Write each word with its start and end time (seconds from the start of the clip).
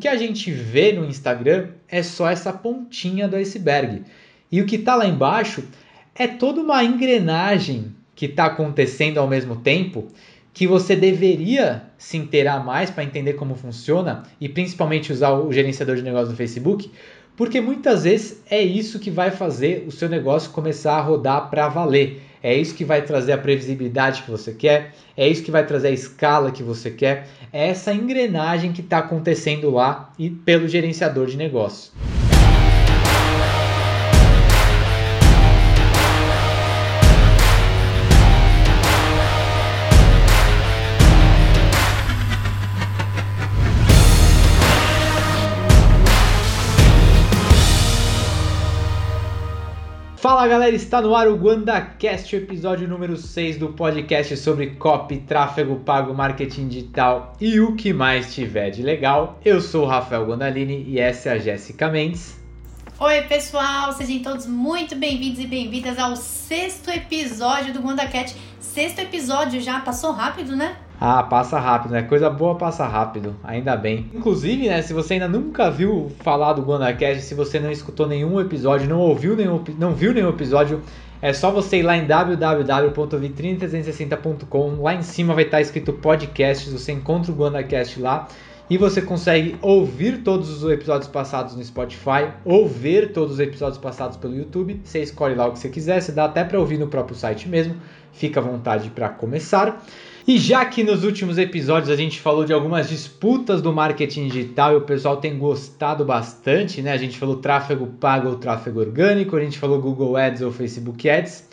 O 0.00 0.04
que 0.04 0.06
a 0.06 0.16
gente 0.16 0.52
vê 0.52 0.92
no 0.92 1.04
Instagram 1.04 1.70
é 1.88 2.04
só 2.04 2.30
essa 2.30 2.52
pontinha 2.52 3.26
do 3.26 3.34
iceberg. 3.34 4.04
E 4.48 4.62
o 4.62 4.64
que 4.64 4.76
está 4.76 4.94
lá 4.94 5.04
embaixo 5.04 5.64
é 6.14 6.28
toda 6.28 6.60
uma 6.60 6.84
engrenagem 6.84 7.96
que 8.14 8.26
está 8.26 8.44
acontecendo 8.44 9.18
ao 9.18 9.26
mesmo 9.26 9.56
tempo 9.56 10.06
que 10.54 10.68
você 10.68 10.94
deveria 10.94 11.82
se 11.98 12.16
inteirar 12.16 12.64
mais 12.64 12.92
para 12.92 13.02
entender 13.02 13.32
como 13.32 13.56
funciona 13.56 14.22
e 14.40 14.48
principalmente 14.48 15.12
usar 15.12 15.32
o 15.32 15.52
gerenciador 15.52 15.96
de 15.96 16.02
negócio 16.02 16.28
do 16.28 16.36
Facebook, 16.36 16.92
porque 17.36 17.60
muitas 17.60 18.04
vezes 18.04 18.40
é 18.48 18.62
isso 18.62 19.00
que 19.00 19.10
vai 19.10 19.32
fazer 19.32 19.84
o 19.84 19.90
seu 19.90 20.08
negócio 20.08 20.52
começar 20.52 20.96
a 20.96 21.02
rodar 21.02 21.50
para 21.50 21.68
valer. 21.68 22.22
É 22.42 22.54
isso 22.54 22.74
que 22.74 22.84
vai 22.84 23.02
trazer 23.02 23.32
a 23.32 23.38
previsibilidade 23.38 24.22
que 24.22 24.30
você 24.30 24.52
quer, 24.52 24.92
é 25.16 25.28
isso 25.28 25.42
que 25.42 25.50
vai 25.50 25.66
trazer 25.66 25.88
a 25.88 25.92
escala 25.92 26.52
que 26.52 26.62
você 26.62 26.90
quer, 26.90 27.26
é 27.52 27.68
essa 27.68 27.92
engrenagem 27.92 28.72
que 28.72 28.80
está 28.80 28.98
acontecendo 28.98 29.70
lá 29.70 30.12
e 30.18 30.30
pelo 30.30 30.68
gerenciador 30.68 31.26
de 31.26 31.36
negócio. 31.36 31.92
Fala 50.20 50.48
galera, 50.48 50.74
está 50.74 51.00
no 51.00 51.14
ar 51.14 51.28
o 51.28 51.36
GuandaCast, 51.36 52.34
episódio 52.34 52.88
número 52.88 53.16
6 53.16 53.56
do 53.56 53.68
podcast 53.68 54.36
sobre 54.36 54.70
copy, 54.70 55.18
tráfego 55.18 55.76
pago, 55.76 56.12
marketing 56.12 56.66
digital 56.66 57.36
e 57.40 57.60
o 57.60 57.76
que 57.76 57.92
mais 57.92 58.34
tiver 58.34 58.70
de 58.70 58.82
legal. 58.82 59.38
Eu 59.44 59.60
sou 59.60 59.84
o 59.84 59.86
Rafael 59.86 60.26
Guandalini 60.26 60.82
e 60.88 60.98
essa 60.98 61.28
é 61.28 61.32
a 61.34 61.38
Jéssica 61.38 61.88
Mendes. 61.88 62.36
Oi 62.98 63.22
pessoal, 63.22 63.92
sejam 63.92 64.18
todos 64.18 64.46
muito 64.46 64.96
bem-vindos 64.96 65.38
e 65.38 65.46
bem-vindas 65.46 65.96
ao 66.00 66.16
sexto 66.16 66.90
episódio 66.90 67.72
do 67.72 67.80
GuandaCast. 67.80 68.36
Sexto 68.58 68.98
episódio 68.98 69.60
já, 69.60 69.78
passou 69.78 70.10
rápido, 70.10 70.56
né? 70.56 70.78
Ah, 71.00 71.22
passa 71.22 71.60
rápido, 71.60 71.92
né? 71.92 72.02
Coisa 72.02 72.28
boa 72.28 72.56
passa 72.56 72.84
rápido, 72.84 73.36
ainda 73.44 73.76
bem. 73.76 74.10
Inclusive, 74.12 74.68
né, 74.68 74.82
se 74.82 74.92
você 74.92 75.14
ainda 75.14 75.28
nunca 75.28 75.70
viu 75.70 76.10
falar 76.20 76.54
do 76.54 76.62
GuandaCast, 76.62 77.22
se 77.22 77.34
você 77.34 77.60
não 77.60 77.70
escutou 77.70 78.08
nenhum 78.08 78.40
episódio, 78.40 78.88
não 78.88 78.98
ouviu 78.98 79.36
nenhum, 79.36 79.62
não 79.78 79.94
viu 79.94 80.12
nenhum 80.12 80.30
episódio, 80.30 80.82
é 81.22 81.32
só 81.32 81.52
você 81.52 81.78
ir 81.78 81.82
lá 81.82 81.96
em 81.96 82.04
www.vitrine360.com. 82.04 84.82
Lá 84.82 84.94
em 84.94 85.02
cima 85.02 85.34
vai 85.34 85.44
estar 85.44 85.60
escrito 85.60 85.92
podcasts, 85.92 86.72
você 86.72 86.90
encontra 86.90 87.30
o 87.30 87.34
GuandaCast 87.34 88.00
lá 88.00 88.26
e 88.68 88.76
você 88.76 89.00
consegue 89.00 89.56
ouvir 89.62 90.24
todos 90.24 90.62
os 90.62 90.68
episódios 90.70 91.08
passados 91.08 91.54
no 91.54 91.64
Spotify 91.64 92.32
ou 92.44 92.68
ver 92.68 93.12
todos 93.12 93.34
os 93.34 93.40
episódios 93.40 93.78
passados 93.78 94.16
pelo 94.16 94.34
YouTube. 94.34 94.80
Você 94.84 95.00
escolhe 95.00 95.36
lá 95.36 95.46
o 95.46 95.52
que 95.52 95.60
você 95.60 95.68
quiser, 95.68 96.02
você 96.02 96.10
dá 96.12 96.24
até 96.24 96.42
para 96.44 96.58
ouvir 96.58 96.76
no 96.76 96.88
próprio 96.88 97.16
site 97.16 97.48
mesmo. 97.48 97.76
Fica 98.12 98.40
à 98.40 98.42
vontade 98.42 98.90
para 98.90 99.08
começar. 99.08 99.80
E 100.28 100.36
já 100.36 100.62
que 100.66 100.84
nos 100.84 101.04
últimos 101.04 101.38
episódios 101.38 101.88
a 101.88 101.96
gente 101.96 102.20
falou 102.20 102.44
de 102.44 102.52
algumas 102.52 102.90
disputas 102.90 103.62
do 103.62 103.72
marketing 103.72 104.28
digital 104.28 104.74
e 104.74 104.76
o 104.76 104.82
pessoal 104.82 105.16
tem 105.16 105.38
gostado 105.38 106.04
bastante, 106.04 106.82
né? 106.82 106.92
A 106.92 106.98
gente 106.98 107.16
falou 107.16 107.36
tráfego 107.36 107.86
pago 107.98 108.28
ou 108.28 108.36
tráfego 108.36 108.78
orgânico, 108.78 109.34
a 109.34 109.40
gente 109.40 109.58
falou 109.58 109.80
Google 109.80 110.18
Ads 110.18 110.42
ou 110.42 110.52
Facebook 110.52 111.08
Ads. 111.08 111.48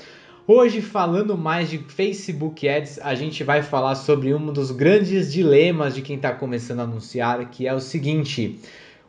Hoje, 0.45 0.81
falando 0.81 1.37
mais 1.37 1.69
de 1.69 1.77
Facebook 1.77 2.67
Ads, 2.67 2.99
a 2.99 3.15
gente 3.15 3.45
vai 3.45 3.63
falar 3.63 3.95
sobre 3.95 4.33
um 4.33 4.51
dos 4.51 4.71
grandes 4.71 5.31
dilemas 5.31 5.95
de 5.95 6.01
quem 6.01 6.17
está 6.17 6.33
começando 6.33 6.81
a 6.81 6.83
anunciar, 6.83 7.49
que 7.49 7.65
é 7.65 7.73
o 7.73 7.79
seguinte: 7.79 8.59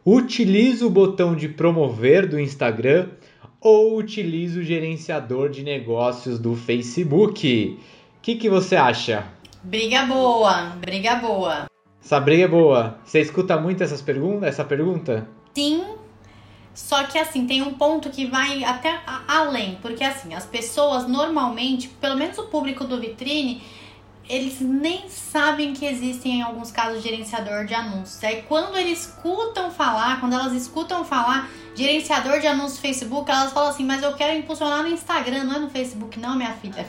utiliza 0.05 0.87
o 0.87 0.91
botão 0.91 1.35
de 1.35 1.49
promover 1.49 2.29
do 2.29 2.39
Instagram 2.39 3.09
ou 3.61 3.99
utiliza 3.99 4.61
o 4.61 4.63
gerenciador 4.63 5.51
de 5.51 5.65
negócios 5.65 6.39
do 6.39 6.55
Facebook? 6.55 7.77
O 8.17 8.21
que, 8.23 8.37
que 8.37 8.49
você 8.49 8.77
acha? 8.77 9.25
Briga 9.67 10.07
boa, 10.07 10.77
briga 10.77 11.17
boa. 11.17 11.67
Essa 12.01 12.21
briga 12.21 12.45
é 12.45 12.49
boa. 12.49 13.01
Você 13.05 13.21
escuta 13.21 13.59
muito 13.59 13.83
essas 13.83 14.01
perguntas, 14.01 14.49
essa 14.51 14.65
pergunta? 14.65 15.29
Sim. 15.53 15.85
Só 16.73 17.03
que 17.03 17.19
assim, 17.19 17.49
tem 17.49 17.63
um 17.63 17.75
ponto 17.75 18.09
que 18.11 18.27
vai 18.27 18.63
até 18.63 19.01
além, 19.27 19.77
porque 19.83 20.05
assim, 20.05 20.35
as 20.35 20.47
pessoas 20.47 21.09
normalmente, 21.09 21.89
pelo 21.89 22.17
menos 22.17 22.39
o 22.39 22.45
público 22.45 22.85
do 22.85 23.01
vitrine, 23.01 23.61
eles 24.29 24.61
nem 24.61 25.09
sabem 25.09 25.73
que 25.73 25.85
existem 25.85 26.39
em 26.39 26.43
alguns 26.43 26.71
casos 26.71 27.03
gerenciador 27.03 27.65
de 27.65 27.75
anúncios. 27.75 28.23
Aí 28.23 28.43
quando 28.43 28.77
eles 28.77 29.01
escutam 29.01 29.73
falar, 29.73 30.21
quando 30.21 30.35
elas 30.35 30.53
escutam 30.53 31.05
falar 31.05 31.51
gerenciador 31.75 32.39
de 32.39 32.47
anúncios 32.47 32.77
no 32.77 32.83
Facebook, 32.83 33.29
elas 33.29 33.53
falam 33.53 33.71
assim: 33.71 33.85
"Mas 33.85 34.01
eu 34.01 34.15
quero 34.15 34.39
impulsionar 34.39 34.85
no 34.85 34.89
Instagram, 34.91 35.43
não 35.43 35.57
é 35.57 35.59
no 35.59 35.71
Facebook 35.71 36.21
não, 36.21 36.37
minha 36.37 36.53
filha" 36.53 36.87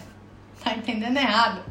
tá 0.63 0.73
entendendo 0.73 1.17
errado. 1.17 1.61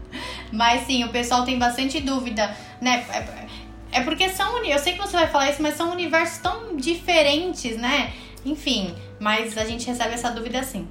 Mas 0.52 0.86
sim, 0.86 1.04
o 1.04 1.08
pessoal 1.08 1.44
tem 1.44 1.58
bastante 1.58 2.00
dúvida, 2.00 2.54
né? 2.80 3.04
É, 3.12 3.98
é 3.98 4.00
porque 4.02 4.28
são. 4.28 4.64
Eu 4.64 4.78
sei 4.78 4.94
que 4.94 5.00
você 5.00 5.16
vai 5.16 5.26
falar 5.26 5.50
isso, 5.50 5.62
mas 5.62 5.74
são 5.74 5.90
universos 5.92 6.38
tão 6.38 6.76
diferentes, 6.76 7.76
né? 7.76 8.12
Enfim, 8.44 8.94
mas 9.18 9.56
a 9.58 9.64
gente 9.64 9.86
recebe 9.86 10.14
essa 10.14 10.30
dúvida 10.30 10.62
sim. 10.62 10.86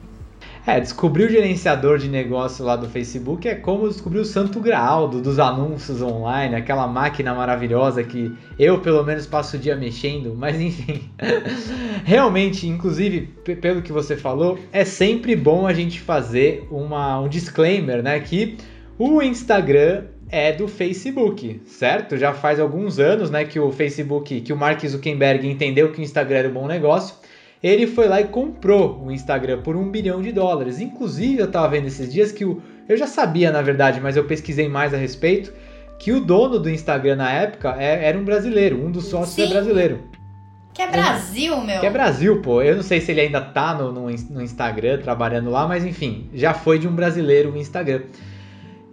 É, 0.67 0.79
descobrir 0.79 1.25
o 1.25 1.29
gerenciador 1.29 1.99
de 1.99 2.09
negócio 2.09 2.65
lá 2.65 2.75
do 2.75 2.89
Facebook 2.89 3.47
é 3.47 3.53
como 3.53 3.87
descobrir 3.87 4.19
o 4.19 4.25
santo 4.25 4.59
graal 4.59 5.07
do, 5.07 5.21
dos 5.21 5.37
anúncios 5.37 6.01
online, 6.01 6.55
aquela 6.55 6.87
máquina 6.87 7.35
maravilhosa 7.35 8.03
que 8.03 8.35
eu 8.57 8.79
pelo 8.79 9.03
menos 9.03 9.27
passo 9.27 9.57
o 9.57 9.59
dia 9.59 9.75
mexendo, 9.75 10.33
mas 10.35 10.59
enfim. 10.59 11.03
Realmente, 12.03 12.67
inclusive, 12.67 13.27
pelo 13.61 13.83
que 13.83 13.91
você 13.91 14.17
falou, 14.17 14.57
é 14.71 14.83
sempre 14.83 15.35
bom 15.35 15.67
a 15.67 15.73
gente 15.73 16.01
fazer 16.01 16.67
uma, 16.71 17.19
um 17.19 17.29
disclaimer, 17.29 18.01
né? 18.01 18.19
Que 18.19 18.57
o 18.97 19.21
Instagram 19.21 20.05
é 20.29 20.51
do 20.51 20.67
Facebook, 20.67 21.61
certo? 21.67 22.17
Já 22.17 22.33
faz 22.33 22.59
alguns 22.59 22.97
anos, 22.97 23.29
né, 23.29 23.45
que 23.45 23.59
o 23.59 23.71
Facebook, 23.71 24.41
que 24.41 24.51
o 24.51 24.57
Mark 24.57 24.83
Zuckerberg 24.83 25.47
entendeu 25.47 25.91
que 25.91 25.99
o 25.99 26.03
Instagram 26.03 26.37
era 26.39 26.49
um 26.49 26.53
bom 26.53 26.67
negócio 26.67 27.15
ele 27.65 27.87
foi 27.87 28.07
lá 28.07 28.21
e 28.21 28.25
comprou 28.25 29.01
o 29.03 29.11
Instagram 29.11 29.61
por 29.63 29.75
um 29.75 29.89
bilhão 29.89 30.21
de 30.21 30.31
dólares. 30.31 30.79
Inclusive, 30.79 31.39
eu 31.39 31.45
estava 31.45 31.67
vendo 31.69 31.87
esses 31.87 32.13
dias 32.13 32.31
que 32.31 32.45
o. 32.45 32.61
Eu 32.87 32.95
já 32.95 33.07
sabia, 33.07 33.51
na 33.51 33.63
verdade, 33.63 33.99
mas 33.99 34.15
eu 34.15 34.25
pesquisei 34.25 34.69
mais 34.69 34.93
a 34.93 34.97
respeito. 34.97 35.51
Que 35.97 36.11
o 36.11 36.19
dono 36.19 36.59
do 36.59 36.69
Instagram 36.69 37.15
na 37.15 37.31
época 37.31 37.75
é, 37.79 38.05
era 38.05 38.19
um 38.19 38.23
brasileiro, 38.23 38.85
um 38.85 38.91
dos 38.91 39.07
sócios 39.07 39.39
é 39.39 39.43
Sim. 39.43 39.49
é 39.49 39.53
brasileiro. 39.53 40.03
Que 40.75 40.81
é 40.81 40.91
Brasil, 40.91 41.61
meu. 41.61 41.79
Que 41.79 41.85
é 41.87 41.89
Brasil, 41.89 42.41
pô. 42.41 42.61
Eu 42.61 42.75
não 42.75 42.83
sei 42.83 43.01
se 43.01 43.11
ele 43.11 43.21
ainda 43.21 43.41
tá 43.41 43.73
no, 43.73 43.91
no, 43.91 44.01
no 44.29 44.41
Instagram 44.41 44.99
trabalhando 44.99 45.49
lá, 45.49 45.65
mas 45.67 45.85
enfim, 45.85 46.29
já 46.33 46.53
foi 46.53 46.77
de 46.77 46.87
um 46.87 46.93
brasileiro 46.93 47.51
o 47.51 47.57
Instagram. 47.57 48.01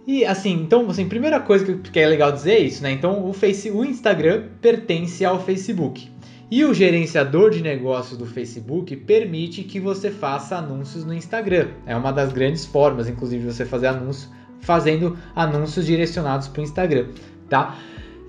E 0.07 0.25
assim, 0.25 0.53
então, 0.53 0.89
assim, 0.89 1.07
primeira 1.07 1.39
coisa 1.39 1.63
que, 1.63 1.91
que 1.91 1.99
é 1.99 2.07
legal 2.07 2.31
dizer 2.31 2.53
é 2.53 2.59
isso, 2.59 2.81
né? 2.81 2.91
Então, 2.91 3.29
o, 3.29 3.33
Face, 3.33 3.69
o 3.69 3.85
Instagram 3.85 4.45
pertence 4.61 5.23
ao 5.23 5.39
Facebook. 5.39 6.09
E 6.55 6.63
o 6.63 6.71
gerenciador 6.71 7.49
de 7.49 7.63
negócios 7.63 8.15
do 8.15 8.27
Facebook 8.27 8.95
permite 8.95 9.63
que 9.63 9.79
você 9.79 10.11
faça 10.11 10.55
anúncios 10.55 11.03
no 11.03 11.11
Instagram. 11.11 11.69
É 11.83 11.95
uma 11.95 12.13
das 12.13 12.31
grandes 12.31 12.63
formas, 12.63 13.09
inclusive, 13.09 13.43
de 13.43 13.51
você 13.51 13.65
fazer 13.65 13.87
anúncio, 13.87 14.29
fazendo 14.59 15.17
anúncios 15.35 15.83
direcionados 15.83 16.47
para 16.47 16.59
o 16.59 16.63
Instagram, 16.63 17.07
tá? 17.49 17.75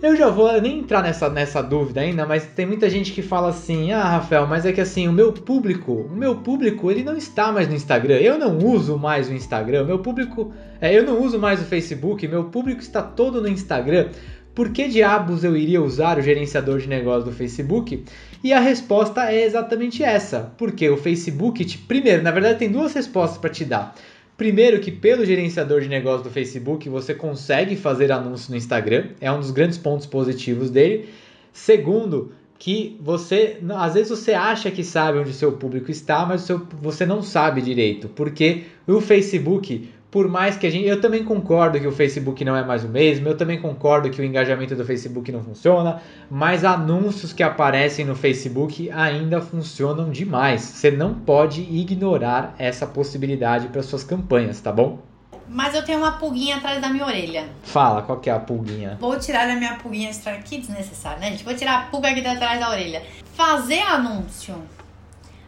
Eu 0.02 0.16
já 0.16 0.30
vou 0.30 0.58
nem 0.58 0.78
entrar 0.78 1.02
nessa, 1.02 1.28
nessa 1.28 1.62
dúvida 1.62 2.00
ainda, 2.00 2.24
mas 2.24 2.46
tem 2.46 2.64
muita 2.64 2.88
gente 2.88 3.12
que 3.12 3.20
fala 3.20 3.48
assim: 3.50 3.92
"Ah, 3.92 4.04
Rafael, 4.04 4.46
mas 4.46 4.64
é 4.64 4.72
que 4.72 4.80
assim, 4.80 5.06
o 5.06 5.12
meu 5.12 5.30
público, 5.30 5.92
o 5.92 6.16
meu 6.16 6.36
público, 6.36 6.90
ele 6.90 7.02
não 7.02 7.18
está 7.18 7.52
mais 7.52 7.68
no 7.68 7.74
Instagram. 7.74 8.16
Eu 8.16 8.38
não 8.38 8.56
uso 8.56 8.98
mais 8.98 9.28
o 9.28 9.34
Instagram. 9.34 9.84
Meu 9.84 9.98
público, 9.98 10.50
é, 10.80 10.96
eu 10.96 11.04
não 11.04 11.22
uso 11.22 11.38
mais 11.38 11.60
o 11.60 11.64
Facebook. 11.64 12.26
Meu 12.26 12.44
público 12.44 12.80
está 12.80 13.02
todo 13.02 13.42
no 13.42 13.48
Instagram 13.48 14.08
por 14.54 14.70
que 14.70 14.86
diabos 14.88 15.42
eu 15.42 15.56
iria 15.56 15.82
usar 15.82 16.18
o 16.18 16.22
gerenciador 16.22 16.78
de 16.78 16.88
negócios 16.88 17.24
do 17.24 17.32
Facebook? 17.32 18.04
E 18.42 18.52
a 18.52 18.60
resposta 18.60 19.30
é 19.32 19.44
exatamente 19.44 20.02
essa. 20.02 20.52
Porque 20.56 20.88
o 20.88 20.96
Facebook, 20.96 21.64
te, 21.64 21.76
primeiro, 21.76 22.22
na 22.22 22.30
verdade 22.30 22.58
tem 22.58 22.70
duas 22.70 22.92
respostas 22.92 23.38
para 23.38 23.50
te 23.50 23.64
dar. 23.64 23.94
Primeiro 24.36 24.80
que 24.80 24.90
pelo 24.90 25.24
gerenciador 25.24 25.80
de 25.80 25.88
negócios 25.88 26.22
do 26.22 26.30
Facebook 26.30 26.88
você 26.88 27.14
consegue 27.14 27.76
fazer 27.76 28.10
anúncio 28.12 28.50
no 28.50 28.56
Instagram, 28.56 29.06
é 29.20 29.30
um 29.30 29.38
dos 29.38 29.50
grandes 29.50 29.78
pontos 29.78 30.06
positivos 30.06 30.70
dele. 30.70 31.08
Segundo, 31.52 32.32
que 32.58 32.96
você 33.00 33.58
às 33.76 33.94
vezes 33.94 34.10
você 34.10 34.32
acha 34.32 34.70
que 34.70 34.82
sabe 34.82 35.18
onde 35.18 35.32
seu 35.32 35.52
público 35.52 35.90
está, 35.90 36.24
mas 36.24 36.42
seu, 36.42 36.66
você 36.80 37.04
não 37.04 37.22
sabe 37.22 37.60
direito, 37.60 38.08
porque 38.08 38.64
o 38.86 39.00
Facebook 39.00 39.88
por 40.14 40.28
mais 40.28 40.56
que 40.56 40.64
a 40.64 40.70
gente. 40.70 40.86
Eu 40.86 41.00
também 41.00 41.24
concordo 41.24 41.80
que 41.80 41.88
o 41.88 41.90
Facebook 41.90 42.44
não 42.44 42.54
é 42.54 42.64
mais 42.64 42.84
o 42.84 42.88
mesmo, 42.88 43.26
eu 43.26 43.36
também 43.36 43.60
concordo 43.60 44.08
que 44.10 44.20
o 44.20 44.24
engajamento 44.24 44.76
do 44.76 44.84
Facebook 44.84 45.32
não 45.32 45.42
funciona, 45.42 46.00
mas 46.30 46.64
anúncios 46.64 47.32
que 47.32 47.42
aparecem 47.42 48.04
no 48.04 48.14
Facebook 48.14 48.88
ainda 48.92 49.40
funcionam 49.40 50.10
demais. 50.10 50.60
Você 50.60 50.92
não 50.92 51.14
pode 51.14 51.62
ignorar 51.62 52.54
essa 52.60 52.86
possibilidade 52.86 53.66
para 53.66 53.82
suas 53.82 54.04
campanhas, 54.04 54.60
tá 54.60 54.70
bom? 54.70 55.00
mas 55.46 55.74
eu 55.74 55.84
tenho 55.84 55.98
uma 55.98 56.12
pulguinha 56.12 56.56
atrás 56.56 56.80
da 56.80 56.88
minha 56.88 57.04
orelha. 57.04 57.50
Fala, 57.62 58.00
qual 58.00 58.18
que 58.18 58.30
é 58.30 58.32
a 58.32 58.40
pulguinha? 58.40 58.96
Vou 58.98 59.18
tirar 59.18 59.48
a 59.48 59.54
minha 59.54 59.74
pulguinha 59.74 60.08
extra 60.08 60.32
aqui, 60.32 60.56
desnecessário, 60.56 61.20
né, 61.20 61.32
gente? 61.32 61.44
Vou 61.44 61.54
tirar 61.54 61.80
a 61.80 61.82
pulga 61.82 62.08
aqui 62.08 62.26
atrás 62.26 62.58
da 62.58 62.70
orelha. 62.70 63.02
Fazer 63.34 63.80
anúncio 63.80 64.54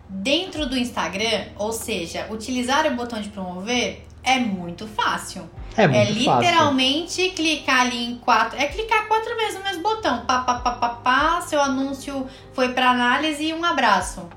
dentro 0.09 0.67
do 0.67 0.77
Instagram, 0.77 1.47
ou 1.57 1.73
seja, 1.73 2.27
utilizar 2.31 2.87
o 2.87 2.95
botão 2.95 3.21
de 3.21 3.31
promover, 3.31 4.06
é 4.27 4.39
muito 4.41 4.87
fácil. 4.89 5.49
É 5.77 5.87
muito 5.87 6.01
é 6.01 6.11
literalmente 6.11 7.17
fácil. 7.17 7.35
clicar 7.35 7.81
ali 7.83 8.05
em 8.05 8.17
quatro. 8.17 8.59
É 8.61 8.67
clicar 8.67 9.07
quatro 9.07 9.35
vezes 9.37 9.55
no 9.55 9.63
mesmo 9.63 9.83
botão. 9.83 10.27
Pá, 10.27 10.41
pá, 10.41 10.55
pá, 10.57 10.73
pá, 10.73 10.89
pá 10.89 11.41
seu 11.43 11.61
anúncio 11.61 12.27
foi 12.53 12.71
para 12.71 12.91
análise 12.91 13.45
e 13.45 13.55
um 13.55 13.65
abraço. 13.65 14.29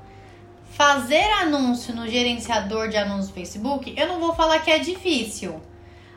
Fazer 0.70 1.28
anúncio 1.42 1.94
no 1.94 2.08
gerenciador 2.08 2.88
de 2.88 2.96
anúncios 2.96 3.30
Facebook, 3.30 3.92
eu 3.96 4.06
não 4.06 4.20
vou 4.20 4.34
falar 4.34 4.60
que 4.60 4.70
é 4.70 4.78
difícil. 4.78 5.60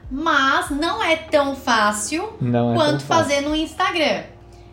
Mas 0.10 0.70
não 0.70 1.04
é 1.04 1.16
tão 1.16 1.56
fácil 1.56 2.38
não 2.40 2.76
quanto 2.76 2.96
é 2.96 2.98
tão 2.98 3.00
fácil. 3.00 3.08
fazer 3.08 3.42
no 3.42 3.56
Instagram. 3.56 4.24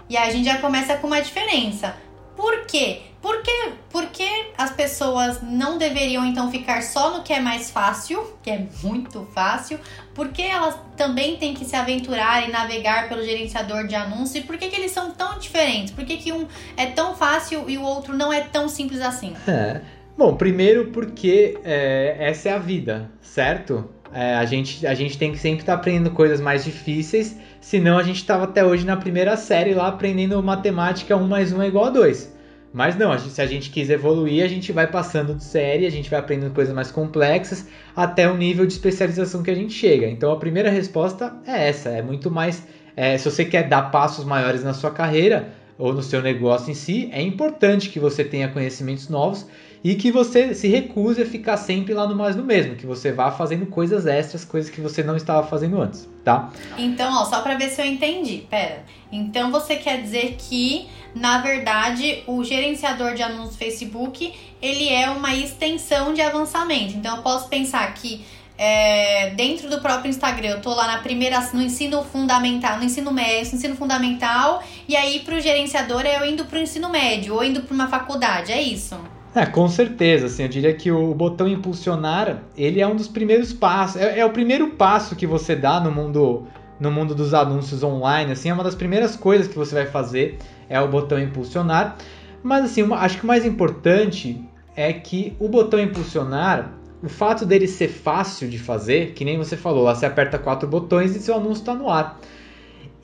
E 0.08 0.16
aí 0.16 0.28
a 0.28 0.32
gente 0.32 0.44
já 0.44 0.58
começa 0.58 0.96
com 0.96 1.06
uma 1.06 1.22
diferença. 1.22 1.96
Por 2.40 2.64
quê? 2.64 3.02
Porque, 3.20 3.52
porque 3.90 4.26
as 4.56 4.70
pessoas 4.70 5.42
não 5.42 5.76
deveriam 5.76 6.24
então 6.24 6.50
ficar 6.50 6.82
só 6.82 7.14
no 7.14 7.22
que 7.22 7.34
é 7.34 7.38
mais 7.38 7.70
fácil, 7.70 8.34
que 8.42 8.48
é 8.48 8.66
muito 8.82 9.28
fácil, 9.34 9.78
porque 10.14 10.40
elas 10.40 10.74
também 10.96 11.36
têm 11.36 11.52
que 11.52 11.66
se 11.66 11.76
aventurar 11.76 12.48
e 12.48 12.50
navegar 12.50 13.10
pelo 13.10 13.22
gerenciador 13.22 13.86
de 13.86 13.94
anúncios, 13.94 14.36
e 14.36 14.40
por 14.40 14.56
que, 14.56 14.68
que 14.68 14.76
eles 14.76 14.90
são 14.90 15.10
tão 15.10 15.38
diferentes? 15.38 15.92
Por 15.92 16.02
que, 16.02 16.16
que 16.16 16.32
um 16.32 16.48
é 16.78 16.86
tão 16.86 17.14
fácil 17.14 17.68
e 17.68 17.76
o 17.76 17.82
outro 17.82 18.16
não 18.16 18.32
é 18.32 18.40
tão 18.40 18.70
simples 18.70 19.02
assim? 19.02 19.36
É. 19.46 19.82
Bom, 20.16 20.34
primeiro 20.34 20.86
porque 20.86 21.58
é, 21.62 22.16
essa 22.18 22.48
é 22.48 22.52
a 22.54 22.58
vida, 22.58 23.10
certo? 23.20 23.86
É, 24.12 24.34
a, 24.34 24.44
gente, 24.44 24.86
a 24.86 24.94
gente 24.94 25.16
tem 25.16 25.30
que 25.32 25.38
sempre 25.38 25.60
estar 25.60 25.74
tá 25.74 25.78
aprendendo 25.78 26.10
coisas 26.10 26.40
mais 26.40 26.64
difíceis, 26.64 27.36
senão 27.60 27.96
a 27.96 28.02
gente 28.02 28.16
estava 28.16 28.44
até 28.44 28.64
hoje 28.64 28.84
na 28.84 28.96
primeira 28.96 29.36
série 29.36 29.72
lá 29.72 29.86
aprendendo 29.88 30.42
matemática 30.42 31.16
1 31.16 31.26
mais 31.28 31.52
1 31.52 31.62
é 31.62 31.68
igual 31.68 31.86
a 31.86 31.90
2. 31.90 32.40
Mas 32.72 32.96
não, 32.96 33.16
se 33.18 33.42
a 33.42 33.46
gente 33.46 33.70
quis 33.70 33.90
evoluir, 33.90 34.44
a 34.44 34.48
gente 34.48 34.70
vai 34.70 34.86
passando 34.86 35.34
de 35.34 35.42
série, 35.42 35.86
a 35.86 35.90
gente 35.90 36.08
vai 36.08 36.20
aprendendo 36.20 36.54
coisas 36.54 36.72
mais 36.72 36.90
complexas 36.90 37.66
até 37.96 38.30
o 38.30 38.36
nível 38.36 38.64
de 38.64 38.72
especialização 38.72 39.42
que 39.42 39.50
a 39.50 39.54
gente 39.54 39.72
chega. 39.72 40.06
Então 40.06 40.30
a 40.30 40.36
primeira 40.36 40.70
resposta 40.70 41.34
é 41.46 41.68
essa, 41.68 41.88
é 41.88 42.02
muito 42.02 42.30
mais. 42.30 42.64
É, 42.96 43.18
se 43.18 43.28
você 43.28 43.44
quer 43.44 43.68
dar 43.68 43.90
passos 43.90 44.24
maiores 44.24 44.62
na 44.62 44.72
sua 44.72 44.90
carreira 44.90 45.48
ou 45.76 45.92
no 45.92 46.02
seu 46.02 46.22
negócio 46.22 46.70
em 46.70 46.74
si, 46.74 47.08
é 47.12 47.20
importante 47.20 47.88
que 47.88 47.98
você 47.98 48.22
tenha 48.22 48.48
conhecimentos 48.48 49.08
novos 49.08 49.46
e 49.82 49.94
que 49.94 50.12
você 50.12 50.54
se 50.54 50.68
recuse 50.68 51.22
a 51.22 51.26
ficar 51.26 51.56
sempre 51.56 51.94
lá 51.94 52.06
no 52.06 52.14
mais 52.14 52.36
no 52.36 52.44
mesmo, 52.44 52.76
que 52.76 52.86
você 52.86 53.12
vá 53.12 53.32
fazendo 53.32 53.66
coisas 53.66 54.06
extras, 54.06 54.44
coisas 54.44 54.70
que 54.70 54.80
você 54.80 55.02
não 55.02 55.16
estava 55.16 55.46
fazendo 55.46 55.80
antes, 55.80 56.08
tá? 56.24 56.50
Então, 56.76 57.12
ó, 57.12 57.24
só 57.24 57.40
para 57.40 57.56
ver 57.56 57.70
se 57.70 57.80
eu 57.80 57.86
entendi. 57.86 58.44
Pera. 58.50 58.84
Então 59.10 59.50
você 59.50 59.76
quer 59.76 60.02
dizer 60.02 60.36
que, 60.38 60.86
na 61.14 61.38
verdade, 61.40 62.22
o 62.26 62.44
gerenciador 62.44 63.14
de 63.14 63.22
anúncios 63.22 63.56
Facebook, 63.56 64.32
ele 64.60 64.88
é 64.88 65.08
uma 65.10 65.34
extensão 65.34 66.12
de 66.12 66.20
avançamento. 66.20 66.96
Então 66.96 67.16
eu 67.16 67.22
posso 67.22 67.48
pensar 67.48 67.92
que 67.94 68.24
é, 68.62 69.30
dentro 69.30 69.70
do 69.70 69.80
próprio 69.80 70.10
Instagram, 70.10 70.50
eu 70.50 70.60
tô 70.60 70.74
lá 70.74 70.86
na 70.86 70.98
primeira, 70.98 71.40
no 71.54 71.62
ensino 71.62 72.04
fundamental, 72.04 72.76
no 72.76 72.84
ensino 72.84 73.10
médio, 73.10 73.52
no 73.52 73.56
ensino 73.56 73.74
fundamental, 73.74 74.62
e 74.86 74.94
aí 74.94 75.20
pro 75.20 75.40
gerenciador 75.40 76.04
é 76.04 76.18
eu 76.18 76.26
indo 76.26 76.44
pro 76.44 76.58
ensino 76.58 76.90
médio, 76.90 77.34
ou 77.34 77.42
indo 77.42 77.62
pra 77.62 77.74
uma 77.74 77.88
faculdade, 77.88 78.52
é 78.52 78.60
isso? 78.60 79.00
É, 79.32 79.46
com 79.46 79.68
certeza, 79.68 80.26
assim, 80.26 80.42
eu 80.42 80.48
diria 80.48 80.74
que 80.74 80.90
o 80.90 81.14
botão 81.14 81.46
impulsionar, 81.46 82.42
ele 82.56 82.80
é 82.80 82.86
um 82.86 82.96
dos 82.96 83.06
primeiros 83.06 83.52
passos, 83.52 84.00
é, 84.00 84.18
é, 84.18 84.26
o 84.26 84.30
primeiro 84.30 84.70
passo 84.70 85.14
que 85.14 85.24
você 85.24 85.54
dá 85.54 85.78
no 85.78 85.92
mundo, 85.92 86.48
no 86.80 86.90
mundo 86.90 87.14
dos 87.14 87.32
anúncios 87.32 87.84
online, 87.84 88.32
assim, 88.32 88.48
é 88.48 88.52
uma 88.52 88.64
das 88.64 88.74
primeiras 88.74 89.14
coisas 89.14 89.46
que 89.46 89.56
você 89.56 89.72
vai 89.72 89.86
fazer, 89.86 90.36
é 90.68 90.80
o 90.80 90.88
botão 90.88 91.16
impulsionar, 91.16 91.96
mas 92.42 92.64
assim, 92.64 92.82
uma, 92.82 92.96
acho 92.96 93.18
que 93.18 93.24
o 93.24 93.26
mais 93.28 93.46
importante 93.46 94.44
é 94.74 94.92
que 94.92 95.36
o 95.38 95.48
botão 95.48 95.78
impulsionar, 95.78 96.72
o 97.00 97.08
fato 97.08 97.46
dele 97.46 97.68
ser 97.68 97.88
fácil 97.88 98.48
de 98.48 98.58
fazer, 98.58 99.12
que 99.12 99.24
nem 99.24 99.38
você 99.38 99.56
falou, 99.56 99.84
lá 99.84 99.94
você 99.94 100.06
aperta 100.06 100.40
quatro 100.40 100.68
botões 100.68 101.14
e 101.14 101.20
seu 101.20 101.36
anúncio 101.36 101.62
está 101.62 101.74
no 101.74 101.88
ar. 101.88 102.18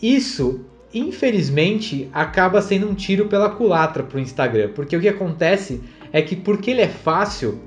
Isso, 0.02 0.64
infelizmente, 0.92 2.10
acaba 2.12 2.60
sendo 2.60 2.88
um 2.88 2.94
tiro 2.94 3.28
pela 3.28 3.48
culatra 3.48 4.02
para 4.02 4.18
o 4.18 4.20
Instagram, 4.20 4.72
porque 4.74 4.96
o 4.96 5.00
que 5.00 5.08
acontece 5.08 5.80
é 6.12 6.22
que 6.22 6.36
porque 6.36 6.70
ele 6.70 6.80
é 6.80 6.88
fácil, 6.88 7.60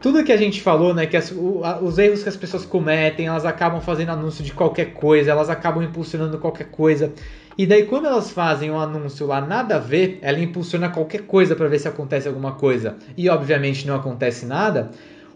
tudo 0.00 0.22
que 0.22 0.32
a 0.32 0.36
gente 0.36 0.60
falou, 0.60 0.94
né, 0.94 1.06
que 1.06 1.16
as, 1.16 1.30
o, 1.32 1.62
a, 1.64 1.78
os 1.80 1.98
erros 1.98 2.22
que 2.22 2.28
as 2.28 2.36
pessoas 2.36 2.64
cometem, 2.64 3.26
elas 3.26 3.44
acabam 3.44 3.80
fazendo 3.80 4.10
anúncio 4.10 4.44
de 4.44 4.52
qualquer 4.52 4.92
coisa, 4.92 5.30
elas 5.30 5.50
acabam 5.50 5.82
impulsionando 5.82 6.38
qualquer 6.38 6.70
coisa. 6.70 7.12
E 7.58 7.66
daí 7.66 7.86
quando 7.86 8.06
elas 8.06 8.30
fazem 8.30 8.70
um 8.70 8.78
anúncio 8.78 9.26
lá 9.26 9.40
nada 9.40 9.76
a 9.76 9.78
ver, 9.78 10.18
ela 10.20 10.38
impulsiona 10.38 10.90
qualquer 10.90 11.22
coisa 11.22 11.56
para 11.56 11.68
ver 11.68 11.78
se 11.78 11.88
acontece 11.88 12.28
alguma 12.28 12.52
coisa. 12.52 12.96
E 13.16 13.28
obviamente 13.30 13.86
não 13.86 13.96
acontece 13.96 14.44
nada. 14.44 14.90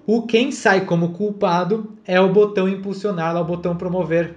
O 0.07 0.23
quem 0.23 0.53
sai 0.53 0.83
como 0.83 1.11
culpado 1.11 1.97
é 2.07 2.21
o 2.21 2.29
botão 2.29 2.69
impulsionar, 2.69 3.33
lá 3.35 3.41
o 3.41 3.45
botão 3.45 3.75
promover. 3.77 4.35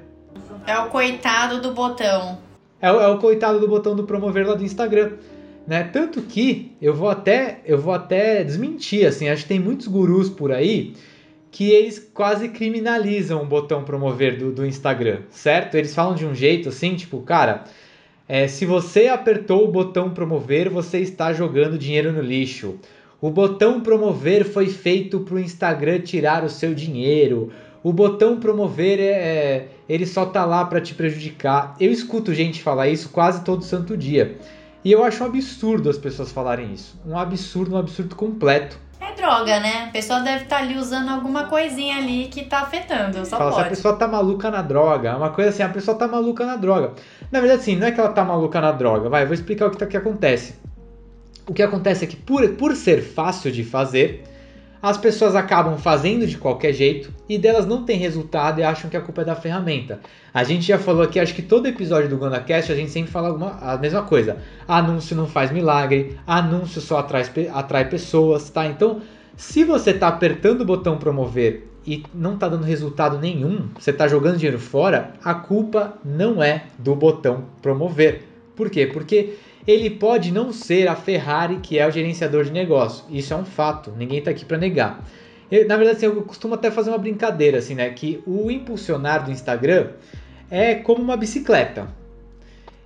É 0.66 0.78
o 0.80 0.88
coitado 0.88 1.60
do 1.62 1.74
botão. 1.74 2.38
É, 2.82 2.88
é 2.88 3.08
o 3.08 3.18
coitado 3.18 3.60
do 3.60 3.68
botão 3.68 3.96
do 3.96 4.04
promover 4.04 4.48
lá 4.48 4.56
do 4.56 4.64
Instagram. 4.64 5.12
Né? 5.66 5.84
Tanto 5.84 6.22
que 6.22 6.74
eu 6.82 6.94
vou 6.94 7.10
até 7.10 7.62
eu 7.66 7.78
vou 7.78 7.94
até 7.94 8.44
desmentir, 8.44 9.06
assim, 9.06 9.30
acho 9.30 9.44
que 9.44 9.50
tem 9.50 9.60
muitos 9.60 9.88
gurus 9.88 10.30
por 10.30 10.52
aí 10.52 10.94
que 11.54 11.70
eles 11.70 12.00
quase 12.14 12.50
criminalizam 12.50 13.44
o 13.44 13.46
botão 13.46 13.84
promover 13.84 14.40
do, 14.40 14.52
do 14.52 14.66
Instagram, 14.66 15.22
certo? 15.30 15.76
Eles 15.76 15.94
falam 15.94 16.16
de 16.16 16.26
um 16.26 16.34
jeito 16.34 16.70
assim, 16.70 16.96
tipo, 16.96 17.22
cara, 17.22 17.66
é, 18.28 18.48
se 18.48 18.66
você 18.66 19.08
apertou 19.08 19.64
o 19.64 19.72
botão 19.72 20.10
promover, 20.10 20.68
você 20.68 20.98
está 20.98 21.32
jogando 21.32 21.78
dinheiro 21.78 22.12
no 22.12 22.22
lixo. 22.22 22.80
O 23.22 23.30
botão 23.30 23.82
promover 23.82 24.44
foi 24.46 24.68
feito 24.68 25.20
para 25.20 25.36
o 25.36 25.40
Instagram 25.40 26.00
tirar 26.00 26.44
o 26.44 26.50
seu 26.50 26.74
dinheiro. 26.74 27.52
O 27.84 27.94
botão 27.94 28.40
promover 28.40 29.00
é, 29.00 29.12
é 29.12 29.68
ele 29.88 30.08
só 30.08 30.26
tá 30.26 30.46
lá 30.46 30.66
para 30.66 30.82
te 30.82 30.96
prejudicar. 30.96 31.76
Eu 31.80 31.92
escuto 31.92 32.34
gente 32.34 32.64
falar 32.64 32.88
isso 32.88 33.10
quase 33.10 33.44
todo 33.44 33.64
santo 33.64 33.96
dia. 33.96 34.38
E 34.84 34.92
eu 34.92 35.04
acho 35.04 35.24
um 35.24 35.28
absurdo 35.28 35.90
as 35.90 35.98
pessoas 35.98 36.32
falarem 36.32 36.74
isso. 36.74 37.00
Um 37.06 37.18
absurdo, 37.18 37.76
um 37.76 37.78
absurdo 37.78 38.16
completo. 38.16 38.78
É 39.00 39.14
droga, 39.14 39.60
né? 39.60 39.86
A 39.88 39.92
pessoa 39.92 40.20
deve 40.20 40.44
estar 40.44 40.58
tá 40.58 40.62
ali 40.62 40.78
usando 40.78 41.10
alguma 41.10 41.46
coisinha 41.46 41.98
ali 41.98 42.28
que 42.28 42.44
tá 42.44 42.60
afetando. 42.60 43.26
Só 43.26 43.38
Fala, 43.38 43.52
pode. 43.52 43.64
Se 43.64 43.68
a 43.68 43.70
pessoa 43.70 43.96
tá 43.96 44.08
maluca 44.08 44.52
na 44.52 44.62
droga, 44.62 45.10
é 45.10 45.16
uma 45.16 45.30
coisa 45.30 45.52
assim, 45.52 45.64
a 45.64 45.70
pessoa 45.70 45.98
tá 45.98 46.08
maluca 46.08 46.46
na 46.46 46.58
droga. 46.58 46.94
Na 47.32 47.40
verdade, 47.40 47.62
assim, 47.62 47.76
não 47.76 47.88
é 47.88 47.92
que 47.92 48.00
ela 48.00 48.10
tá 48.10 48.26
maluca 48.26 48.60
na 48.60 48.72
droga. 48.72 49.10
Vai, 49.10 49.24
eu 49.24 49.28
vou 49.28 49.34
explicar 49.34 49.68
o 49.68 49.72
que, 49.72 49.78
tá, 49.78 49.86
que 49.86 49.96
acontece. 49.96 50.56
O 51.48 51.54
que 51.54 51.64
acontece 51.64 52.04
é 52.04 52.08
que 52.08 52.16
por, 52.16 52.48
por 52.56 52.76
ser 52.76 53.02
fácil 53.02 53.52
de 53.52 53.64
fazer, 53.64 54.24
as 54.84 54.98
pessoas 54.98 55.34
acabam 55.34 55.78
fazendo 55.78 56.28
de 56.28 56.38
qualquer 56.38 56.74
jeito 56.74 57.10
e 57.30 57.38
delas 57.38 57.66
não 57.66 57.86
tem 57.86 57.98
resultado 57.98 58.60
e 58.60 58.64
acham 58.64 58.90
que 58.90 58.98
a 58.98 59.02
culpa 59.02 59.22
é 59.22 59.26
da 59.26 59.34
ferramenta. 59.34 60.02
A 60.34 60.44
gente 60.44 60.64
já 60.64 60.78
falou 60.78 61.04
aqui, 61.04 61.22
acho 61.22 61.34
que 61.34 61.42
todo 61.42 61.68
episódio 61.68 62.10
do 62.10 62.18
GondaCast 62.18 62.70
a 62.70 62.76
gente 62.76 62.92
sempre 62.92 63.10
fala 63.10 63.30
alguma, 63.30 63.52
a 63.62 63.78
mesma 63.78 64.02
coisa. 64.02 64.40
Anúncio 64.68 65.16
não 65.16 65.26
faz 65.26 65.52
milagre, 65.52 66.20
anúncio 66.28 66.82
só 66.82 66.98
atrai, 66.98 67.24
atrai 67.54 67.88
pessoas, 67.88 68.50
tá? 68.50 68.66
Então, 68.68 69.02
se 69.38 69.64
você 69.64 69.92
está 69.92 70.10
apertando 70.10 70.62
o 70.62 70.66
botão 70.66 70.98
promover 70.98 71.66
e 71.88 72.04
não 72.14 72.34
está 72.34 72.50
dando 72.50 72.66
resultado 72.66 73.18
nenhum, 73.18 73.70
você 73.80 73.92
está 73.92 74.06
jogando 74.06 74.36
dinheiro 74.36 74.60
fora, 74.60 75.14
a 75.24 75.34
culpa 75.34 75.94
não 76.04 76.44
é 76.44 76.66
do 76.78 76.94
botão 76.94 77.46
promover. 77.62 78.24
Por 78.54 78.70
quê? 78.70 78.86
Porque 78.86 79.36
ele 79.66 79.90
pode 79.90 80.32
não 80.32 80.52
ser 80.52 80.88
a 80.88 80.96
Ferrari 80.96 81.58
que 81.58 81.80
é 81.80 81.88
o 81.88 81.92
gerenciador 81.92 82.44
de 82.44 82.52
negócio. 82.52 83.06
Isso 83.10 83.34
é 83.34 83.38
um 83.38 83.46
fato, 83.46 83.94
ninguém 83.98 84.20
está 84.20 84.32
aqui 84.32 84.44
para 84.44 84.58
negar. 84.58 85.06
Eu, 85.50 85.68
na 85.68 85.78
verdade, 85.78 85.98
assim, 85.98 86.06
eu 86.06 86.22
costumo 86.24 86.56
até 86.56 86.70
fazer 86.70 86.90
uma 86.90 86.98
brincadeira, 86.98 87.60
assim, 87.60 87.76
né? 87.76 87.90
Que 87.90 88.22
o 88.26 88.52
impulsionar 88.52 89.24
do 89.24 89.32
Instagram 89.32 89.90
é 90.50 90.76
como 90.76 91.02
uma 91.02 91.16
bicicleta. 91.16 91.88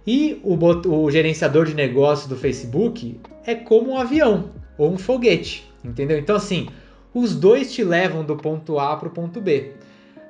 E 0.05 0.39
o, 0.43 0.55
o 0.55 1.12
gerenciador 1.12 1.65
de 1.65 1.74
negócio 1.74 2.29
do 2.29 2.36
Facebook 2.36 3.19
é 3.46 3.55
como 3.55 3.91
um 3.91 3.98
avião 3.98 4.51
ou 4.77 4.91
um 4.91 4.98
foguete, 4.98 5.65
entendeu? 5.84 6.19
Então, 6.19 6.36
assim, 6.36 6.67
os 7.13 7.36
dois 7.36 7.74
te 7.74 7.84
levam 7.84 8.24
do 8.24 8.36
ponto 8.36 8.79
A 8.79 8.96
para 8.96 9.07
o 9.07 9.12
ponto 9.12 9.41
B. 9.41 9.72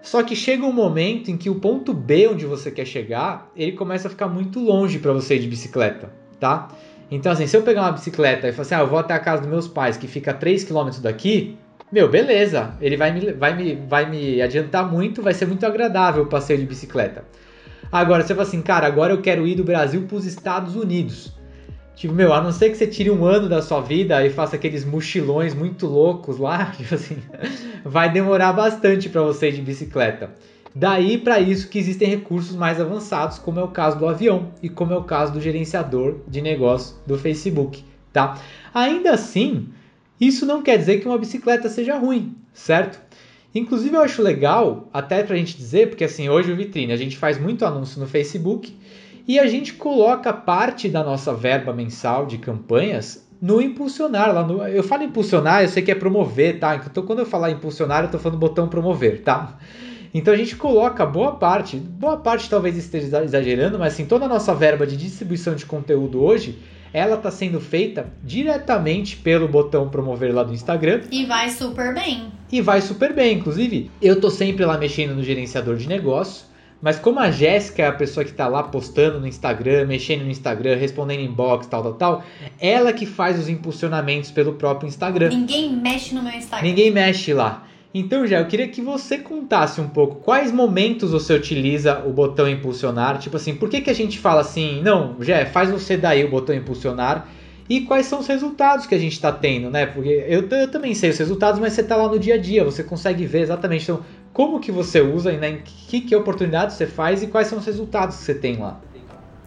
Só 0.02 0.24
que 0.24 0.36
chega 0.36 0.66
um 0.66 0.72
momento 0.72 1.30
em 1.30 1.36
que 1.36 1.50
o 1.50 1.56
ponto 1.56 1.94
B 1.94 2.30
onde 2.30 2.46
você 2.46 2.72
quer 2.72 2.86
chegar, 2.86 3.52
ele 3.56 3.74
começa 3.74 4.08
a 4.08 4.12
ficar 4.12 4.28
muito 4.28 4.60
longe 4.60 5.00
para 5.00 5.12
você 5.12 5.36
ir 5.36 5.40
de 5.40 5.48
bicicleta 5.48 6.27
tá? 6.40 6.70
Então, 7.10 7.32
assim, 7.32 7.48
se 7.48 7.56
eu 7.56 7.62
pegar 7.62 7.82
uma 7.84 7.94
bicicleta 7.94 8.48
e 8.48 8.52
falar 8.52 8.62
assim, 8.64 8.76
ah, 8.76 8.80
eu 8.80 8.88
vou 8.88 9.00
até 9.00 9.14
a 9.14 9.20
casa 9.20 9.42
dos 9.42 9.50
meus 9.50 9.68
pais, 9.68 9.96
que 9.96 10.08
fica 10.08 10.32
a 10.32 10.34
3 10.34 10.64
km 10.66 10.90
daqui, 11.02 11.58
meu, 11.92 12.10
beleza, 12.10 12.74
ele 12.82 12.98
vai 12.98 13.14
me, 13.14 13.32
vai, 13.32 13.56
me, 13.56 13.76
vai 13.76 14.10
me 14.10 14.42
adiantar 14.42 14.92
muito, 14.92 15.22
vai 15.22 15.34
ser 15.34 15.46
muito 15.46 15.66
agradável 15.66 16.24
o 16.24 16.28
passeio 16.28 16.60
de 16.60 16.66
bicicleta. 16.66 17.24
Agora, 17.90 18.24
você 18.24 18.36
fala 18.36 18.46
assim, 18.46 18.62
cara, 18.62 18.86
agora 18.86 19.14
eu 19.14 19.22
quero 19.22 19.48
ir 19.48 19.56
do 19.56 19.64
Brasil 19.64 20.02
para 20.02 20.18
os 20.18 20.26
Estados 20.26 20.76
Unidos. 20.76 21.34
Tipo, 21.96 22.14
meu, 22.14 22.34
a 22.34 22.42
não 22.42 22.52
ser 22.52 22.70
que 22.70 22.78
você 22.78 22.86
tire 22.86 23.10
um 23.10 23.26
ano 23.26 23.48
da 23.48 23.62
sua 23.62 23.82
vida 23.82 24.24
e 24.26 24.30
faça 24.30 24.56
aqueles 24.58 24.84
mochilões 24.84 25.56
muito 25.56 25.88
loucos 25.88 26.38
lá, 26.38 26.66
tipo 26.78 26.94
assim, 26.94 27.18
vai 27.86 28.12
demorar 28.12 28.52
bastante 28.52 29.08
para 29.08 29.22
você 29.22 29.48
ir 29.50 29.54
de 29.54 29.62
bicicleta. 29.62 30.30
Daí 30.76 31.18
para 31.18 31.40
isso 31.40 31.70
que 31.70 31.80
existem 31.80 32.10
recursos 32.10 32.56
mais 32.56 32.80
avançados, 32.80 33.40
como 33.40 33.60
é 33.60 33.64
o 33.64 33.70
caso 33.70 33.98
do 33.98 34.08
avião 34.08 34.52
e 34.62 34.70
como 34.70 34.94
é 34.94 34.98
o 34.98 35.04
caso 35.04 35.34
do 35.34 35.42
gerenciador 35.42 36.18
de 36.28 36.42
negócio 36.42 36.96
do 37.06 37.18
Facebook, 37.18 37.84
tá? 38.14 38.40
Ainda 38.74 39.12
assim, 39.12 39.70
isso 40.20 40.46
não 40.46 40.62
quer 40.62 40.78
dizer 40.78 41.00
que 41.00 41.08
uma 41.08 41.18
bicicleta 41.18 41.70
seja 41.70 41.98
ruim, 41.98 42.36
certo? 42.54 43.00
Inclusive 43.54 43.96
eu 43.96 44.02
acho 44.02 44.22
legal, 44.22 44.88
até 44.94 45.24
pra 45.24 45.36
gente 45.36 45.58
dizer, 45.58 45.90
porque 45.90 46.04
assim, 46.04 46.30
hoje 46.30 46.52
o 46.52 46.56
Vitrine, 46.56 46.94
a 46.94 46.98
gente 46.98 47.18
faz 47.18 47.40
muito 47.40 47.66
anúncio 47.66 48.00
no 48.00 48.08
Facebook 48.08 48.76
e 49.28 49.40
a 49.40 49.48
gente 49.48 49.74
coloca 49.74 50.32
parte 50.32 50.88
da 50.88 51.04
nossa 51.04 51.34
verba 51.34 51.74
mensal 51.74 52.26
de 52.26 52.38
campanhas 52.38 53.28
no 53.42 53.62
impulsionar. 53.62 54.34
Lá 54.34 54.44
no, 54.44 54.64
eu 54.68 54.84
falo 54.84 55.04
impulsionar, 55.04 55.64
eu 55.64 55.70
sei 55.70 55.84
que 55.84 55.92
é 55.92 55.96
promover, 55.96 56.60
tá? 56.60 56.76
Então 56.76 57.04
quando 57.04 57.20
eu 57.20 57.26
falar 57.26 57.52
impulsionar, 57.52 58.04
eu 58.04 58.12
tô 58.12 58.20
falando 58.20 58.38
botão 58.38 58.68
promover, 58.68 59.22
tá? 59.22 59.58
Então 60.18 60.34
a 60.34 60.38
gente 60.38 60.56
coloca 60.56 61.06
boa 61.06 61.34
parte, 61.34 61.78
boa 61.78 62.18
parte 62.18 62.50
talvez 62.50 62.76
esteja 62.76 63.24
exagerando, 63.24 63.78
mas 63.78 63.94
assim, 63.94 64.04
toda 64.04 64.26
a 64.26 64.28
nossa 64.28 64.54
verba 64.56 64.88
de 64.88 64.98
distribuição 64.98 65.54
de 65.54 65.64
conteúdo 65.64 66.24
hoje, 66.24 66.58
ela 66.92 67.18
está 67.18 67.30
sendo 67.30 67.62
feita 67.62 68.08
diretamente 68.24 69.16
pelo 69.16 69.48
botão 69.48 69.90
promover 69.90 70.34
lá 70.34 70.42
do 70.42 70.56
Instagram. 70.56 71.02
E 71.12 71.24
vai 71.26 71.52
super 71.52 71.94
bem. 71.94 72.32
E 72.52 72.62
vai 72.62 72.82
super 72.82 73.14
bem, 73.14 73.38
inclusive, 73.38 73.92
eu 74.02 74.20
tô 74.20 74.32
sempre 74.32 74.66
lá 74.66 74.76
mexendo 74.76 75.14
no 75.14 75.22
gerenciador 75.22 75.76
de 75.76 75.88
negócio. 75.88 76.48
Mas 76.82 76.98
como 76.98 77.20
a 77.20 77.30
Jéssica 77.30 77.84
é 77.84 77.88
a 77.88 77.92
pessoa 77.92 78.24
que 78.24 78.32
está 78.32 78.48
lá 78.48 78.64
postando 78.64 79.20
no 79.20 79.28
Instagram, 79.28 79.86
mexendo 79.86 80.24
no 80.24 80.32
Instagram, 80.32 80.78
respondendo 80.78 81.22
inbox, 81.22 81.68
tal, 81.68 81.84
tal, 81.84 81.94
tal, 81.94 82.24
ela 82.60 82.92
que 82.92 83.06
faz 83.06 83.40
os 83.40 83.50
impulsionamentos 83.50 84.32
pelo 84.32 84.54
próprio 84.54 84.88
Instagram. 84.88 85.30
Ninguém 85.30 85.76
mexe 85.76 86.16
no 86.16 86.24
meu 86.24 86.34
Instagram. 86.34 86.68
Ninguém 86.68 86.92
mexe 86.92 87.34
lá. 87.34 87.67
Então, 87.94 88.28
já 88.28 88.40
eu 88.40 88.46
queria 88.46 88.68
que 88.68 88.82
você 88.82 89.18
contasse 89.18 89.80
um 89.82 89.88
pouco 89.88 90.16
quais 90.16 90.52
momentos 90.52 91.12
você 91.12 91.34
utiliza 91.34 92.04
o 92.06 92.12
botão 92.12 92.48
impulsionar. 92.48 93.18
Tipo 93.18 93.38
assim, 93.38 93.56
por 93.56 93.70
que, 93.70 93.82
que 93.82 93.90
a 93.90 93.96
gente 93.96 94.20
fala 94.20 94.42
assim, 94.42 94.82
não, 94.82 95.16
Jé, 95.22 95.46
faz 95.46 95.72
você 95.72 95.98
daí 95.98 96.24
o 96.24 96.30
botão 96.30 96.56
impulsionar 96.56 97.28
e 97.70 97.82
quais 97.82 98.06
são 98.06 98.20
os 98.20 98.28
resultados 98.28 98.86
que 98.86 98.96
a 98.96 99.00
gente 99.00 99.14
está 99.14 99.32
tendo, 99.32 99.70
né? 99.70 99.86
Porque 99.86 100.26
eu, 100.28 100.48
eu, 100.48 100.72
também 100.72 100.94
sei 100.94 101.10
os 101.10 101.18
resultados, 101.18 101.60
mas 101.60 101.74
você 101.74 101.82
está 101.82 101.96
lá 101.96 102.08
no 102.08 102.18
dia 102.18 102.36
a 102.36 102.38
dia, 102.38 102.64
você 102.64 102.84
consegue 102.84 103.26
ver 103.26 103.42
exatamente 103.42 103.84
então, 103.84 104.04
como 104.32 104.60
que 104.60 104.72
você 104.72 105.02
usa 105.02 105.34
e 105.34 105.38
né, 105.38 105.60
que, 105.64 106.02
que 106.02 106.16
oportunidades 106.16 106.76
você 106.76 106.88
faz 106.88 107.24
e 107.24 107.28
quais 107.28 107.48
são 107.48 107.58
os 107.58 107.66
resultados 107.66 108.18
que 108.18 108.24
você 108.24 108.36
tem 108.36 108.58
lá. 108.58 108.80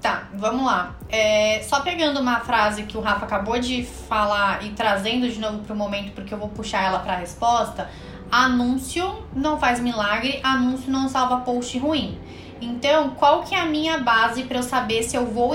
Tá, 0.01 0.29
vamos 0.35 0.65
lá. 0.65 0.97
É, 1.11 1.63
só 1.63 1.81
pegando 1.81 2.21
uma 2.21 2.41
frase 2.41 2.85
que 2.85 2.97
o 2.97 3.01
Rafa 3.01 3.27
acabou 3.27 3.59
de 3.59 3.85
falar 3.85 4.65
e 4.65 4.71
trazendo 4.71 5.29
de 5.29 5.39
novo 5.39 5.59
para 5.59 5.75
o 5.75 5.77
momento, 5.77 6.13
porque 6.13 6.33
eu 6.33 6.39
vou 6.39 6.49
puxar 6.49 6.83
ela 6.85 7.01
para 7.01 7.15
a 7.15 7.17
resposta. 7.17 7.89
Anúncio 8.31 9.25
não 9.35 9.59
faz 9.59 9.81
milagre, 9.81 10.41
anúncio 10.43 10.91
não 10.91 11.09
salva 11.09 11.39
post 11.39 11.79
ruim. 11.79 12.19
Então, 12.61 13.11
qual 13.11 13.43
que 13.43 13.55
é 13.55 13.61
a 13.61 13.65
minha 13.65 13.99
base 13.99 14.45
para 14.45 14.59
eu 14.59 14.63
saber 14.63 15.03
se 15.03 15.17
eu 15.17 15.27
vou 15.27 15.55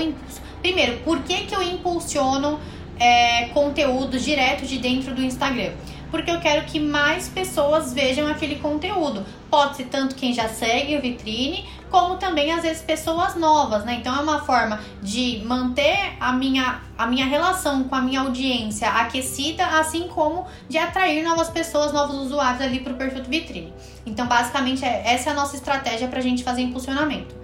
Primeiro, 0.60 0.98
por 0.98 1.20
que, 1.20 1.44
que 1.44 1.54
eu 1.54 1.62
impulsiono 1.62 2.58
é, 2.98 3.46
conteúdo 3.48 4.18
direto 4.18 4.66
de 4.66 4.78
dentro 4.78 5.14
do 5.14 5.22
Instagram? 5.22 5.72
Porque 6.10 6.30
eu 6.30 6.40
quero 6.40 6.64
que 6.66 6.78
mais 6.78 7.28
pessoas 7.28 7.92
vejam 7.92 8.26
aquele 8.28 8.56
conteúdo. 8.56 9.24
Pode 9.50 9.76
ser 9.76 9.84
tanto 9.84 10.14
quem 10.14 10.32
já 10.32 10.48
segue 10.48 10.96
o 10.96 11.02
vitrine, 11.02 11.66
como 11.90 12.16
também 12.16 12.52
às 12.52 12.62
vezes 12.62 12.82
pessoas 12.82 13.34
novas, 13.36 13.84
né? 13.84 13.94
Então 13.94 14.14
é 14.14 14.20
uma 14.20 14.40
forma 14.40 14.80
de 15.02 15.42
manter 15.44 16.16
a 16.20 16.32
minha, 16.32 16.80
a 16.96 17.06
minha 17.06 17.26
relação 17.26 17.84
com 17.84 17.94
a 17.94 18.00
minha 18.00 18.20
audiência 18.20 18.88
aquecida, 18.88 19.66
assim 19.66 20.08
como 20.08 20.46
de 20.68 20.78
atrair 20.78 21.24
novas 21.24 21.48
pessoas, 21.48 21.92
novos 21.92 22.16
usuários 22.16 22.60
ali 22.60 22.80
para 22.80 22.92
o 22.92 22.96
perfil 22.96 23.22
do 23.22 23.28
vitrine. 23.28 23.72
Então, 24.04 24.26
basicamente, 24.26 24.84
é, 24.84 25.02
essa 25.06 25.30
é 25.30 25.32
a 25.32 25.36
nossa 25.36 25.56
estratégia 25.56 26.08
para 26.08 26.18
a 26.18 26.22
gente 26.22 26.44
fazer 26.44 26.62
impulsionamento. 26.62 27.34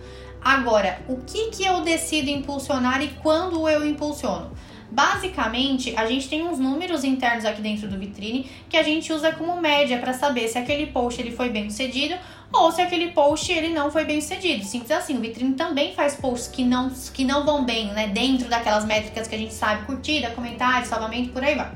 Agora, 0.44 1.00
o 1.08 1.18
que, 1.18 1.50
que 1.50 1.64
eu 1.64 1.82
decido 1.82 2.28
impulsionar 2.28 3.00
e 3.00 3.08
quando 3.22 3.68
eu 3.68 3.86
impulsiono? 3.86 4.50
Basicamente, 4.92 5.94
a 5.96 6.04
gente 6.04 6.28
tem 6.28 6.46
uns 6.46 6.58
números 6.58 7.02
internos 7.02 7.46
aqui 7.46 7.62
dentro 7.62 7.88
do 7.88 7.96
vitrine 7.98 8.44
que 8.68 8.76
a 8.76 8.82
gente 8.82 9.10
usa 9.10 9.32
como 9.32 9.58
média 9.58 9.96
para 9.96 10.12
saber 10.12 10.46
se 10.48 10.58
aquele 10.58 10.88
post 10.88 11.18
ele 11.18 11.30
foi 11.30 11.48
bem 11.48 11.70
sucedido 11.70 12.14
ou 12.52 12.70
se 12.70 12.82
aquele 12.82 13.10
post 13.12 13.50
ele 13.50 13.70
não 13.70 13.90
foi 13.90 14.04
bem 14.04 14.20
sucedido. 14.20 14.62
Simples 14.62 14.90
assim, 14.90 15.16
o 15.16 15.20
vitrine 15.22 15.54
também 15.54 15.94
faz 15.94 16.16
posts 16.16 16.48
que 16.48 16.62
não, 16.62 16.90
que 16.90 17.24
não 17.24 17.42
vão 17.46 17.64
bem, 17.64 17.86
né? 17.86 18.08
Dentro 18.08 18.50
daquelas 18.50 18.84
métricas 18.84 19.26
que 19.26 19.34
a 19.34 19.38
gente 19.38 19.54
sabe, 19.54 19.86
curtida, 19.86 20.28
comentário, 20.32 20.86
salvamento, 20.86 21.30
por 21.30 21.42
aí 21.42 21.54
vai. 21.54 21.72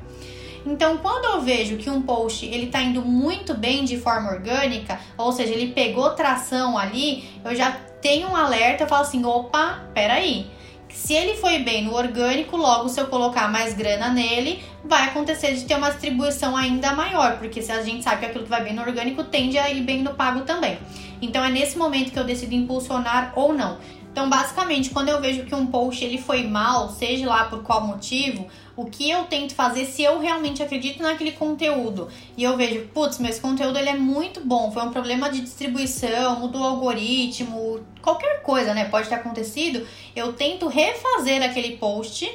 Então, 0.66 0.98
quando 0.98 1.24
eu 1.24 1.40
vejo 1.40 1.78
que 1.78 1.88
um 1.88 2.02
post 2.02 2.44
ele 2.44 2.66
tá 2.66 2.82
indo 2.82 3.00
muito 3.00 3.54
bem 3.54 3.86
de 3.86 3.96
forma 3.96 4.30
orgânica, 4.30 5.00
ou 5.16 5.32
seja, 5.32 5.54
ele 5.54 5.72
pegou 5.72 6.10
tração 6.10 6.76
ali, 6.76 7.24
eu 7.42 7.54
já 7.54 7.70
tenho 8.02 8.28
um 8.28 8.36
alerta, 8.36 8.84
eu 8.84 8.88
falo 8.88 9.00
assim, 9.00 9.24
opa, 9.24 9.88
peraí. 9.94 10.54
Se 10.88 11.12
ele 11.12 11.34
foi 11.34 11.58
bem 11.60 11.84
no 11.84 11.94
orgânico, 11.94 12.56
logo 12.56 12.88
se 12.88 13.00
eu 13.00 13.06
colocar 13.06 13.50
mais 13.50 13.74
grana 13.74 14.08
nele, 14.08 14.62
vai 14.84 15.04
acontecer 15.04 15.54
de 15.54 15.64
ter 15.64 15.76
uma 15.76 15.90
distribuição 15.90 16.56
ainda 16.56 16.92
maior, 16.94 17.38
porque 17.38 17.62
se 17.62 17.70
a 17.70 17.82
gente 17.82 18.02
sabe 18.02 18.20
que 18.20 18.26
aquilo 18.26 18.44
que 18.44 18.50
vai 18.50 18.64
bem 18.64 18.74
no 18.74 18.82
orgânico 18.82 19.22
tende 19.24 19.58
a 19.58 19.70
ir 19.70 19.82
bem 19.82 20.02
no 20.02 20.14
pago 20.14 20.40
também. 20.40 20.78
Então 21.20 21.44
é 21.44 21.50
nesse 21.50 21.76
momento 21.78 22.12
que 22.12 22.18
eu 22.18 22.24
decido 22.24 22.54
impulsionar 22.54 23.32
ou 23.36 23.52
não. 23.52 23.78
Então, 24.16 24.30
basicamente, 24.30 24.88
quando 24.88 25.10
eu 25.10 25.20
vejo 25.20 25.44
que 25.44 25.54
um 25.54 25.66
post 25.66 26.02
ele 26.02 26.16
foi 26.16 26.42
mal, 26.42 26.88
seja 26.88 27.28
lá 27.28 27.44
por 27.44 27.62
qual 27.62 27.86
motivo, 27.86 28.46
o 28.76 28.84
que 28.84 29.10
eu 29.10 29.24
tento 29.24 29.54
fazer 29.54 29.86
se 29.86 30.02
eu 30.02 30.20
realmente 30.20 30.62
acredito 30.62 31.02
naquele 31.02 31.32
conteúdo. 31.32 32.08
E 32.36 32.44
eu 32.44 32.56
vejo, 32.56 32.86
putz, 32.88 33.18
meu 33.18 33.30
esse 33.30 33.40
conteúdo 33.40 33.78
ele 33.78 33.88
é 33.88 33.96
muito 33.96 34.40
bom, 34.40 34.70
foi 34.70 34.82
um 34.82 34.90
problema 34.90 35.30
de 35.30 35.40
distribuição, 35.40 36.38
mudou 36.38 36.60
o 36.60 36.64
algoritmo, 36.64 37.80
qualquer 38.02 38.42
coisa, 38.42 38.74
né, 38.74 38.84
pode 38.84 39.08
ter 39.08 39.14
acontecido, 39.14 39.86
eu 40.14 40.34
tento 40.34 40.68
refazer 40.68 41.42
aquele 41.42 41.78
post 41.78 42.30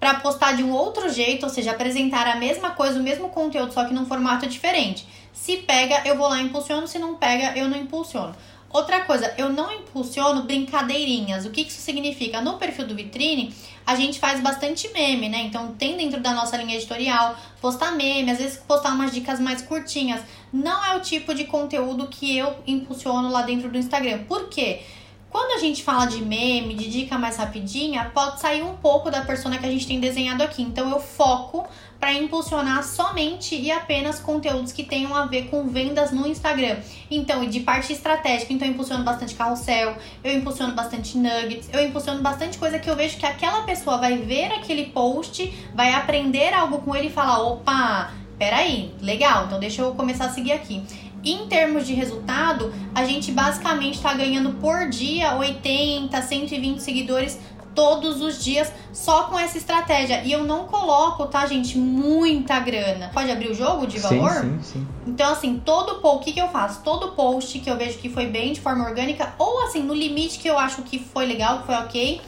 para 0.00 0.14
postar 0.14 0.56
de 0.56 0.62
um 0.62 0.72
outro 0.72 1.08
jeito, 1.08 1.44
ou 1.44 1.50
seja, 1.50 1.72
apresentar 1.72 2.26
a 2.26 2.36
mesma 2.36 2.70
coisa, 2.70 2.98
o 2.98 3.02
mesmo 3.02 3.28
conteúdo, 3.28 3.72
só 3.72 3.84
que 3.84 3.94
num 3.94 4.06
formato 4.06 4.46
diferente. 4.46 5.06
Se 5.32 5.58
pega, 5.58 6.02
eu 6.04 6.16
vou 6.16 6.28
lá 6.28 6.40
e 6.40 6.44
impulsiono, 6.44 6.86
se 6.86 6.98
não 6.98 7.16
pega, 7.16 7.56
eu 7.56 7.68
não 7.68 7.76
impulsiono. 7.76 8.34
Outra 8.70 9.00
coisa, 9.00 9.32
eu 9.38 9.48
não 9.48 9.72
impulsiono 9.72 10.42
brincadeirinhas. 10.42 11.46
O 11.46 11.50
que 11.50 11.62
isso 11.62 11.80
significa? 11.80 12.42
No 12.42 12.58
perfil 12.58 12.86
do 12.86 12.94
Vitrine, 12.94 13.54
a 13.86 13.94
gente 13.94 14.18
faz 14.18 14.40
bastante 14.40 14.88
meme, 14.92 15.28
né? 15.28 15.38
Então, 15.40 15.74
tem 15.78 15.96
dentro 15.96 16.20
da 16.20 16.34
nossa 16.34 16.56
linha 16.58 16.76
editorial 16.76 17.34
postar 17.62 17.92
meme, 17.92 18.30
às 18.30 18.38
vezes 18.38 18.58
postar 18.58 18.90
umas 18.90 19.10
dicas 19.10 19.40
mais 19.40 19.62
curtinhas. 19.62 20.20
Não 20.52 20.84
é 20.84 20.96
o 20.96 21.00
tipo 21.00 21.34
de 21.34 21.44
conteúdo 21.44 22.08
que 22.08 22.36
eu 22.36 22.56
impulsiono 22.66 23.30
lá 23.30 23.40
dentro 23.42 23.70
do 23.70 23.78
Instagram. 23.78 24.24
Por 24.24 24.50
quê? 24.50 24.82
Quando 25.30 25.52
a 25.52 25.58
gente 25.58 25.82
fala 25.82 26.06
de 26.06 26.22
meme, 26.22 26.74
de 26.74 26.88
dica 26.88 27.18
mais 27.18 27.36
rapidinha, 27.36 28.10
pode 28.14 28.40
sair 28.40 28.62
um 28.62 28.76
pouco 28.76 29.10
da 29.10 29.20
persona 29.22 29.58
que 29.58 29.66
a 29.66 29.70
gente 29.70 29.86
tem 29.86 30.00
desenhado 30.00 30.42
aqui. 30.42 30.62
Então 30.62 30.90
eu 30.90 31.00
foco 31.00 31.66
para 31.98 32.12
impulsionar 32.12 32.84
somente 32.84 33.54
e 33.56 33.70
apenas 33.70 34.20
conteúdos 34.20 34.72
que 34.72 34.84
tenham 34.84 35.14
a 35.14 35.26
ver 35.26 35.48
com 35.48 35.68
vendas 35.68 36.12
no 36.12 36.26
Instagram. 36.26 36.76
Então, 37.10 37.44
de 37.44 37.60
parte 37.60 37.92
estratégica, 37.92 38.52
então 38.52 38.66
eu 38.66 38.72
impulsiono 38.72 39.04
bastante 39.04 39.34
carrossel, 39.34 39.96
eu 40.22 40.32
impulsiono 40.32 40.74
bastante 40.74 41.18
nuggets, 41.18 41.68
eu 41.72 41.84
impulsiono 41.84 42.22
bastante 42.22 42.56
coisa 42.58 42.78
que 42.78 42.88
eu 42.88 42.94
vejo 42.94 43.16
que 43.16 43.26
aquela 43.26 43.62
pessoa 43.62 43.98
vai 43.98 44.18
ver 44.18 44.52
aquele 44.52 44.86
post, 44.86 45.52
vai 45.74 45.92
aprender 45.92 46.54
algo 46.54 46.78
com 46.78 46.94
ele 46.94 47.08
e 47.08 47.12
falar: 47.12 47.40
opa, 47.40 48.12
peraí, 48.38 48.94
legal, 49.00 49.46
então 49.46 49.58
deixa 49.58 49.82
eu 49.82 49.92
começar 49.94 50.26
a 50.26 50.30
seguir 50.30 50.52
aqui. 50.52 50.82
Em 51.24 51.48
termos 51.48 51.84
de 51.84 51.94
resultado, 51.94 52.72
a 52.94 53.04
gente 53.04 53.32
basicamente 53.32 53.96
está 53.96 54.14
ganhando 54.14 54.52
por 54.60 54.88
dia 54.88 55.34
80, 55.34 56.22
120 56.22 56.78
seguidores 56.78 57.40
todos 57.78 58.20
os 58.20 58.42
dias 58.42 58.72
só 58.92 59.28
com 59.28 59.38
essa 59.38 59.56
estratégia. 59.56 60.24
E 60.24 60.32
eu 60.32 60.42
não 60.42 60.64
coloco, 60.64 61.26
tá, 61.26 61.46
gente, 61.46 61.78
muita 61.78 62.58
grana. 62.58 63.08
Pode 63.14 63.30
abrir 63.30 63.52
o 63.52 63.54
jogo 63.54 63.86
de 63.86 64.00
valor? 64.00 64.32
Sim, 64.32 64.58
sim, 64.60 64.80
sim. 64.80 64.88
Então, 65.06 65.30
assim, 65.30 65.62
todo 65.64 66.00
post, 66.00 66.16
o 66.16 66.24
que, 66.24 66.32
que 66.32 66.40
eu 66.40 66.48
faço? 66.48 66.82
Todo 66.82 67.12
post 67.12 67.56
que 67.60 67.70
eu 67.70 67.76
vejo 67.76 67.98
que 67.98 68.08
foi 68.08 68.26
bem 68.26 68.52
de 68.52 68.60
forma 68.60 68.84
orgânica, 68.84 69.32
ou 69.38 69.62
assim, 69.62 69.80
no 69.80 69.94
limite 69.94 70.40
que 70.40 70.50
eu 70.50 70.58
acho 70.58 70.82
que 70.82 70.98
foi 70.98 71.24
legal, 71.24 71.60
que 71.60 71.66
foi 71.66 71.76
ok, 71.76 72.20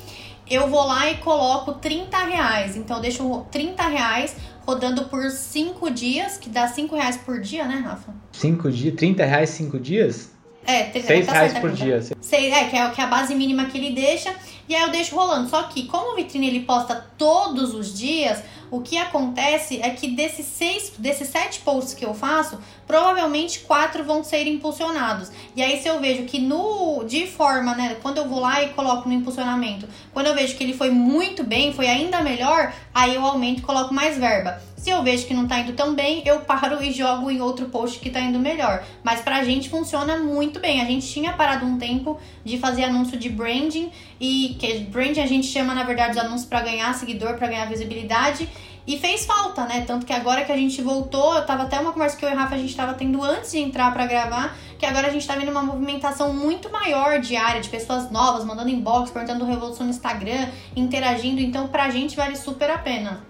eu 0.49 0.69
vou 0.69 0.87
lá 0.87 1.11
e 1.11 1.17
coloco 1.17 1.73
30 1.73 2.17
reais. 2.17 2.77
Então, 2.77 2.99
eu 2.99 3.03
deixo 3.03 3.45
30 3.51 3.83
reais 3.89 4.37
rodando 4.65 5.07
por 5.07 5.29
5 5.29 5.91
dias, 5.91 6.39
que 6.39 6.49
dá 6.49 6.69
5 6.69 6.95
reais 6.95 7.17
por 7.17 7.41
dia, 7.41 7.65
né, 7.65 7.83
Rafa? 7.85 8.15
5 8.31 8.71
dias? 8.71 8.95
30 8.95 9.25
reais 9.25 9.51
5 9.51 9.81
dias? 9.81 10.31
É, 10.67 10.91
6 10.93 11.27
tá 11.27 11.33
reais 11.33 11.59
por 11.59 11.73
dia. 11.73 12.03
Seis, 12.21 12.53
é, 12.53 12.65
que 12.65 12.77
é, 12.77 12.91
que 12.91 13.01
é 13.01 13.05
a 13.05 13.07
base 13.07 13.35
mínima 13.35 13.65
que 13.65 13.79
ele 13.79 13.91
deixa. 13.95 14.35
E 14.69 14.75
aí 14.75 14.83
eu 14.83 14.91
deixo 14.91 15.17
rolando. 15.17 15.49
Só 15.49 15.65
que, 15.65 15.87
como 15.87 16.13
o 16.13 16.17
vitrine 16.17 16.47
ele 16.47 16.61
posta 16.61 16.95
todos 17.17 17.75
os 17.75 17.99
dias, 17.99 18.43
O 18.71 18.81
que 18.81 18.97
acontece 18.97 19.81
é 19.83 19.91
que 19.91 20.09
desses 20.09 20.47
seis, 20.47 20.93
desses 20.97 21.29
sete 21.29 21.61
posts 21.61 21.93
que 21.93 22.05
eu 22.05 22.15
faço, 22.15 22.59
provavelmente 22.91 23.61
quatro 23.61 24.03
vão 24.03 24.25
ser 24.25 24.49
impulsionados. 24.49 25.31
E 25.55 25.63
aí, 25.63 25.81
se 25.81 25.87
eu 25.87 26.01
vejo 26.01 26.25
que 26.25 26.41
no 26.41 27.05
de 27.05 27.25
forma, 27.25 27.73
né, 27.77 27.97
quando 28.03 28.19
eu 28.19 28.29
vou 28.29 28.41
lá 28.41 28.65
e 28.65 28.71
coloco 28.71 29.09
no 29.09 29.15
impulsionamento, 29.15 29.87
quando 30.13 30.27
eu 30.27 30.35
vejo 30.35 30.57
que 30.57 30.65
ele 30.65 30.75
foi 30.75 30.91
muito 30.91 31.45
bem, 31.45 31.73
foi 31.73 31.87
ainda 31.87 32.21
melhor, 32.21 32.73
aí 32.93 33.15
eu 33.15 33.25
aumento 33.25 33.61
e 33.61 33.63
coloco 33.63 33.95
mais 33.95 34.19
verba. 34.19 34.61
Se 34.77 34.91
eu 34.91 35.05
vejo 35.05 35.27
que 35.27 35.35
não 35.35 35.47
tá 35.47 35.61
indo 35.61 35.75
tão 35.75 35.95
bem, 35.95 36.23
eu 36.27 36.41
paro 36.41 36.83
e 36.83 36.91
jogo 36.91 37.31
em 37.31 37.41
outro 37.41 37.67
post 37.67 38.01
que 38.01 38.11
tá 38.11 38.19
indo 38.19 38.41
melhor. 38.41 38.83
Mas 39.05 39.21
pra 39.21 39.45
gente 39.45 39.69
funciona 39.69 40.17
muito 40.17 40.59
bem. 40.59 40.81
A 40.81 40.87
gente 40.87 41.07
tinha 41.07 41.35
parado 41.35 41.67
um 41.67 41.79
tempo 41.79 42.19
de 42.43 42.59
fazer 42.59 42.85
anúncio 42.85 43.19
de 43.19 43.29
branding 43.29 43.93
e 44.19 44.57
que 44.59 44.79
branding 44.79 45.21
a 45.21 45.27
gente 45.27 45.47
chama 45.47 45.75
na 45.75 45.85
verdade 45.85 46.13
os 46.13 46.25
anúncios 46.25 46.49
para 46.49 46.63
ganhar 46.63 46.95
seguidor, 46.95 47.35
para 47.35 47.49
ganhar 47.49 47.67
visibilidade. 47.67 48.49
E 48.87 48.99
fez 48.99 49.27
falta, 49.27 49.67
né? 49.67 49.85
Tanto 49.87 50.07
que 50.07 50.13
agora 50.13 50.45
que 50.45 50.53
a 50.53 50.57
gente 50.57 50.81
voltou, 50.83 51.35
eu 51.35 51.45
tava 51.45 51.65
até 51.65 51.79
uma 51.79 51.93
conversa 51.93 52.17
que 52.17 52.25
eu 52.25 52.31
e 52.31 52.33
o 52.33 52.37
Rafa 52.37 52.55
a 52.55 52.59
gente 52.59 52.75
tava 52.75 52.95
tendo 52.95 53.23
antes 53.23 53.53
de 53.53 53.59
entrar 53.59 53.93
para 53.93 54.07
gravar, 54.07 54.57
que 54.79 54.87
agora 54.87 55.09
a 55.09 55.11
gente 55.11 55.27
tá 55.27 55.37
vendo 55.37 55.51
uma 55.51 55.63
movimentação 55.63 56.33
muito 56.33 56.71
maior 56.71 57.21
diária 57.21 57.61
de 57.61 57.69
pessoas 57.69 58.11
novas, 58.11 58.45
mandando 58.45 58.71
inbox, 58.71 59.11
perguntando 59.11 59.45
revolução 59.45 59.85
no 59.85 59.91
Instagram, 59.91 60.49
interagindo. 60.75 61.41
Então, 61.41 61.69
pra 61.69 61.91
gente 61.91 62.17
vale 62.17 62.37
super 62.37 62.71
a 62.71 62.79
pena. 62.79 63.25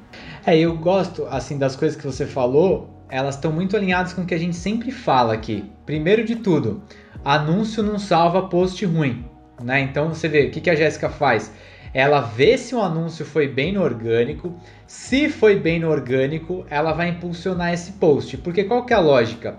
É, 0.46 0.56
eu 0.56 0.76
gosto, 0.76 1.26
assim, 1.26 1.58
das 1.58 1.76
coisas 1.76 1.98
que 1.98 2.06
você 2.06 2.26
falou, 2.26 2.88
elas 3.10 3.34
estão 3.34 3.52
muito 3.52 3.76
alinhadas 3.76 4.12
com 4.12 4.22
o 4.22 4.26
que 4.26 4.34
a 4.34 4.38
gente 4.38 4.56
sempre 4.56 4.90
fala 4.90 5.34
aqui. 5.34 5.70
Primeiro 5.84 6.24
de 6.24 6.36
tudo, 6.36 6.82
anúncio 7.24 7.82
não 7.82 7.98
salva 7.98 8.48
post 8.48 8.84
ruim, 8.86 9.24
né? 9.60 9.80
Então 9.80 10.08
você 10.08 10.28
vê, 10.28 10.46
o 10.46 10.50
que, 10.50 10.60
que 10.60 10.70
a 10.70 10.76
Jéssica 10.76 11.10
faz? 11.10 11.52
Ela 11.92 12.20
vê 12.20 12.56
se 12.56 12.74
o 12.74 12.80
anúncio 12.80 13.24
foi 13.26 13.48
bem 13.48 13.72
no 13.72 13.82
orgânico, 13.82 14.54
se 14.86 15.28
foi 15.28 15.58
bem 15.58 15.80
no 15.80 15.90
orgânico, 15.90 16.64
ela 16.70 16.92
vai 16.92 17.08
impulsionar 17.08 17.74
esse 17.74 17.92
post. 17.92 18.36
Porque 18.38 18.64
qual 18.64 18.84
que 18.84 18.92
é 18.92 18.96
a 18.96 19.00
lógica? 19.00 19.58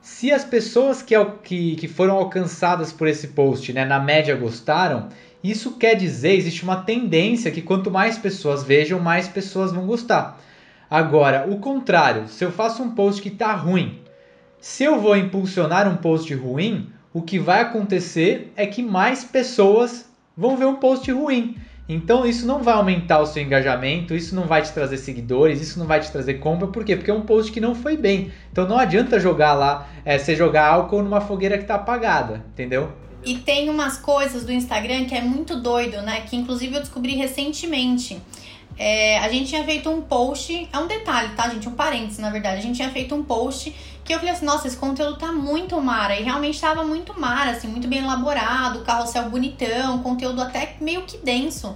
Se 0.00 0.32
as 0.32 0.44
pessoas 0.44 1.02
que, 1.02 1.14
que, 1.42 1.76
que 1.76 1.88
foram 1.88 2.14
alcançadas 2.14 2.92
por 2.92 3.08
esse 3.08 3.28
post, 3.28 3.72
né, 3.72 3.84
na 3.84 3.98
média 3.98 4.34
gostaram, 4.36 5.08
isso 5.42 5.76
quer 5.76 5.96
dizer, 5.96 6.34
existe 6.34 6.62
uma 6.62 6.82
tendência 6.82 7.50
que 7.50 7.62
quanto 7.62 7.90
mais 7.90 8.16
pessoas 8.16 8.62
vejam, 8.62 9.00
mais 9.00 9.26
pessoas 9.26 9.72
vão 9.72 9.86
gostar. 9.86 10.40
Agora, 10.88 11.46
o 11.48 11.58
contrário, 11.58 12.28
se 12.28 12.44
eu 12.44 12.52
faço 12.52 12.82
um 12.82 12.94
post 12.94 13.20
que 13.20 13.28
está 13.28 13.52
ruim, 13.54 14.00
se 14.60 14.84
eu 14.84 15.00
vou 15.00 15.16
impulsionar 15.16 15.88
um 15.88 15.96
post 15.96 16.32
ruim, 16.34 16.90
o 17.12 17.22
que 17.22 17.38
vai 17.38 17.60
acontecer 17.60 18.52
é 18.56 18.66
que 18.66 18.82
mais 18.82 19.24
pessoas 19.24 20.08
vão 20.36 20.56
ver 20.56 20.66
um 20.66 20.76
post 20.76 21.10
ruim. 21.10 21.56
Então 21.88 22.24
isso 22.24 22.46
não 22.46 22.62
vai 22.62 22.74
aumentar 22.74 23.18
o 23.18 23.26
seu 23.26 23.42
engajamento, 23.42 24.14
isso 24.14 24.34
não 24.34 24.44
vai 24.44 24.62
te 24.62 24.72
trazer 24.72 24.96
seguidores, 24.98 25.60
isso 25.60 25.78
não 25.78 25.86
vai 25.86 26.00
te 26.00 26.10
trazer 26.10 26.34
compra, 26.34 26.68
por 26.68 26.84
quê? 26.84 26.96
Porque 26.96 27.10
é 27.10 27.14
um 27.14 27.22
post 27.22 27.50
que 27.50 27.60
não 27.60 27.74
foi 27.74 27.96
bem. 27.96 28.32
Então 28.50 28.66
não 28.68 28.78
adianta 28.78 29.18
jogar 29.18 29.52
lá, 29.54 29.88
é, 30.04 30.16
você 30.16 30.36
jogar 30.36 30.68
álcool 30.68 31.02
numa 31.02 31.20
fogueira 31.20 31.56
que 31.56 31.64
está 31.64 31.74
apagada, 31.74 32.44
entendeu? 32.52 32.92
E 33.24 33.38
tem 33.38 33.68
umas 33.68 33.98
coisas 33.98 34.44
do 34.44 34.52
Instagram 34.52 35.04
que 35.04 35.14
é 35.14 35.20
muito 35.20 35.60
doido, 35.60 36.02
né? 36.02 36.22
Que 36.22 36.36
inclusive 36.36 36.74
eu 36.74 36.80
descobri 36.80 37.14
recentemente. 37.14 38.20
É, 38.78 39.18
a 39.18 39.28
gente 39.28 39.50
tinha 39.50 39.62
feito 39.64 39.88
um 39.90 40.00
post, 40.00 40.68
é 40.72 40.78
um 40.78 40.86
detalhe, 40.86 41.34
tá, 41.36 41.48
gente? 41.48 41.68
Um 41.68 41.72
parênteses, 41.72 42.18
na 42.18 42.30
verdade. 42.30 42.58
A 42.58 42.62
gente 42.62 42.76
tinha 42.76 42.90
feito 42.90 43.14
um 43.14 43.22
post 43.22 43.72
que 44.12 44.16
eu 44.16 44.18
falei 44.18 44.34
assim, 44.34 44.44
nossa, 44.44 44.66
esse 44.68 44.76
conteúdo 44.76 45.16
tá 45.16 45.32
muito 45.32 45.80
mara. 45.80 46.18
E 46.18 46.22
realmente 46.22 46.60
tava 46.60 46.84
muito 46.84 47.18
mara, 47.18 47.52
assim, 47.52 47.66
muito 47.66 47.88
bem 47.88 48.00
elaborado, 48.00 48.80
carrossel 48.80 49.30
bonitão, 49.30 50.02
conteúdo 50.02 50.42
até 50.42 50.76
meio 50.80 51.02
que 51.02 51.16
denso. 51.18 51.74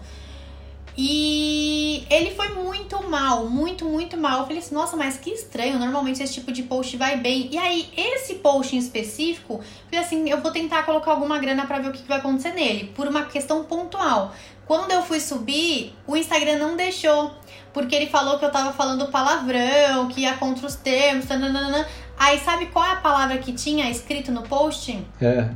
E 0.99 2.07
ele 2.11 2.31
foi 2.35 2.49
muito 2.51 3.03
mal, 3.09 3.47
muito, 3.47 3.85
muito 3.85 4.17
mal. 4.17 4.41
Eu 4.41 4.45
falei 4.45 4.59
assim, 4.59 4.75
nossa, 4.75 4.97
mas 4.97 5.17
que 5.17 5.31
estranho. 5.31 5.79
Normalmente 5.79 6.23
esse 6.23 6.35
tipo 6.35 6.53
de 6.53 6.63
post 6.63 6.97
vai 6.97 7.17
bem. 7.17 7.49
E 7.53 7.59
aí, 7.59 7.91
esse 7.97 8.37
post 8.37 8.75
em 8.75 8.79
específico, 8.79 9.63
falei 9.91 10.05
assim, 10.05 10.29
eu 10.29 10.41
vou 10.41 10.51
tentar 10.51 10.85
colocar 10.85 11.13
alguma 11.13 11.39
grana 11.39 11.67
para 11.67 11.79
ver 11.79 11.89
o 11.89 11.93
que 11.93 12.03
vai 12.07 12.19
acontecer 12.19 12.53
nele, 12.53 12.93
por 12.95 13.07
uma 13.07 13.25
questão 13.25 13.65
pontual. 13.65 14.35
Quando 14.67 14.91
eu 14.91 15.03
fui 15.03 15.21
subir, 15.21 15.95
o 16.07 16.17
Instagram 16.17 16.59
não 16.59 16.77
deixou. 16.77 17.31
Porque 17.73 17.95
ele 17.95 18.07
falou 18.07 18.39
que 18.39 18.45
eu 18.45 18.51
tava 18.51 18.73
falando 18.73 19.09
palavrão, 19.09 20.09
que 20.09 20.23
ia 20.23 20.35
contra 20.39 20.67
os 20.67 20.77
termos, 20.77 21.27
tananana. 21.27 21.87
Aí 22.19 22.39
sabe 22.41 22.67
qual 22.67 22.85
é 22.85 22.93
a 22.93 22.97
palavra 22.97 23.39
que 23.39 23.53
tinha 23.53 23.91
escrito 23.91 24.33
no 24.33 24.43
post? 24.43 25.07
É. 25.21 25.51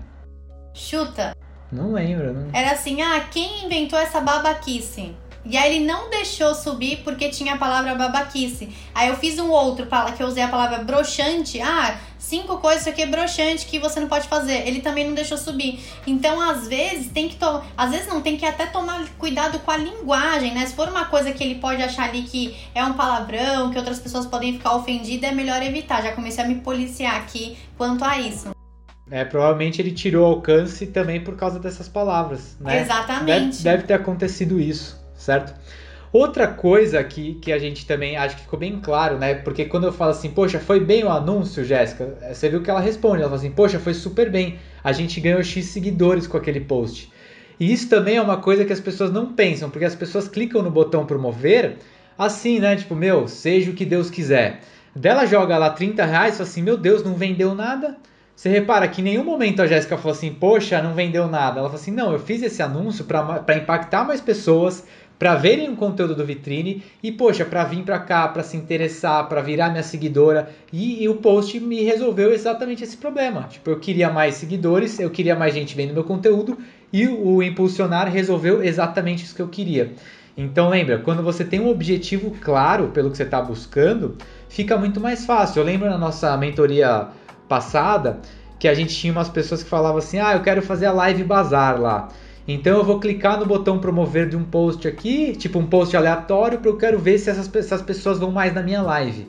Chuta. 0.74 1.36
Não 1.72 1.92
lembro, 1.92 2.32
não. 2.32 2.50
Era 2.52 2.72
assim, 2.72 3.00
ah, 3.00 3.20
quem 3.30 3.64
inventou 3.64 3.98
essa 3.98 4.20
babaquice? 4.20 5.14
E 5.44 5.56
aí 5.56 5.76
ele 5.76 5.86
não 5.86 6.10
deixou 6.10 6.54
subir 6.54 6.98
porque 7.02 7.30
tinha 7.30 7.54
a 7.54 7.58
palavra 7.58 7.94
babaquice. 7.94 8.68
Aí 8.94 9.08
eu 9.08 9.16
fiz 9.16 9.38
um 9.38 9.50
outro 9.50 9.86
que 10.16 10.22
eu 10.22 10.26
usei 10.26 10.42
a 10.42 10.48
palavra 10.48 10.84
broxante. 10.84 11.60
Ah, 11.60 11.98
cinco 12.18 12.58
coisas 12.58 12.82
isso 12.82 12.90
aqui 12.90 13.02
é 13.02 13.06
broxante 13.06 13.66
que 13.66 13.78
você 13.78 14.00
não 14.00 14.08
pode 14.08 14.28
fazer. 14.28 14.66
Ele 14.68 14.80
também 14.80 15.06
não 15.06 15.14
deixou 15.14 15.38
subir. 15.38 15.80
Então, 16.06 16.40
às 16.40 16.68
vezes, 16.68 17.10
tem 17.10 17.28
que 17.28 17.36
tomar. 17.36 17.66
Às 17.76 17.90
vezes 17.90 18.06
não, 18.06 18.20
tem 18.20 18.36
que 18.36 18.44
até 18.44 18.66
tomar 18.66 19.06
cuidado 19.18 19.58
com 19.60 19.70
a 19.70 19.76
linguagem, 19.76 20.54
né? 20.54 20.66
Se 20.66 20.74
for 20.74 20.88
uma 20.88 21.06
coisa 21.06 21.32
que 21.32 21.42
ele 21.42 21.56
pode 21.56 21.82
achar 21.82 22.08
ali 22.08 22.22
que 22.22 22.56
é 22.74 22.84
um 22.84 22.92
palavrão, 22.92 23.70
que 23.70 23.78
outras 23.78 23.98
pessoas 23.98 24.26
podem 24.26 24.52
ficar 24.52 24.76
ofendidas, 24.76 25.30
é 25.30 25.32
melhor 25.34 25.62
evitar. 25.62 26.02
Já 26.02 26.12
comecei 26.12 26.44
a 26.44 26.46
me 26.46 26.56
policiar 26.56 27.16
aqui 27.16 27.56
quanto 27.78 28.04
a 28.04 28.18
isso. 28.18 28.50
É, 29.10 29.24
provavelmente 29.24 29.82
ele 29.82 29.90
tirou 29.90 30.24
alcance 30.24 30.86
também 30.86 31.24
por 31.24 31.34
causa 31.34 31.58
dessas 31.58 31.88
palavras, 31.88 32.56
né? 32.60 32.82
Exatamente. 32.82 33.60
Deve, 33.60 33.78
deve 33.78 33.82
ter 33.84 33.94
acontecido 33.94 34.60
isso 34.60 34.99
certo? 35.20 35.54
Outra 36.12 36.48
coisa 36.48 37.02
que, 37.04 37.34
que 37.34 37.52
a 37.52 37.58
gente 37.58 37.86
também 37.86 38.16
acho 38.16 38.34
que 38.34 38.42
ficou 38.42 38.58
bem 38.58 38.80
claro, 38.80 39.16
né? 39.16 39.34
Porque 39.34 39.64
quando 39.64 39.84
eu 39.84 39.92
falo 39.92 40.10
assim, 40.10 40.30
poxa, 40.30 40.58
foi 40.58 40.80
bem 40.80 41.04
o 41.04 41.08
anúncio, 41.08 41.64
Jéssica, 41.64 42.16
você 42.32 42.48
viu 42.48 42.62
que 42.62 42.70
ela 42.70 42.80
responde, 42.80 43.18
ela 43.18 43.28
fala 43.28 43.36
assim, 43.36 43.52
poxa, 43.52 43.78
foi 43.78 43.94
super 43.94 44.28
bem, 44.28 44.58
a 44.82 44.90
gente 44.90 45.20
ganhou 45.20 45.40
X 45.42 45.66
seguidores 45.66 46.26
com 46.26 46.36
aquele 46.36 46.60
post. 46.60 47.12
E 47.60 47.72
isso 47.72 47.88
também 47.88 48.16
é 48.16 48.22
uma 48.22 48.38
coisa 48.38 48.64
que 48.64 48.72
as 48.72 48.80
pessoas 48.80 49.12
não 49.12 49.34
pensam, 49.34 49.70
porque 49.70 49.84
as 49.84 49.94
pessoas 49.94 50.26
clicam 50.26 50.62
no 50.62 50.70
botão 50.70 51.06
promover 51.06 51.76
assim, 52.18 52.58
né? 52.58 52.74
Tipo, 52.74 52.96
meu, 52.96 53.28
seja 53.28 53.70
o 53.70 53.74
que 53.74 53.84
Deus 53.84 54.10
quiser. 54.10 54.60
Dela 54.96 55.26
joga 55.26 55.56
lá 55.56 55.70
30 55.70 56.04
reais 56.04 56.34
e 56.34 56.38
fala 56.38 56.48
assim, 56.48 56.62
meu 56.62 56.76
Deus, 56.76 57.04
não 57.04 57.14
vendeu 57.14 57.54
nada. 57.54 57.96
Você 58.34 58.48
repara 58.48 58.88
que 58.88 59.00
em 59.00 59.04
nenhum 59.04 59.22
momento 59.22 59.60
a 59.60 59.66
Jéssica 59.66 59.96
falou 59.96 60.16
assim, 60.16 60.32
poxa, 60.32 60.82
não 60.82 60.94
vendeu 60.94 61.28
nada. 61.28 61.60
Ela 61.60 61.68
falou 61.68 61.80
assim, 61.80 61.90
não, 61.92 62.12
eu 62.12 62.18
fiz 62.18 62.42
esse 62.42 62.62
anúncio 62.62 63.04
para 63.04 63.56
impactar 63.56 64.04
mais 64.04 64.20
pessoas, 64.20 64.84
para 65.20 65.34
verem 65.34 65.68
o 65.68 65.76
conteúdo 65.76 66.14
do 66.14 66.24
vitrine 66.24 66.82
e, 67.02 67.12
poxa, 67.12 67.44
para 67.44 67.62
vir 67.62 67.82
para 67.82 67.98
cá, 67.98 68.26
para 68.26 68.42
se 68.42 68.56
interessar, 68.56 69.28
para 69.28 69.42
virar 69.42 69.68
minha 69.68 69.82
seguidora. 69.82 70.48
E, 70.72 71.04
e, 71.04 71.08
o 71.10 71.16
post 71.16 71.60
me 71.60 71.82
resolveu 71.82 72.32
exatamente 72.32 72.82
esse 72.82 72.96
problema. 72.96 73.42
Tipo, 73.42 73.68
eu 73.68 73.78
queria 73.78 74.10
mais 74.10 74.36
seguidores, 74.36 74.98
eu 74.98 75.10
queria 75.10 75.36
mais 75.36 75.52
gente 75.52 75.76
vendo 75.76 75.92
meu 75.92 76.04
conteúdo 76.04 76.56
e 76.90 77.06
o, 77.06 77.34
o 77.34 77.42
impulsionar 77.42 78.10
resolveu 78.10 78.62
exatamente 78.64 79.22
isso 79.22 79.34
que 79.34 79.42
eu 79.42 79.48
queria. 79.48 79.92
Então 80.38 80.70
lembra, 80.70 81.00
quando 81.00 81.22
você 81.22 81.44
tem 81.44 81.60
um 81.60 81.68
objetivo 81.68 82.30
claro 82.40 82.88
pelo 82.88 83.10
que 83.10 83.18
você 83.18 83.24
está 83.24 83.42
buscando, 83.42 84.16
fica 84.48 84.78
muito 84.78 85.00
mais 85.00 85.26
fácil. 85.26 85.60
Eu 85.60 85.66
lembro 85.66 85.90
na 85.90 85.98
nossa 85.98 86.34
mentoria 86.38 87.08
passada 87.46 88.20
que 88.58 88.66
a 88.66 88.72
gente 88.72 88.96
tinha 88.96 89.12
umas 89.12 89.28
pessoas 89.28 89.62
que 89.62 89.68
falavam 89.68 89.98
assim: 89.98 90.18
ah, 90.18 90.32
eu 90.32 90.40
quero 90.40 90.62
fazer 90.62 90.86
a 90.86 90.92
live 90.92 91.24
bazar 91.24 91.78
lá. 91.78 92.08
Então 92.52 92.78
eu 92.78 92.84
vou 92.84 92.98
clicar 92.98 93.38
no 93.38 93.46
botão 93.46 93.78
promover 93.78 94.28
de 94.28 94.36
um 94.36 94.44
post 94.44 94.88
aqui, 94.88 95.36
tipo 95.36 95.58
um 95.58 95.66
post 95.66 95.96
aleatório, 95.96 96.58
porque 96.58 96.68
eu 96.68 96.76
quero 96.76 96.98
ver 96.98 97.18
se 97.18 97.30
essas, 97.30 97.54
essas 97.54 97.80
pessoas 97.80 98.18
vão 98.18 98.30
mais 98.30 98.52
na 98.52 98.62
minha 98.62 98.82
live. 98.82 99.28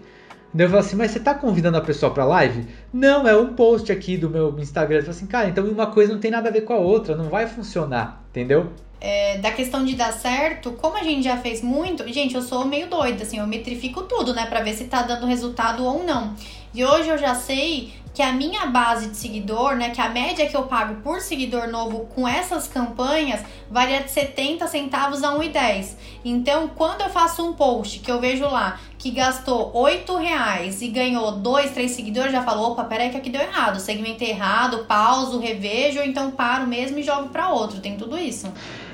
Eu 0.57 0.67
falo 0.67 0.79
assim, 0.79 0.95
mas 0.95 1.11
você 1.11 1.19
tá 1.19 1.33
convidando 1.33 1.77
a 1.77 1.81
pessoa 1.81 2.13
pra 2.13 2.25
live? 2.25 2.65
Não, 2.91 3.27
é 3.27 3.35
um 3.37 3.53
post 3.53 3.91
aqui 3.91 4.17
do 4.17 4.29
meu 4.29 4.57
Instagram. 4.59 4.97
Eu 4.97 5.01
falo 5.03 5.11
assim, 5.11 5.27
cara, 5.27 5.47
então 5.47 5.63
uma 5.65 5.87
coisa 5.87 6.11
não 6.11 6.19
tem 6.19 6.31
nada 6.31 6.49
a 6.49 6.51
ver 6.51 6.61
com 6.61 6.73
a 6.73 6.77
outra, 6.77 7.15
não 7.15 7.29
vai 7.29 7.47
funcionar, 7.47 8.23
entendeu? 8.31 8.71
É, 9.03 9.39
da 9.39 9.51
questão 9.51 9.83
de 9.83 9.95
dar 9.95 10.13
certo, 10.13 10.73
como 10.73 10.95
a 10.95 11.01
gente 11.01 11.23
já 11.23 11.35
fez 11.35 11.63
muito, 11.63 12.07
gente, 12.13 12.35
eu 12.35 12.41
sou 12.43 12.65
meio 12.65 12.87
doida, 12.87 13.23
assim, 13.23 13.39
eu 13.39 13.47
metrifico 13.47 14.03
tudo, 14.03 14.31
né, 14.31 14.45
pra 14.45 14.61
ver 14.61 14.75
se 14.75 14.83
tá 14.83 15.01
dando 15.01 15.25
resultado 15.25 15.83
ou 15.83 16.03
não. 16.03 16.35
E 16.71 16.85
hoje 16.85 17.09
eu 17.09 17.17
já 17.17 17.33
sei 17.33 17.91
que 18.13 18.21
a 18.21 18.31
minha 18.31 18.65
base 18.65 19.07
de 19.07 19.17
seguidor, 19.17 19.75
né, 19.75 19.89
que 19.89 20.01
a 20.01 20.09
média 20.09 20.47
que 20.47 20.55
eu 20.55 20.63
pago 20.63 21.01
por 21.01 21.21
seguidor 21.21 21.67
novo 21.67 22.07
com 22.13 22.27
essas 22.27 22.67
campanhas 22.67 23.41
varia 23.69 24.01
de 24.01 24.11
70 24.11 24.67
centavos 24.67 25.23
a 25.23 25.33
1,10. 25.33 25.95
Então, 26.23 26.69
quando 26.75 27.01
eu 27.01 27.09
faço 27.09 27.43
um 27.43 27.53
post 27.53 27.99
que 27.99 28.11
eu 28.11 28.19
vejo 28.19 28.43
lá 28.43 28.79
que 28.97 29.11
gastou 29.11 29.71
8 29.73 30.15
reais 30.17 30.81
e 30.81 30.89
ganhou 30.89 31.31
2, 31.31 31.71
3 31.71 31.89
seguidores, 31.89 32.31
já 32.31 32.43
falou, 32.43 32.73
opa, 32.73 32.83
peraí 32.83 33.09
que 33.09 33.17
aqui 33.17 33.29
deu 33.29 33.41
errado, 33.41 33.79
segmentei 33.79 34.29
errado, 34.29 34.85
pauso, 34.85 35.39
revejo, 35.39 36.01
então 36.01 36.31
paro 36.31 36.67
mesmo 36.67 36.99
e 36.99 37.03
jogo 37.03 37.29
para 37.29 37.49
outro, 37.49 37.79
tem 37.79 37.97
tudo 37.97 38.17
isso. 38.17 38.51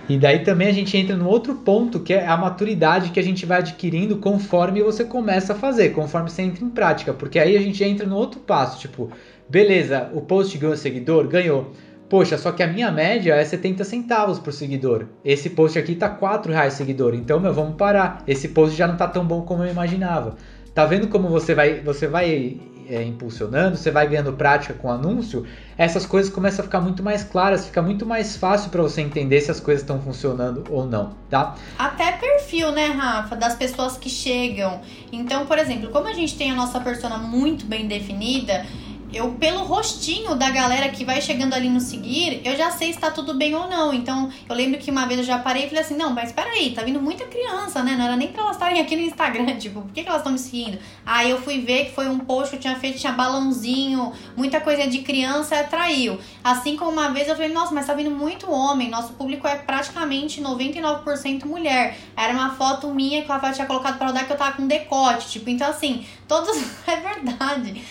E 0.09 0.17
daí 0.17 0.39
também 0.39 0.69
a 0.69 0.73
gente 0.73 0.95
entra 0.95 1.17
no 1.17 1.27
outro 1.27 1.55
ponto, 1.55 1.99
que 1.99 2.13
é 2.13 2.25
a 2.25 2.37
maturidade 2.37 3.11
que 3.11 3.19
a 3.19 3.23
gente 3.23 3.45
vai 3.45 3.57
adquirindo 3.59 4.17
conforme 4.17 4.81
você 4.81 5.03
começa 5.03 5.51
a 5.53 5.55
fazer, 5.55 5.89
conforme 5.89 6.29
você 6.29 6.43
entra 6.43 6.63
em 6.63 6.69
prática. 6.69 7.13
Porque 7.13 7.37
aí 7.37 7.57
a 7.57 7.61
gente 7.61 7.83
entra 7.83 8.05
no 8.07 8.15
outro 8.15 8.39
passo, 8.39 8.79
tipo, 8.79 9.09
beleza, 9.49 10.09
o 10.13 10.21
post 10.21 10.57
ganhou 10.57 10.77
seguidor? 10.77 11.27
Ganhou. 11.27 11.73
Poxa, 12.09 12.37
só 12.37 12.53
que 12.53 12.63
a 12.63 12.67
minha 12.67 12.89
média 12.89 13.33
é 13.33 13.43
70 13.43 13.83
centavos 13.83 14.39
por 14.39 14.53
seguidor. 14.53 15.07
Esse 15.25 15.49
post 15.49 15.77
aqui 15.77 15.93
tá 15.93 16.07
4 16.07 16.53
reais 16.53 16.73
seguidor. 16.73 17.13
Então, 17.13 17.37
meu, 17.37 17.53
vamos 17.53 17.75
parar. 17.75 18.23
Esse 18.25 18.47
post 18.47 18.77
já 18.77 18.87
não 18.87 18.95
tá 18.95 19.09
tão 19.09 19.25
bom 19.25 19.41
como 19.41 19.63
eu 19.65 19.69
imaginava. 19.69 20.37
Tá 20.73 20.85
vendo 20.85 21.09
como 21.09 21.27
você 21.27 21.53
vai, 21.53 21.81
você 21.81 22.07
vai 22.07 22.61
é, 22.89 23.03
impulsionando, 23.03 23.77
você 23.77 23.91
vai 23.91 24.07
ganhando 24.07 24.33
prática 24.33 24.73
com 24.73 24.91
anúncio, 24.91 25.45
essas 25.77 26.05
coisas 26.05 26.31
começam 26.31 26.61
a 26.61 26.63
ficar 26.63 26.81
muito 26.81 27.03
mais 27.03 27.23
claras, 27.23 27.65
fica 27.65 27.81
muito 27.81 28.05
mais 28.05 28.35
fácil 28.35 28.69
para 28.69 28.81
você 28.81 29.01
entender 29.01 29.41
se 29.41 29.51
as 29.51 29.59
coisas 29.59 29.83
estão 29.83 30.01
funcionando 30.01 30.63
ou 30.69 30.85
não, 30.85 31.13
tá? 31.29 31.55
Até 31.77 32.13
perfil, 32.13 32.71
né, 32.71 32.87
Rafa, 32.87 33.35
das 33.35 33.55
pessoas 33.55 33.97
que 33.97 34.09
chegam. 34.09 34.81
Então, 35.11 35.45
por 35.45 35.57
exemplo, 35.57 35.89
como 35.89 36.07
a 36.07 36.13
gente 36.13 36.37
tem 36.37 36.51
a 36.51 36.55
nossa 36.55 36.79
persona 36.79 37.17
muito 37.17 37.65
bem 37.65 37.87
definida, 37.87 38.65
eu, 39.13 39.31
pelo 39.33 39.63
rostinho 39.63 40.35
da 40.35 40.49
galera 40.49 40.89
que 40.89 41.05
vai 41.05 41.21
chegando 41.21 41.53
ali 41.53 41.69
no 41.69 41.79
seguir, 41.79 42.41
eu 42.43 42.55
já 42.57 42.71
sei 42.71 42.91
se 42.91 42.99
tá 42.99 43.09
tudo 43.09 43.33
bem 43.33 43.55
ou 43.55 43.67
não. 43.69 43.93
Então, 43.93 44.29
eu 44.47 44.55
lembro 44.55 44.79
que 44.79 44.91
uma 44.91 45.05
vez 45.05 45.19
eu 45.19 45.25
já 45.25 45.39
parei 45.39 45.65
e 45.65 45.67
falei 45.67 45.81
assim: 45.81 45.95
não, 45.95 46.11
mas 46.13 46.31
peraí, 46.31 46.71
tá 46.71 46.83
vindo 46.83 47.01
muita 47.01 47.25
criança, 47.25 47.81
né? 47.81 47.95
Não 47.95 48.05
era 48.05 48.17
nem 48.17 48.27
pra 48.27 48.43
elas 48.43 48.57
estarem 48.57 48.81
aqui 48.81 48.95
no 48.95 49.01
Instagram, 49.01 49.55
tipo, 49.57 49.81
por 49.81 49.91
que, 49.91 50.03
que 50.03 50.09
elas 50.09 50.19
estão 50.19 50.33
me 50.33 50.39
seguindo? 50.39 50.77
Aí 51.05 51.29
eu 51.29 51.41
fui 51.41 51.61
ver 51.61 51.85
que 51.85 51.95
foi 51.95 52.07
um 52.07 52.19
post 52.19 52.49
que 52.49 52.55
eu 52.57 52.59
tinha 52.59 52.75
feito, 52.75 52.99
tinha 52.99 53.13
balãozinho, 53.13 54.11
muita 54.35 54.59
coisa 54.59 54.85
de 54.87 54.99
criança, 54.99 55.57
atraiu. 55.57 56.19
Assim 56.43 56.75
como 56.75 56.91
uma 56.91 57.09
vez 57.09 57.29
eu 57.29 57.35
falei: 57.35 57.51
nossa, 57.51 57.73
mas 57.73 57.87
tá 57.87 57.93
vindo 57.93 58.11
muito 58.11 58.51
homem, 58.51 58.89
nosso 58.89 59.13
público 59.13 59.47
é 59.47 59.55
praticamente 59.55 60.41
99% 60.41 61.45
mulher. 61.45 61.97
Era 62.15 62.33
uma 62.33 62.51
foto 62.55 62.87
minha 62.89 63.21
que 63.21 63.29
o 63.29 63.31
Rafael 63.33 63.53
tinha 63.53 63.67
colocado 63.67 63.97
pra 63.97 64.07
rodar 64.07 64.25
que 64.25 64.33
eu 64.33 64.37
tava 64.37 64.51
com 64.51 64.67
decote, 64.67 65.29
tipo, 65.29 65.49
então 65.49 65.69
assim, 65.69 66.05
todos. 66.27 66.57
é 66.87 66.95
verdade. 66.97 67.81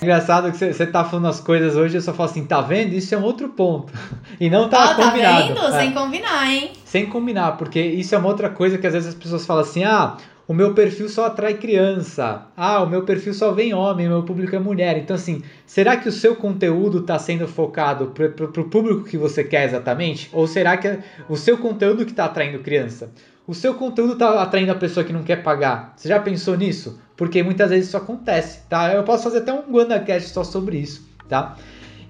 Engraçado 0.00 0.52
que 0.52 0.72
você 0.72 0.86
tá 0.86 1.04
falando 1.04 1.28
as 1.28 1.40
coisas 1.40 1.76
hoje, 1.76 1.96
eu 1.96 2.02
só 2.02 2.12
falo 2.12 2.30
assim, 2.30 2.44
tá 2.44 2.60
vendo? 2.60 2.92
Isso 2.94 3.14
é 3.14 3.18
um 3.18 3.22
outro 3.22 3.48
ponto. 3.50 3.92
E 4.40 4.50
não 4.50 4.68
tá 4.68 4.90
ah, 4.90 4.94
combinado. 4.94 5.54
Tá 5.54 5.60
vendo? 5.60 5.74
É. 5.74 5.80
Sem 5.80 5.92
combinar, 5.92 6.50
hein? 6.50 6.72
Sem 6.84 7.06
combinar, 7.06 7.52
porque 7.52 7.80
isso 7.80 8.14
é 8.14 8.18
uma 8.18 8.28
outra 8.28 8.48
coisa 8.48 8.76
que 8.76 8.86
às 8.86 8.92
vezes 8.92 9.10
as 9.10 9.14
pessoas 9.14 9.46
falam 9.46 9.62
assim, 9.62 9.84
ah, 9.84 10.16
o 10.52 10.54
meu 10.54 10.74
perfil 10.74 11.08
só 11.08 11.24
atrai 11.24 11.54
criança. 11.54 12.46
Ah, 12.54 12.82
o 12.82 12.86
meu 12.86 13.04
perfil 13.04 13.32
só 13.32 13.52
vem 13.52 13.72
homem, 13.72 14.06
meu 14.06 14.22
público 14.22 14.54
é 14.54 14.58
mulher. 14.58 14.98
Então, 14.98 15.16
assim, 15.16 15.42
será 15.64 15.96
que 15.96 16.06
o 16.06 16.12
seu 16.12 16.36
conteúdo 16.36 16.98
está 16.98 17.18
sendo 17.18 17.48
focado 17.48 18.08
para 18.08 18.60
o 18.60 18.68
público 18.68 19.04
que 19.04 19.16
você 19.16 19.42
quer 19.42 19.64
exatamente? 19.64 20.28
Ou 20.30 20.46
será 20.46 20.76
que 20.76 20.88
é 20.88 20.98
o 21.26 21.38
seu 21.38 21.56
conteúdo 21.56 22.04
que 22.04 22.10
está 22.10 22.26
atraindo 22.26 22.58
criança? 22.58 23.10
O 23.46 23.54
seu 23.54 23.72
conteúdo 23.72 24.12
está 24.12 24.42
atraindo 24.42 24.72
a 24.72 24.74
pessoa 24.74 25.02
que 25.02 25.12
não 25.12 25.22
quer 25.22 25.42
pagar. 25.42 25.94
Você 25.96 26.06
já 26.06 26.20
pensou 26.20 26.54
nisso? 26.54 27.00
Porque 27.16 27.42
muitas 27.42 27.70
vezes 27.70 27.88
isso 27.88 27.96
acontece, 27.96 28.60
tá? 28.68 28.92
Eu 28.92 29.04
posso 29.04 29.24
fazer 29.24 29.38
até 29.38 29.54
um 29.54 29.74
WandaCast 29.74 30.28
só 30.28 30.44
sobre 30.44 30.76
isso, 30.76 31.08
tá? 31.30 31.56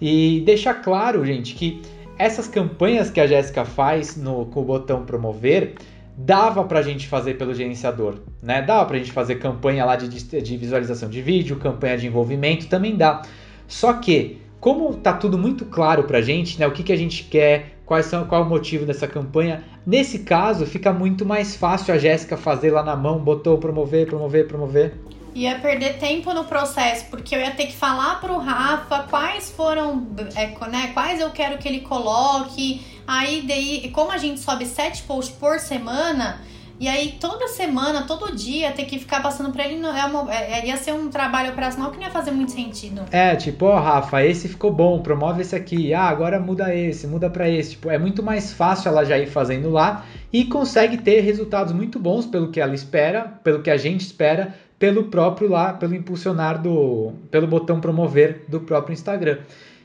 E 0.01 0.43
deixar 0.45 0.75
claro, 0.75 1.25
gente, 1.25 1.55
que 1.55 1.81
essas 2.19 2.49
campanhas 2.49 3.09
que 3.09 3.21
a 3.21 3.27
Jéssica 3.29 3.65
faz 3.65 4.17
no, 4.17 4.47
com 4.47 4.63
o 4.63 4.65
botão 4.65 5.05
promover, 5.07 5.75
dava 6.16 6.64
pra 6.64 6.83
gente 6.83 7.09
fazer 7.09 7.35
pelo 7.35 7.55
gerenciador, 7.55 8.16
né? 8.42 8.62
Dava 8.62 8.85
pra 8.87 8.98
gente 8.98 9.12
fazer 9.12 9.37
campanha 9.37 9.85
lá 9.85 9.96
de, 9.96 10.09
de 10.09 10.57
visualização 10.57 11.09
de 11.09 11.22
vídeo, 11.22 11.57
campanha 11.57 11.96
de 11.96 12.07
envolvimento, 12.07 12.66
também 12.66 12.96
dá. 12.96 13.22
Só 13.66 13.94
que, 13.94 14.40
como 14.61 14.94
tá 14.94 15.12
tudo 15.12 15.38
muito 15.38 15.64
claro 15.64 16.05
pra 16.05 16.20
gente, 16.20 16.59
né? 16.59 16.66
O 16.66 16.72
que, 16.72 16.83
que 16.83 16.92
a 16.92 16.96
gente 16.96 17.25
quer, 17.25 17.79
quais 17.87 18.07
são, 18.07 18.27
qual 18.27 18.42
é 18.42 18.44
o 18.44 18.48
motivo 18.48 18.85
dessa 18.85 19.09
campanha. 19.09 19.64
Nesse 19.87 20.20
caso, 20.20 20.66
fica 20.66 20.92
muito 20.92 21.25
mais 21.25 21.57
fácil 21.57 21.94
a 21.94 21.98
Jéssica 21.98 22.37
fazer 22.37 22.70
lá 22.70 22.83
na 22.83 22.94
mão, 22.94 23.18
botou 23.18 23.59
promover, 23.59 24.07
promover, 24.07 24.46
promover. 24.46 24.94
Ia 25.35 25.59
perder 25.61 25.98
tempo 25.98 26.35
no 26.35 26.44
processo, 26.44 27.07
porque 27.11 27.35
eu 27.35 27.40
ia 27.40 27.53
ter 27.53 27.66
que 27.66 27.75
falar 27.75 28.20
pro 28.20 28.37
Rafa 28.37 29.05
quais 29.09 29.51
foram, 29.51 30.07
é, 30.37 30.48
né, 30.68 30.90
quais 30.92 31.20
eu 31.20 31.31
quero 31.31 31.57
que 31.57 31.66
ele 31.66 31.81
coloque. 31.81 32.83
Aí, 33.07 33.43
daí, 33.47 33.91
como 33.91 34.11
a 34.11 34.19
gente 34.19 34.41
sobe 34.41 34.67
sete 34.67 35.03
posts 35.03 35.37
por 35.37 35.59
semana, 35.59 36.41
e 36.83 36.88
aí, 36.88 37.17
toda 37.21 37.47
semana, 37.47 38.03
todo 38.03 38.35
dia, 38.35 38.73
ter 38.73 38.87
que 38.87 38.99
ficar 38.99 39.23
passando 39.23 39.53
pra 39.53 39.65
ele 39.65 39.79
não, 39.79 39.97
é 39.97 40.05
uma, 40.05 40.35
é, 40.35 40.59
é, 40.59 40.67
ia 40.67 40.77
ser 40.77 40.93
um 40.93 41.09
trabalho 41.09 41.53
operacional 41.53 41.93
que 41.93 41.97
não 41.97 42.05
ia 42.05 42.11
fazer 42.11 42.33
muito 42.33 42.51
sentido. 42.51 43.03
É, 43.12 43.37
tipo, 43.37 43.67
ó, 43.67 43.77
oh, 43.77 43.81
Rafa, 43.81 44.25
esse 44.25 44.49
ficou 44.49 44.73
bom, 44.73 45.01
promove 45.01 45.43
esse 45.43 45.55
aqui. 45.55 45.95
Ah, 45.95 46.09
agora 46.09 46.41
muda 46.41 46.75
esse, 46.75 47.07
muda 47.07 47.31
pra 47.31 47.49
esse. 47.49 47.71
Tipo, 47.73 47.88
é 47.88 47.99
muito 47.99 48.21
mais 48.21 48.53
fácil 48.53 48.88
ela 48.88 49.05
já 49.05 49.17
ir 49.17 49.29
fazendo 49.29 49.71
lá 49.71 50.05
e 50.33 50.45
consegue 50.45 50.99
ter 50.99 51.21
resultados 51.21 51.73
muito 51.73 52.01
bons 52.01 52.27
pelo 52.27 52.51
que 52.51 52.61
ela 52.61 52.75
espera, 52.75 53.33
pelo 53.45 53.62
que 53.62 53.71
a 53.71 53.77
gente 53.77 54.01
espera, 54.01 54.53
pelo 54.77 55.05
próprio 55.05 55.49
lá, 55.49 55.75
pelo 55.75 55.95
impulsionar 55.95 56.61
do. 56.61 57.12
pelo 57.31 57.47
botão 57.47 57.81
promover 57.81 58.45
do 58.49 58.59
próprio 58.59 58.93
Instagram. 58.93 59.38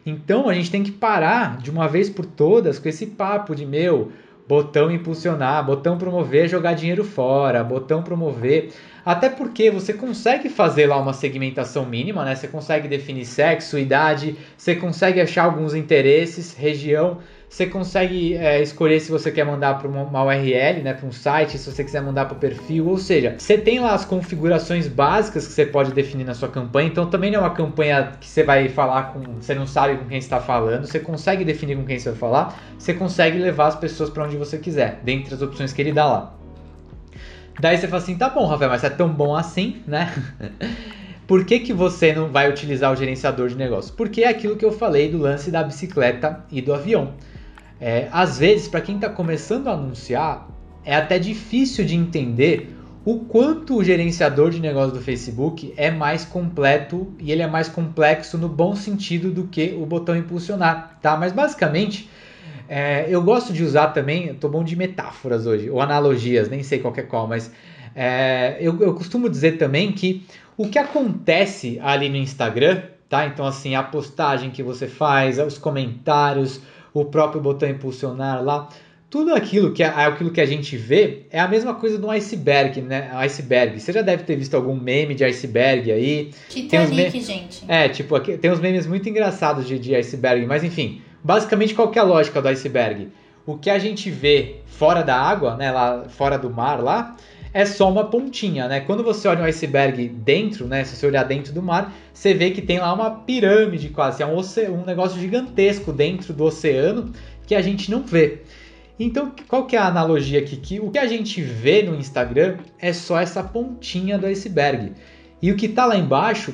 Então 0.07 0.47
a 0.47 0.53
gente 0.53 0.71
tem 0.71 0.83
que 0.83 0.91
parar 0.91 1.57
de 1.57 1.69
uma 1.69 1.85
vez 1.85 2.09
por 2.09 2.25
todas 2.25 2.79
com 2.79 2.87
esse 2.87 3.05
papo 3.07 3.53
de 3.53 3.65
meu 3.65 4.09
botão 4.47 4.89
impulsionar, 4.89 5.65
botão 5.65 5.97
promover, 5.97 6.47
jogar 6.47 6.75
dinheiro 6.75 7.03
fora, 7.03 7.61
botão 7.61 8.01
promover. 8.01 8.71
Até 9.05 9.29
porque 9.29 9.69
você 9.69 9.91
consegue 9.91 10.47
fazer 10.47 10.87
lá 10.87 10.97
uma 10.97 11.11
segmentação 11.11 11.85
mínima, 11.85 12.23
né? 12.23 12.35
Você 12.35 12.47
consegue 12.47 12.87
definir 12.87 13.25
sexo, 13.25 13.77
idade, 13.77 14.37
você 14.57 14.75
consegue 14.75 15.19
achar 15.19 15.43
alguns 15.43 15.75
interesses, 15.75 16.55
região, 16.55 17.17
você 17.49 17.65
consegue 17.65 18.35
é, 18.35 18.61
escolher 18.61 18.99
se 18.99 19.09
você 19.09 19.31
quer 19.31 19.45
mandar 19.45 19.79
para 19.79 19.87
uma 19.87 20.23
URL, 20.23 20.81
né, 20.83 20.93
para 20.93 21.07
um 21.07 21.11
site, 21.11 21.57
se 21.57 21.71
você 21.71 21.83
quiser 21.83 22.01
mandar 22.01 22.25
para 22.25 22.35
o 22.35 22.39
perfil, 22.39 22.87
ou 22.87 22.97
seja, 22.97 23.35
você 23.37 23.57
tem 23.57 23.79
lá 23.79 23.93
as 23.93 24.03
configurações 24.03 24.87
básicas 24.87 25.47
que 25.47 25.53
você 25.53 25.65
pode 25.65 25.93
definir 25.93 26.25
na 26.25 26.33
sua 26.33 26.49
campanha. 26.49 26.89
Então 26.89 27.09
também 27.09 27.31
não 27.31 27.39
é 27.39 27.43
uma 27.43 27.53
campanha 27.53 28.11
que 28.19 28.27
você 28.27 28.43
vai 28.43 28.67
falar 28.67 29.13
com, 29.13 29.21
você 29.39 29.55
não 29.55 29.65
sabe 29.65 29.97
com 29.97 30.05
quem 30.05 30.17
está 30.17 30.39
falando, 30.39 30.85
você 30.85 30.99
consegue 30.99 31.45
definir 31.45 31.77
com 31.77 31.85
quem 31.85 31.97
você 31.97 32.09
vai 32.09 32.19
falar, 32.19 32.59
você 32.77 32.93
consegue 32.93 33.37
levar 33.39 33.67
as 33.67 33.75
pessoas 33.75 34.09
para 34.09 34.25
onde 34.25 34.35
você 34.35 34.57
quiser, 34.57 34.99
dentre 35.03 35.33
as 35.33 35.41
opções 35.41 35.71
que 35.71 35.81
ele 35.81 35.93
dá 35.93 36.05
lá. 36.05 36.33
Daí 37.59 37.77
você 37.77 37.87
fala 37.87 38.03
assim, 38.03 38.15
tá 38.15 38.29
bom, 38.29 38.45
Rafael, 38.45 38.69
mas 38.69 38.83
é 38.83 38.89
tão 38.89 39.09
bom 39.09 39.35
assim, 39.35 39.81
né? 39.87 40.13
Por 41.25 41.43
que, 41.43 41.59
que 41.59 41.73
você 41.73 42.13
não 42.13 42.29
vai 42.29 42.49
utilizar 42.49 42.91
o 42.91 42.95
gerenciador 42.95 43.49
de 43.49 43.55
negócio? 43.55 43.93
Porque 43.95 44.21
é 44.21 44.29
aquilo 44.29 44.55
que 44.55 44.63
eu 44.63 44.71
falei 44.71 45.11
do 45.11 45.17
lance 45.17 45.51
da 45.51 45.63
bicicleta 45.63 46.45
e 46.49 46.61
do 46.61 46.73
avião. 46.73 47.13
É, 47.79 48.07
às 48.11 48.39
vezes, 48.39 48.67
para 48.67 48.81
quem 48.81 48.95
está 48.95 49.09
começando 49.09 49.67
a 49.67 49.73
anunciar, 49.73 50.47
é 50.83 50.95
até 50.95 51.19
difícil 51.19 51.85
de 51.85 51.95
entender 51.95 52.75
o 53.05 53.19
quanto 53.19 53.77
o 53.77 53.83
gerenciador 53.83 54.49
de 54.49 54.59
negócio 54.59 54.93
do 54.93 55.01
Facebook 55.01 55.73
é 55.77 55.89
mais 55.89 56.25
completo 56.25 57.13
e 57.19 57.31
ele 57.31 57.41
é 57.41 57.47
mais 57.47 57.69
complexo 57.69 58.37
no 58.37 58.49
bom 58.49 58.75
sentido 58.75 59.31
do 59.31 59.47
que 59.47 59.77
o 59.79 59.85
botão 59.85 60.15
impulsionar, 60.15 60.97
tá? 61.01 61.15
Mas 61.15 61.31
basicamente, 61.31 62.09
é, 62.67 63.05
eu 63.09 63.21
gosto 63.21 63.53
de 63.53 63.63
usar 63.63 63.87
também, 63.87 64.27
eu 64.27 64.35
tô 64.35 64.49
bom 64.49 64.61
de 64.61 64.75
metáforas 64.75 65.45
hoje, 65.45 65.69
ou 65.69 65.79
analogias, 65.79 66.49
nem 66.49 66.63
sei 66.63 66.79
qual 66.79 66.93
é 66.97 67.01
qual, 67.01 67.27
mas 67.27 67.49
é, 67.95 68.57
eu, 68.59 68.77
eu 68.81 68.93
costumo 68.93 69.29
dizer 69.29 69.53
também 69.53 69.93
que 69.93 70.25
o 70.57 70.67
que 70.67 70.77
acontece 70.77 71.79
ali 71.81 72.09
no 72.09 72.17
Instagram, 72.17 72.81
tá? 73.07 73.25
Então, 73.25 73.45
assim, 73.45 73.75
a 73.75 73.83
postagem 73.83 74.49
que 74.49 74.61
você 74.61 74.85
faz, 74.85 75.39
os 75.39 75.57
comentários, 75.57 76.59
o 77.01 77.05
próprio 77.05 77.41
botão 77.41 77.69
impulsionar 77.69 78.43
lá. 78.43 78.69
Tudo 79.09 79.33
aquilo 79.33 79.71
que 79.71 79.81
é 79.81 79.87
aquilo 79.87 80.31
que 80.31 80.41
a 80.41 80.45
gente 80.45 80.75
vê 80.75 81.25
é 81.31 81.39
a 81.39 81.47
mesma 81.47 81.73
coisa 81.73 81.97
do 81.97 82.09
iceberg, 82.09 82.81
né? 82.81 83.09
Iceberg. 83.13 83.79
Você 83.79 83.93
já 83.93 84.01
deve 84.01 84.23
ter 84.23 84.35
visto 84.35 84.53
algum 84.53 84.75
meme 84.75 85.15
de 85.15 85.23
iceberg 85.23 85.89
aí. 85.89 86.31
Titanic, 86.49 87.21
gente. 87.21 87.63
É, 87.69 87.87
tipo, 87.87 88.15
aqui, 88.15 88.37
tem 88.37 88.51
uns 88.51 88.59
memes 88.59 88.85
muito 88.85 89.07
engraçados 89.07 89.65
de, 89.65 89.79
de 89.79 89.95
iceberg, 89.95 90.45
mas 90.45 90.61
enfim, 90.63 91.01
basicamente 91.23 91.73
qual 91.73 91.89
que 91.89 91.97
é 91.97 92.01
a 92.01 92.05
lógica 92.05 92.41
do 92.41 92.49
iceberg? 92.49 93.07
O 93.45 93.57
que 93.57 93.69
a 93.69 93.79
gente 93.79 94.09
vê 94.09 94.57
fora 94.65 95.01
da 95.01 95.15
água, 95.15 95.55
né, 95.55 95.71
lá 95.71 96.03
fora 96.09 96.37
do 96.37 96.49
mar 96.49 96.83
lá, 96.83 97.15
é 97.57 97.65
só 97.65 97.91
uma 97.91 98.05
pontinha, 98.05 98.67
né? 98.67 98.81
Quando 98.81 99.03
você 99.03 99.27
olha 99.27 99.41
um 99.41 99.45
iceberg 99.45 100.09
dentro, 100.09 100.67
né? 100.67 100.83
Se 100.83 100.95
você 100.95 101.07
olhar 101.07 101.23
dentro 101.23 101.51
do 101.51 101.59
mar, 101.59 101.91
você 102.13 102.31
vê 102.31 102.51
que 102.51 102.61
tem 102.61 102.77
lá 102.77 102.93
uma 102.93 103.09
pirâmide 103.09 103.89
quase, 103.89 104.21
é 104.21 104.27
um, 104.27 104.37
um 104.37 104.85
negócio 104.85 105.19
gigantesco 105.19 105.91
dentro 105.91 106.33
do 106.33 106.43
oceano 106.43 107.11
que 107.47 107.55
a 107.55 107.61
gente 107.63 107.89
não 107.89 108.03
vê. 108.03 108.43
Então, 108.99 109.33
qual 109.47 109.65
que 109.65 109.75
é 109.75 109.79
a 109.79 109.87
analogia 109.87 110.37
aqui? 110.37 110.55
Que 110.55 110.79
o 110.79 110.91
que 110.91 110.99
a 110.99 111.07
gente 111.07 111.41
vê 111.41 111.81
no 111.81 111.95
Instagram 111.95 112.57
é 112.77 112.93
só 112.93 113.19
essa 113.19 113.41
pontinha 113.41 114.19
do 114.19 114.27
iceberg. 114.27 114.91
E 115.41 115.51
o 115.51 115.55
que 115.55 115.65
está 115.65 115.87
lá 115.87 115.97
embaixo 115.97 116.53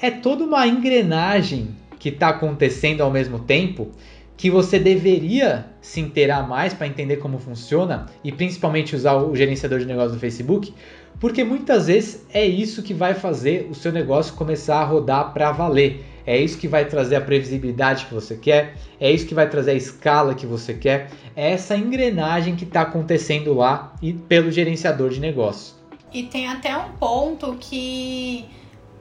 é 0.00 0.10
toda 0.10 0.42
uma 0.42 0.66
engrenagem 0.66 1.76
que 1.96 2.08
está 2.08 2.30
acontecendo 2.30 3.02
ao 3.02 3.10
mesmo 3.12 3.38
tempo 3.38 3.92
que 4.40 4.50
você 4.50 4.78
deveria 4.78 5.66
se 5.82 6.00
inteirar 6.00 6.48
mais 6.48 6.72
para 6.72 6.86
entender 6.86 7.18
como 7.18 7.38
funciona 7.38 8.06
e 8.24 8.32
principalmente 8.32 8.96
usar 8.96 9.16
o 9.16 9.36
gerenciador 9.36 9.78
de 9.78 9.84
negócio 9.84 10.12
do 10.12 10.18
Facebook, 10.18 10.72
porque 11.20 11.44
muitas 11.44 11.88
vezes 11.88 12.24
é 12.32 12.42
isso 12.42 12.82
que 12.82 12.94
vai 12.94 13.12
fazer 13.12 13.68
o 13.70 13.74
seu 13.74 13.92
negócio 13.92 14.32
começar 14.32 14.78
a 14.80 14.84
rodar 14.84 15.34
para 15.34 15.52
valer. 15.52 16.02
É 16.26 16.38
isso 16.38 16.56
que 16.56 16.66
vai 16.66 16.86
trazer 16.86 17.16
a 17.16 17.20
previsibilidade 17.20 18.06
que 18.06 18.14
você 18.14 18.34
quer, 18.34 18.76
é 18.98 19.12
isso 19.12 19.26
que 19.26 19.34
vai 19.34 19.46
trazer 19.46 19.72
a 19.72 19.74
escala 19.74 20.34
que 20.34 20.46
você 20.46 20.72
quer, 20.72 21.10
é 21.36 21.50
essa 21.50 21.76
engrenagem 21.76 22.56
que 22.56 22.64
está 22.64 22.80
acontecendo 22.80 23.52
lá 23.52 23.92
e 24.00 24.14
pelo 24.14 24.50
gerenciador 24.50 25.10
de 25.10 25.20
negócio. 25.20 25.74
E 26.14 26.22
tem 26.22 26.48
até 26.48 26.74
um 26.74 26.92
ponto 26.92 27.56
que 27.60 28.46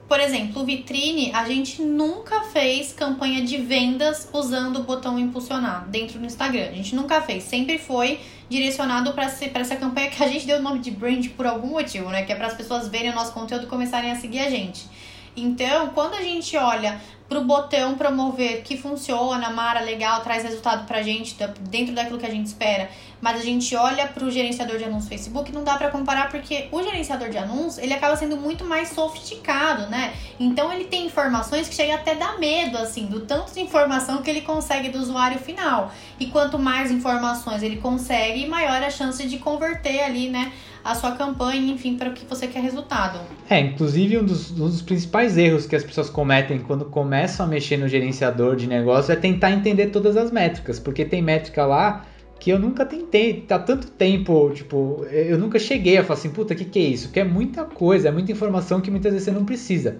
por 0.09 0.19
exemplo, 0.19 0.65
Vitrine, 0.65 1.31
a 1.35 1.47
gente 1.47 1.83
nunca 1.83 2.41
fez 2.45 2.91
campanha 2.91 3.43
de 3.43 3.57
vendas 3.57 4.27
usando 4.33 4.77
o 4.77 4.83
botão 4.83 5.19
impulsionar 5.19 5.87
dentro 5.87 6.17
do 6.17 6.25
Instagram. 6.25 6.69
A 6.69 6.73
gente 6.73 6.95
nunca 6.95 7.21
fez. 7.21 7.43
Sempre 7.43 7.77
foi 7.77 8.19
direcionado 8.49 9.13
para 9.13 9.25
essa 9.25 9.75
campanha 9.75 10.09
que 10.09 10.23
a 10.23 10.27
gente 10.27 10.47
deu 10.47 10.57
o 10.57 10.61
nome 10.63 10.79
de 10.79 10.89
brand 10.89 11.27
por 11.37 11.45
algum 11.45 11.67
motivo, 11.67 12.09
né? 12.09 12.23
Que 12.23 12.33
é 12.33 12.35
para 12.35 12.47
as 12.47 12.55
pessoas 12.55 12.87
verem 12.87 13.11
o 13.11 13.15
nosso 13.15 13.31
conteúdo 13.33 13.65
e 13.65 13.67
começarem 13.67 14.11
a 14.11 14.15
seguir 14.15 14.39
a 14.39 14.49
gente. 14.49 14.87
Então, 15.35 15.89
quando 15.89 16.15
a 16.15 16.21
gente 16.21 16.55
olha 16.57 16.99
pro 17.29 17.43
botão 17.43 17.95
promover 17.95 18.63
que 18.63 18.75
funciona, 18.75 19.51
Mara, 19.51 19.81
legal, 19.81 20.21
traz 20.21 20.43
resultado 20.43 20.87
pra 20.87 21.03
gente 21.03 21.37
dentro 21.69 21.93
daquilo 21.93 22.17
que 22.17 22.25
a 22.25 22.29
gente 22.29 22.47
espera, 22.47 22.89
mas 23.21 23.39
a 23.39 23.43
gente 23.43 23.75
olha 23.75 24.07
pro 24.07 24.31
gerenciador 24.31 24.77
de 24.79 24.85
anúncios 24.85 25.09
Facebook, 25.09 25.51
não 25.51 25.63
dá 25.63 25.77
para 25.77 25.91
comparar 25.91 26.29
porque 26.29 26.67
o 26.71 26.81
gerenciador 26.81 27.29
de 27.29 27.37
anúncios, 27.37 27.77
ele 27.77 27.93
acaba 27.93 28.15
sendo 28.15 28.35
muito 28.35 28.65
mais 28.65 28.89
sofisticado, 28.89 29.87
né? 29.87 30.11
Então 30.39 30.73
ele 30.73 30.85
tem 30.85 31.05
informações 31.05 31.69
que 31.69 31.75
chega 31.75 31.93
até 31.93 32.15
dar 32.15 32.39
medo 32.39 32.77
assim, 32.79 33.05
do 33.05 33.19
tanto 33.19 33.53
de 33.53 33.61
informação 33.61 34.23
que 34.23 34.29
ele 34.29 34.41
consegue 34.41 34.89
do 34.89 34.97
usuário 34.97 35.37
final. 35.37 35.91
E 36.19 36.27
quanto 36.27 36.57
mais 36.57 36.89
informações 36.89 37.61
ele 37.61 37.77
consegue, 37.77 38.47
maior 38.47 38.81
a 38.81 38.89
chance 38.89 39.27
de 39.27 39.37
converter 39.37 40.01
ali, 40.01 40.29
né, 40.29 40.51
a 40.83 40.95
sua 40.95 41.11
campanha, 41.11 41.71
enfim, 41.71 41.97
para 41.97 42.09
o 42.09 42.13
que 42.13 42.25
você 42.25 42.47
quer 42.47 42.61
resultado. 42.61 43.19
É, 43.49 43.59
inclusive 43.59 44.17
um 44.17 44.23
dos, 44.23 44.51
um 44.51 44.67
dos 44.67 44.81
principais 44.81 45.37
erros 45.37 45.65
que 45.65 45.75
as 45.75 45.83
pessoas 45.83 46.09
cometem 46.09 46.59
quando 46.59 46.85
começam 46.85 47.45
a 47.45 47.49
mexer 47.49 47.77
no 47.77 47.87
gerenciador 47.87 48.55
de 48.55 48.67
negócio 48.67 49.11
é 49.11 49.15
tentar 49.15 49.51
entender 49.51 49.87
todas 49.87 50.15
as 50.17 50.31
métricas, 50.31 50.79
porque 50.79 51.05
tem 51.05 51.21
métrica 51.21 51.65
lá 51.65 52.05
que 52.39 52.49
eu 52.49 52.57
nunca 52.57 52.85
tentei, 52.85 53.41
tá 53.41 53.59
tanto 53.59 53.87
tempo, 53.87 54.49
tipo, 54.51 55.05
eu 55.11 55.37
nunca 55.37 55.59
cheguei 55.59 55.97
a 55.97 56.03
falar 56.03 56.17
assim, 56.17 56.29
puta, 56.29 56.55
que 56.55 56.63
que 56.63 56.79
é 56.79 56.83
isso? 56.83 57.11
Que 57.11 57.19
é 57.19 57.23
muita 57.25 57.65
coisa, 57.65 58.07
é 58.07 58.11
muita 58.11 58.31
informação 58.31 58.79
que 58.79 58.89
muitas 58.89 59.11
vezes 59.11 59.25
você 59.25 59.31
não 59.31 59.43
precisa. 59.43 59.97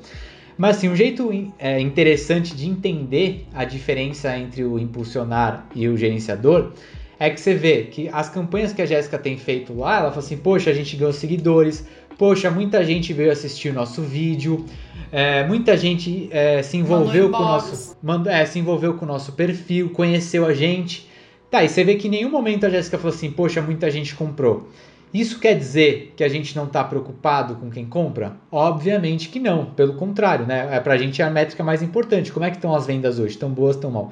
Mas 0.58 0.78
assim, 0.78 0.90
um 0.90 0.96
jeito 0.96 1.32
é, 1.58 1.80
interessante 1.80 2.56
de 2.56 2.68
entender 2.68 3.46
a 3.54 3.64
diferença 3.66 4.38
entre 4.38 4.64
o 4.64 4.80
impulsionar 4.80 5.68
e 5.76 5.88
o 5.88 5.98
gerenciador 5.98 6.74
é 7.20 7.30
que 7.30 7.40
você 7.40 7.54
vê 7.54 7.84
que 7.84 8.10
as 8.14 8.30
campanhas 8.30 8.72
que 8.72 8.82
a 8.82 8.86
Jéssica 8.86 9.20
tem 9.20 9.38
feito 9.38 9.78
lá, 9.78 10.00
ela 10.00 10.10
fala 10.10 10.20
assim, 10.20 10.38
poxa, 10.38 10.70
a 10.70 10.74
gente 10.74 10.96
ganhou 10.96 11.12
seguidores, 11.12 11.86
poxa, 12.18 12.50
muita 12.50 12.84
gente 12.84 13.12
veio 13.12 13.32
assistir 13.32 13.70
o 13.70 13.74
nosso 13.74 14.02
vídeo, 14.02 14.66
é, 15.12 15.46
muita 15.46 15.76
gente 15.76 16.30
é, 16.32 16.64
se 16.64 16.78
envolveu 16.78 17.30
com 17.30 17.38
o 17.38 17.42
nosso. 17.42 17.98
Mandou, 18.02 18.32
é, 18.32 18.46
se 18.46 18.58
envolveu 18.58 18.94
com 18.94 19.06
o 19.06 19.08
nosso 19.08 19.34
perfil, 19.34 19.90
conheceu 19.90 20.46
a 20.46 20.54
gente. 20.54 21.10
Tá, 21.52 21.64
e 21.64 21.68
você 21.68 21.84
vê 21.84 21.96
que 21.96 22.08
em 22.08 22.12
nenhum 22.12 22.30
momento 22.30 22.66
a 22.66 22.70
Jéssica 22.70 22.98
falou 22.98 23.14
assim, 23.14 23.32
poxa, 23.32 23.62
muita 23.62 23.92
gente 23.92 24.16
comprou. 24.16 24.70
Isso 25.14 25.40
quer 25.40 25.58
dizer 25.58 26.14
que 26.16 26.24
a 26.24 26.30
gente 26.30 26.56
não 26.56 26.66
está 26.66 26.84
preocupado 26.84 27.56
com 27.56 27.72
quem 27.72 27.86
compra? 27.86 28.38
Obviamente 28.52 29.30
que 29.30 29.40
não, 29.40 29.66
pelo 29.66 29.96
contrário, 29.96 30.46
né? 30.46 30.70
É, 30.72 30.80
pra 30.80 30.98
gente 30.98 31.20
é 31.20 31.26
a 31.26 31.32
métrica 31.32 31.64
mais 31.64 31.82
importante. 31.82 32.32
Como 32.32 32.46
é 32.46 32.52
que 32.52 32.58
estão 32.58 32.76
as 32.76 32.86
vendas 32.86 33.18
hoje? 33.18 33.34
Estão 33.34 33.50
boas, 33.50 33.76
estão 33.76 33.90
mal? 33.90 34.12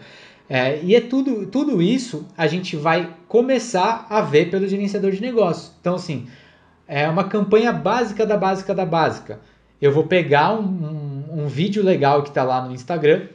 É, 0.49 0.81
e 0.81 0.95
é 0.95 1.01
tudo, 1.01 1.45
tudo 1.47 1.81
isso 1.81 2.25
a 2.37 2.47
gente 2.47 2.75
vai 2.75 3.13
começar 3.27 4.07
a 4.09 4.21
ver 4.21 4.49
pelo 4.49 4.67
gerenciador 4.67 5.11
de 5.11 5.21
negócio. 5.21 5.73
Então, 5.81 5.95
assim, 5.95 6.27
é 6.87 7.07
uma 7.09 7.25
campanha 7.25 7.73
básica 7.73 8.25
da 8.25 8.37
básica 8.37 8.73
da 8.73 8.85
básica. 8.85 9.39
Eu 9.81 9.91
vou 9.91 10.05
pegar 10.05 10.53
um, 10.53 10.63
um, 10.63 11.43
um 11.43 11.47
vídeo 11.47 11.83
legal 11.83 12.23
que 12.23 12.29
está 12.29 12.43
lá 12.43 12.65
no 12.65 12.73
Instagram, 12.73 13.27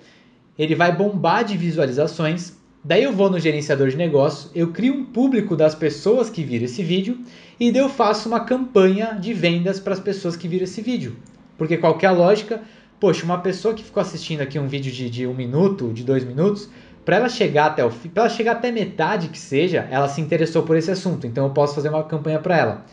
ele 0.59 0.75
vai 0.75 0.95
bombar 0.95 1.45
de 1.45 1.57
visualizações. 1.57 2.57
Daí 2.83 3.05
eu 3.05 3.13
vou 3.13 3.31
no 3.31 3.39
gerenciador 3.39 3.89
de 3.89 3.97
negócio, 3.97 4.51
eu 4.55 4.73
crio 4.73 4.95
um 4.95 5.05
público 5.05 5.55
das 5.55 5.75
pessoas 5.75 6.29
que 6.29 6.43
viram 6.43 6.65
esse 6.65 6.83
vídeo 6.83 7.19
e 7.61 7.71
daí 7.71 7.81
eu 7.81 7.89
faço 7.89 8.29
uma 8.29 8.41
campanha 8.41 9.17
de 9.21 9.33
vendas 9.33 9.79
para 9.79 9.93
as 9.93 10.01
pessoas 10.01 10.35
que 10.35 10.49
viram 10.49 10.65
esse 10.65 10.83
vídeo. 10.83 11.15
Porque 11.57 11.77
qualquer 11.77 12.11
lógica, 12.11 12.61
poxa, 12.99 13.25
uma 13.25 13.39
pessoa 13.39 13.73
que 13.73 13.85
ficou 13.85 14.01
assistindo 14.01 14.41
aqui 14.41 14.59
um 14.59 14.67
vídeo 14.67 14.91
de, 14.91 15.09
de 15.09 15.27
um 15.29 15.35
minuto, 15.35 15.93
de 15.93 16.03
dois 16.03 16.25
minutos, 16.25 16.69
para 17.05 17.17
ela 17.17 17.29
chegar 17.29 17.67
até 17.67 17.85
o 17.85 17.91
para 17.91 18.25
ela 18.25 18.29
chegar 18.29 18.53
até 18.53 18.71
metade 18.71 19.29
que 19.29 19.39
seja, 19.39 19.87
ela 19.91 20.09
se 20.09 20.21
interessou 20.21 20.63
por 20.63 20.77
esse 20.77 20.91
assunto, 20.91 21.27
então 21.27 21.45
eu 21.47 21.51
posso 21.51 21.75
fazer 21.75 21.89
uma 21.89 22.05
campanha 22.05 22.39
para 22.39 22.57
ela. 22.57 22.85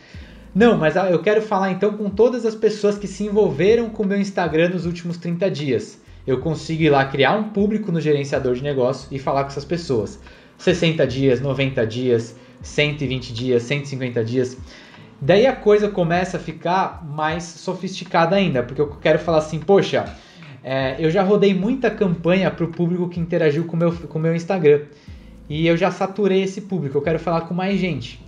Não, 0.54 0.78
mas 0.78 0.95
eu 0.95 1.22
quero 1.22 1.41
falar 1.41 1.72
então 1.72 1.93
com 1.93 2.10
todas 2.10 2.45
as 2.45 2.56
pessoas 2.56 2.98
que 2.98 3.08
se 3.08 3.24
envolveram 3.24 3.89
com 3.89 4.04
o 4.04 4.06
meu 4.06 4.19
Instagram 4.19 4.69
nos 4.69 4.86
últimos 4.86 5.17
30 5.17 5.50
dias. 5.52 6.02
Eu 6.26 6.39
consigo 6.39 6.82
ir 6.82 6.89
lá 6.89 7.06
criar 7.06 7.36
um 7.36 7.50
público 7.50 7.91
no 7.91 8.02
gerenciador 8.02 8.56
de 8.56 8.63
negócio 8.63 9.08
e 9.12 9.19
falar 9.19 9.43
com 9.43 9.50
essas 9.50 9.65
pessoas. 9.65 10.19
60 10.58 11.06
dias, 11.08 11.39
90 11.39 11.86
dias, 11.86 12.36
120 12.62 13.34
dias, 13.34 13.63
150 13.63 14.24
dias. 14.24 14.58
Daí 15.22 15.45
a 15.45 15.56
coisa 15.56 15.88
começa 15.88 16.38
a 16.38 16.39
ficar 16.39 17.06
mais 17.06 17.43
sofisticada 17.43 18.36
ainda, 18.36 18.63
porque 18.63 18.82
eu 18.82 18.88
quero 18.88 19.19
falar 19.19 19.39
assim, 19.39 19.60
poxa, 19.60 20.15
é, 20.71 20.97
eu 20.99 21.10
já 21.10 21.23
rodei 21.23 21.51
muita 21.51 21.89
campanha 21.89 22.51
para 22.51 22.63
o 22.63 22.67
público 22.67 23.10
que 23.10 23.19
interagiu 23.19 23.65
com 23.65 23.75
meu, 23.75 23.89
o 23.89 24.08
com 24.08 24.19
meu 24.19 24.36
Instagram. 24.36 24.82
E 25.49 25.65
eu 25.65 25.75
já 25.75 25.89
saturei 25.89 26.43
esse 26.43 26.62
público, 26.62 26.95
eu 26.95 27.01
quero 27.01 27.17
falar 27.17 27.41
com 27.41 27.55
mais 27.55 27.79
gente. 27.79 28.23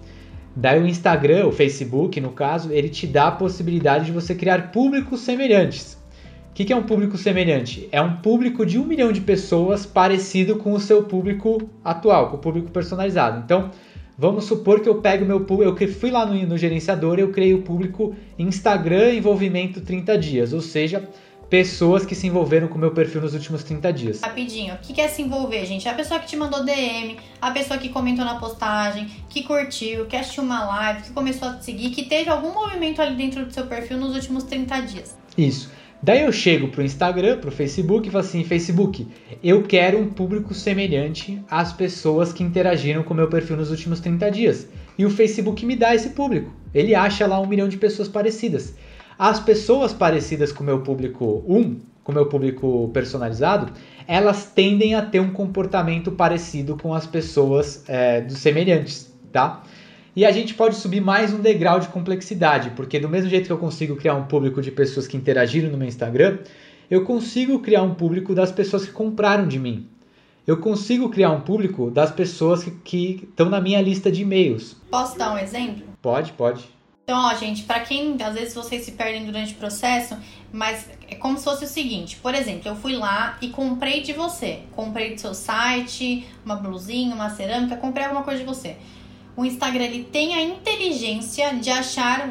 Daí 0.55 0.81
o 0.81 0.87
Instagram, 0.87 1.45
o 1.45 1.51
Facebook, 1.51 2.19
no 2.19 2.31
caso, 2.31 2.73
ele 2.73 2.89
te 2.89 3.05
dá 3.05 3.27
a 3.27 3.31
possibilidade 3.31 4.05
de 4.05 4.11
você 4.11 4.33
criar 4.33 4.71
públicos 4.71 5.19
semelhantes. 5.21 5.93
O 6.49 6.53
que, 6.55 6.65
que 6.65 6.73
é 6.73 6.75
um 6.75 6.81
público 6.81 7.15
semelhante? 7.15 7.87
É 7.91 8.01
um 8.01 8.17
público 8.17 8.65
de 8.65 8.79
um 8.79 8.85
milhão 8.85 9.11
de 9.11 9.21
pessoas 9.21 9.85
parecido 9.85 10.55
com 10.55 10.73
o 10.73 10.79
seu 10.79 11.03
público 11.03 11.69
atual, 11.85 12.31
com 12.31 12.37
o 12.37 12.39
público 12.39 12.71
personalizado. 12.71 13.43
Então, 13.45 13.69
vamos 14.17 14.45
supor 14.45 14.79
que 14.79 14.89
eu 14.89 14.95
pego 14.95 15.25
meu 15.25 15.41
público, 15.41 15.83
eu 15.83 15.87
fui 15.93 16.09
lá 16.09 16.25
no, 16.25 16.33
no 16.47 16.57
gerenciador, 16.57 17.19
eu 17.19 17.29
criei 17.29 17.53
o 17.53 17.61
público 17.61 18.15
Instagram 18.39 19.13
envolvimento 19.13 19.79
30 19.81 20.17
dias, 20.17 20.53
ou 20.53 20.61
seja, 20.61 21.07
pessoas 21.51 22.05
que 22.05 22.15
se 22.15 22.27
envolveram 22.27 22.69
com 22.69 22.75
o 22.75 22.79
meu 22.79 22.91
perfil 22.91 23.19
nos 23.19 23.33
últimos 23.33 23.61
30 23.61 23.91
dias. 23.91 24.21
Rapidinho, 24.21 24.73
o 24.73 24.77
que 24.77 25.01
é 25.01 25.09
se 25.09 25.21
envolver, 25.21 25.65
gente? 25.65 25.85
A 25.89 25.93
pessoa 25.93 26.17
que 26.17 26.25
te 26.25 26.37
mandou 26.37 26.63
DM, 26.63 27.17
a 27.41 27.51
pessoa 27.51 27.77
que 27.77 27.89
comentou 27.89 28.23
na 28.23 28.35
postagem, 28.35 29.07
que 29.27 29.43
curtiu, 29.43 30.05
que 30.05 30.15
assistiu 30.15 30.43
uma 30.43 30.63
live, 30.63 31.03
que 31.03 31.11
começou 31.11 31.49
a 31.49 31.53
te 31.55 31.65
seguir, 31.65 31.89
que 31.89 32.03
teve 32.03 32.29
algum 32.29 32.53
movimento 32.53 33.01
ali 33.01 33.17
dentro 33.17 33.45
do 33.45 33.53
seu 33.53 33.67
perfil 33.67 33.97
nos 33.97 34.15
últimos 34.15 34.45
30 34.45 34.79
dias. 34.83 35.17
Isso. 35.37 35.69
Daí 36.01 36.21
eu 36.21 36.31
chego 36.31 36.69
pro 36.69 36.81
Instagram, 36.81 37.39
pro 37.39 37.51
Facebook 37.51 38.07
e 38.07 38.11
falo 38.11 38.23
assim: 38.23 38.45
Facebook, 38.45 39.05
eu 39.43 39.61
quero 39.63 39.99
um 39.99 40.07
público 40.07 40.53
semelhante 40.53 41.43
às 41.51 41.73
pessoas 41.73 42.31
que 42.31 42.43
interagiram 42.43 43.03
com 43.03 43.13
o 43.13 43.17
meu 43.17 43.27
perfil 43.27 43.57
nos 43.57 43.69
últimos 43.71 43.99
30 43.99 44.31
dias. 44.31 44.67
E 44.97 45.05
o 45.05 45.09
Facebook 45.09 45.65
me 45.65 45.75
dá 45.75 45.93
esse 45.93 46.11
público. 46.11 46.49
Ele 46.73 46.95
acha 46.95 47.27
lá 47.27 47.39
um 47.41 47.45
milhão 47.45 47.67
de 47.67 47.75
pessoas 47.75 48.07
parecidas. 48.07 48.73
As 49.17 49.39
pessoas 49.39 49.93
parecidas 49.93 50.51
com 50.51 50.63
o 50.63 50.65
meu 50.65 50.81
público 50.81 51.43
1, 51.47 51.79
com 52.03 52.11
o 52.11 52.15
meu 52.15 52.25
público 52.25 52.89
personalizado, 52.93 53.71
elas 54.07 54.45
tendem 54.45 54.95
a 54.95 55.01
ter 55.01 55.19
um 55.19 55.31
comportamento 55.31 56.11
parecido 56.11 56.77
com 56.77 56.93
as 56.93 57.05
pessoas 57.05 57.83
é, 57.87 58.21
dos 58.21 58.37
semelhantes, 58.37 59.13
tá? 59.31 59.63
E 60.15 60.25
a 60.25 60.31
gente 60.31 60.53
pode 60.53 60.75
subir 60.75 60.99
mais 60.99 61.33
um 61.33 61.39
degrau 61.39 61.79
de 61.79 61.87
complexidade, 61.87 62.71
porque 62.71 62.99
do 62.99 63.07
mesmo 63.07 63.29
jeito 63.29 63.45
que 63.45 63.51
eu 63.51 63.57
consigo 63.57 63.95
criar 63.95 64.15
um 64.15 64.25
público 64.25 64.61
de 64.61 64.69
pessoas 64.69 65.07
que 65.07 65.15
interagiram 65.15 65.69
no 65.69 65.77
meu 65.77 65.87
Instagram, 65.87 66.39
eu 66.89 67.05
consigo 67.05 67.59
criar 67.59 67.83
um 67.83 67.93
público 67.95 68.35
das 68.35 68.51
pessoas 68.51 68.85
que 68.85 68.91
compraram 68.91 69.47
de 69.47 69.57
mim. 69.57 69.87
Eu 70.45 70.57
consigo 70.57 71.09
criar 71.09 71.31
um 71.31 71.39
público 71.39 71.89
das 71.89 72.11
pessoas 72.11 72.65
que 72.83 73.25
estão 73.29 73.49
na 73.49 73.61
minha 73.61 73.81
lista 73.81 74.11
de 74.11 74.23
e-mails. 74.23 74.75
Posso 74.89 75.17
dar 75.17 75.33
um 75.33 75.37
exemplo? 75.37 75.83
Pode, 76.01 76.33
pode. 76.33 76.65
Então, 77.11 77.25
ó, 77.25 77.33
gente, 77.35 77.63
para 77.63 77.81
quem 77.81 78.15
às 78.23 78.35
vezes 78.35 78.53
vocês 78.53 78.85
se 78.85 78.93
perdem 78.93 79.25
durante 79.25 79.51
o 79.51 79.57
processo, 79.57 80.15
mas 80.49 80.87
é 81.09 81.15
como 81.15 81.37
se 81.37 81.43
fosse 81.43 81.65
o 81.65 81.67
seguinte: 81.67 82.15
por 82.15 82.33
exemplo, 82.33 82.69
eu 82.69 82.75
fui 82.77 82.93
lá 82.93 83.37
e 83.41 83.49
comprei 83.49 83.99
de 83.99 84.13
você, 84.13 84.61
comprei 84.71 85.13
do 85.13 85.19
seu 85.19 85.33
site, 85.33 86.25
uma 86.45 86.55
blusinha, 86.55 87.13
uma 87.13 87.29
cerâmica, 87.29 87.75
comprei 87.75 88.05
alguma 88.05 88.23
coisa 88.23 88.39
de 88.39 88.45
você. 88.45 88.77
O 89.35 89.43
Instagram 89.43 89.83
ele 89.83 90.05
tem 90.05 90.35
a 90.35 90.41
inteligência 90.41 91.53
de 91.55 91.69
achar 91.69 92.29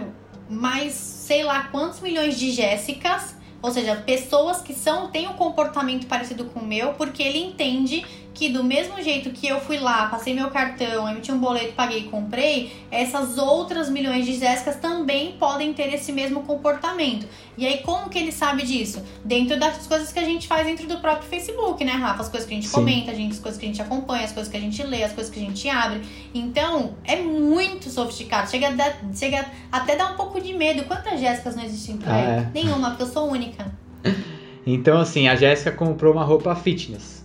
mais 0.48 0.94
sei 0.94 1.42
lá 1.42 1.64
quantos 1.64 2.00
milhões 2.00 2.38
de 2.38 2.50
Jéssicas, 2.50 3.36
ou 3.60 3.70
seja, 3.70 3.96
pessoas 3.96 4.62
que 4.62 4.72
são 4.72 5.10
têm 5.10 5.28
um 5.28 5.34
comportamento 5.34 6.06
parecido 6.06 6.46
com 6.46 6.60
o 6.60 6.66
meu, 6.66 6.94
porque 6.94 7.22
ele 7.22 7.38
entende 7.38 8.02
que 8.32 8.48
do 8.48 8.62
mesmo 8.62 9.02
jeito 9.02 9.30
que 9.30 9.46
eu 9.46 9.60
fui 9.60 9.78
lá, 9.78 10.06
passei 10.06 10.34
meu 10.34 10.50
cartão, 10.50 11.08
emiti 11.08 11.32
um 11.32 11.38
boleto, 11.38 11.72
paguei 11.72 12.00
e 12.00 12.04
comprei, 12.04 12.72
essas 12.90 13.38
outras 13.38 13.88
milhões 13.90 14.24
de 14.24 14.34
Jéssicas 14.34 14.76
também 14.76 15.32
podem 15.32 15.72
ter 15.72 15.92
esse 15.92 16.12
mesmo 16.12 16.42
comportamento. 16.42 17.26
E 17.58 17.66
aí, 17.66 17.78
como 17.78 18.08
que 18.08 18.18
ele 18.18 18.32
sabe 18.32 18.62
disso? 18.62 19.02
Dentro 19.24 19.58
das 19.58 19.86
coisas 19.86 20.12
que 20.12 20.18
a 20.18 20.24
gente 20.24 20.46
faz 20.46 20.66
dentro 20.66 20.86
do 20.86 20.98
próprio 20.98 21.28
Facebook, 21.28 21.84
né, 21.84 21.92
Rafa? 21.92 22.22
As 22.22 22.28
coisas 22.28 22.48
que 22.48 22.54
a 22.54 22.56
gente 22.56 22.68
Sim. 22.68 22.74
comenta, 22.74 23.10
as 23.10 23.38
coisas 23.38 23.60
que 23.60 23.66
a 23.66 23.68
gente 23.68 23.82
acompanha, 23.82 24.24
as 24.24 24.32
coisas 24.32 24.50
que 24.50 24.56
a 24.56 24.60
gente 24.60 24.82
lê, 24.82 25.02
as 25.02 25.12
coisas 25.12 25.32
que 25.32 25.38
a 25.38 25.42
gente 25.42 25.68
abre. 25.68 26.00
Então, 26.32 26.94
é 27.04 27.16
muito 27.16 27.90
sofisticado. 27.90 28.48
Chega, 28.48 28.68
a 28.68 28.70
dar, 28.70 28.98
chega 29.14 29.44
até 29.70 29.96
dar 29.96 30.12
um 30.12 30.16
pouco 30.16 30.40
de 30.40 30.54
medo. 30.54 30.84
Quantas 30.84 31.20
Jéssicas 31.20 31.56
não 31.56 31.64
existem 31.64 31.98
por 31.98 32.08
aí? 32.08 32.26
Ah, 32.26 32.30
é. 32.30 32.50
Nenhuma, 32.54 32.90
porque 32.90 33.02
eu 33.02 33.08
sou 33.08 33.28
única. 33.30 33.70
Então, 34.66 34.98
assim, 34.98 35.26
a 35.26 35.34
Jéssica 35.34 35.72
comprou 35.72 36.12
uma 36.12 36.22
roupa 36.22 36.54
fitness. 36.54 37.19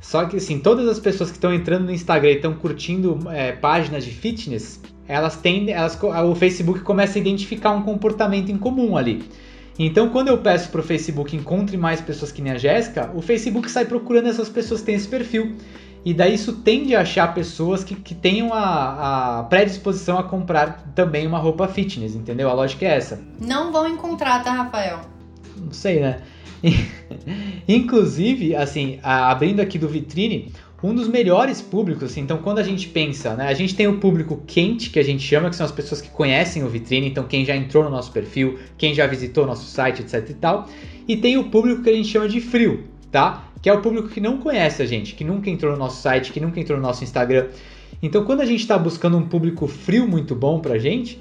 Só 0.00 0.24
que 0.24 0.38
assim, 0.38 0.58
todas 0.58 0.88
as 0.88 0.98
pessoas 0.98 1.30
que 1.30 1.36
estão 1.36 1.52
entrando 1.52 1.84
no 1.84 1.92
Instagram 1.92 2.30
e 2.30 2.36
estão 2.36 2.54
curtindo 2.54 3.18
é, 3.30 3.52
páginas 3.52 4.04
de 4.04 4.10
fitness, 4.10 4.80
elas 5.06 5.36
têm, 5.36 5.70
elas, 5.70 5.98
o 6.02 6.34
Facebook 6.34 6.80
começa 6.80 7.18
a 7.18 7.20
identificar 7.20 7.72
um 7.72 7.82
comportamento 7.82 8.50
em 8.50 8.56
comum 8.56 8.96
ali. 8.96 9.22
Então, 9.78 10.10
quando 10.10 10.28
eu 10.28 10.38
peço 10.38 10.68
para 10.70 10.80
o 10.80 10.84
Facebook 10.84 11.34
encontre 11.34 11.76
mais 11.76 12.00
pessoas 12.00 12.30
que 12.30 12.42
nem 12.42 12.52
a 12.52 12.58
Jéssica, 12.58 13.10
o 13.14 13.22
Facebook 13.22 13.70
sai 13.70 13.84
procurando 13.84 14.28
essas 14.28 14.48
pessoas 14.48 14.80
que 14.80 14.86
têm 14.86 14.94
esse 14.94 15.08
perfil. 15.08 15.56
E 16.04 16.14
daí 16.14 16.34
isso 16.34 16.54
tende 16.54 16.94
a 16.94 17.00
achar 17.00 17.34
pessoas 17.34 17.84
que, 17.84 17.94
que 17.94 18.14
tenham 18.14 18.54
a, 18.54 19.40
a 19.40 19.42
predisposição 19.44 20.18
a 20.18 20.22
comprar 20.22 20.92
também 20.94 21.26
uma 21.26 21.38
roupa 21.38 21.68
fitness, 21.68 22.14
entendeu? 22.14 22.48
A 22.48 22.54
lógica 22.54 22.86
é 22.86 22.96
essa. 22.96 23.20
Não 23.38 23.70
vão 23.70 23.86
encontrar, 23.86 24.42
tá, 24.42 24.52
Rafael? 24.52 25.00
Não 25.56 25.72
sei, 25.72 26.00
né? 26.00 26.22
Inclusive, 27.68 28.54
assim, 28.54 28.98
abrindo 29.02 29.60
aqui 29.60 29.78
do 29.78 29.88
vitrine, 29.88 30.52
um 30.82 30.94
dos 30.94 31.08
melhores 31.08 31.60
públicos, 31.60 32.04
assim, 32.04 32.22
então 32.22 32.38
quando 32.38 32.58
a 32.58 32.62
gente 32.62 32.88
pensa, 32.88 33.34
né, 33.34 33.48
a 33.48 33.54
gente 33.54 33.74
tem 33.74 33.86
o 33.86 33.98
público 33.98 34.42
quente, 34.46 34.88
que 34.88 34.98
a 34.98 35.04
gente 35.04 35.22
chama, 35.22 35.50
que 35.50 35.56
são 35.56 35.66
as 35.66 35.72
pessoas 35.72 36.00
que 36.00 36.08
conhecem 36.08 36.64
o 36.64 36.68
vitrine, 36.68 37.08
então 37.08 37.24
quem 37.24 37.44
já 37.44 37.54
entrou 37.54 37.84
no 37.84 37.90
nosso 37.90 38.10
perfil, 38.10 38.58
quem 38.78 38.94
já 38.94 39.06
visitou 39.06 39.46
nosso 39.46 39.66
site, 39.66 40.00
etc 40.00 40.30
e 40.30 40.34
tal, 40.34 40.68
e 41.06 41.16
tem 41.16 41.36
o 41.36 41.44
público 41.50 41.82
que 41.82 41.90
a 41.90 41.94
gente 41.94 42.08
chama 42.08 42.28
de 42.28 42.40
frio, 42.40 42.84
tá? 43.12 43.44
Que 43.60 43.68
é 43.68 43.74
o 43.74 43.82
público 43.82 44.08
que 44.08 44.20
não 44.20 44.38
conhece 44.38 44.82
a 44.82 44.86
gente, 44.86 45.14
que 45.14 45.22
nunca 45.22 45.50
entrou 45.50 45.72
no 45.72 45.78
nosso 45.78 46.00
site, 46.00 46.32
que 46.32 46.40
nunca 46.40 46.58
entrou 46.58 46.78
no 46.78 46.82
nosso 46.82 47.04
Instagram. 47.04 47.48
Então 48.02 48.24
quando 48.24 48.40
a 48.40 48.46
gente 48.46 48.60
está 48.60 48.78
buscando 48.78 49.18
um 49.18 49.28
público 49.28 49.66
frio 49.66 50.08
muito 50.08 50.34
bom 50.34 50.60
pra 50.60 50.78
gente, 50.78 51.18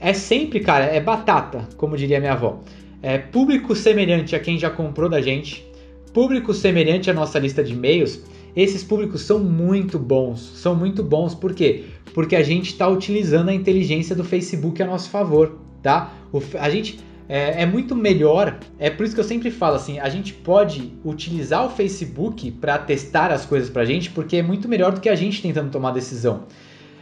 é 0.00 0.14
sempre, 0.14 0.60
cara, 0.60 0.86
é 0.86 1.00
batata, 1.00 1.68
como 1.76 1.98
diria 1.98 2.18
minha 2.18 2.32
avó. 2.32 2.60
É 3.02 3.18
público 3.18 3.74
semelhante 3.74 4.36
a 4.36 4.40
quem 4.40 4.56
já 4.56 4.70
comprou 4.70 5.08
da 5.10 5.20
gente, 5.20 5.66
público 6.12 6.54
semelhante 6.54 7.10
à 7.10 7.12
nossa 7.12 7.38
lista 7.38 7.64
de 7.64 7.72
e-mails, 7.72 8.22
esses 8.54 8.84
públicos 8.84 9.22
são 9.22 9.38
muito 9.38 9.98
bons. 9.98 10.40
São 10.40 10.74
muito 10.74 11.02
bons 11.02 11.34
por 11.34 11.54
quê? 11.54 11.86
Porque 12.14 12.36
a 12.36 12.42
gente 12.42 12.66
está 12.66 12.86
utilizando 12.86 13.48
a 13.48 13.54
inteligência 13.54 14.14
do 14.14 14.22
Facebook 14.22 14.80
a 14.82 14.86
nosso 14.86 15.10
favor, 15.10 15.58
tá? 15.82 16.12
O, 16.32 16.40
a 16.60 16.68
gente 16.70 17.00
é, 17.28 17.62
é, 17.62 17.66
muito 17.66 17.96
melhor. 17.96 18.58
É 18.78 18.90
por 18.90 19.04
isso 19.04 19.14
que 19.14 19.20
eu 19.20 19.24
sempre 19.24 19.50
falo 19.50 19.76
assim: 19.76 19.98
a 19.98 20.08
gente 20.08 20.34
pode 20.34 20.92
utilizar 21.04 21.64
o 21.64 21.70
Facebook 21.70 22.50
para 22.52 22.76
testar 22.78 23.32
as 23.32 23.46
coisas 23.46 23.70
para 23.70 23.82
a 23.82 23.86
gente, 23.86 24.10
porque 24.10 24.36
é 24.36 24.42
muito 24.42 24.68
melhor 24.68 24.92
do 24.92 25.00
que 25.00 25.08
a 25.08 25.14
gente 25.14 25.40
tentando 25.40 25.70
tomar 25.70 25.92
decisão. 25.92 26.44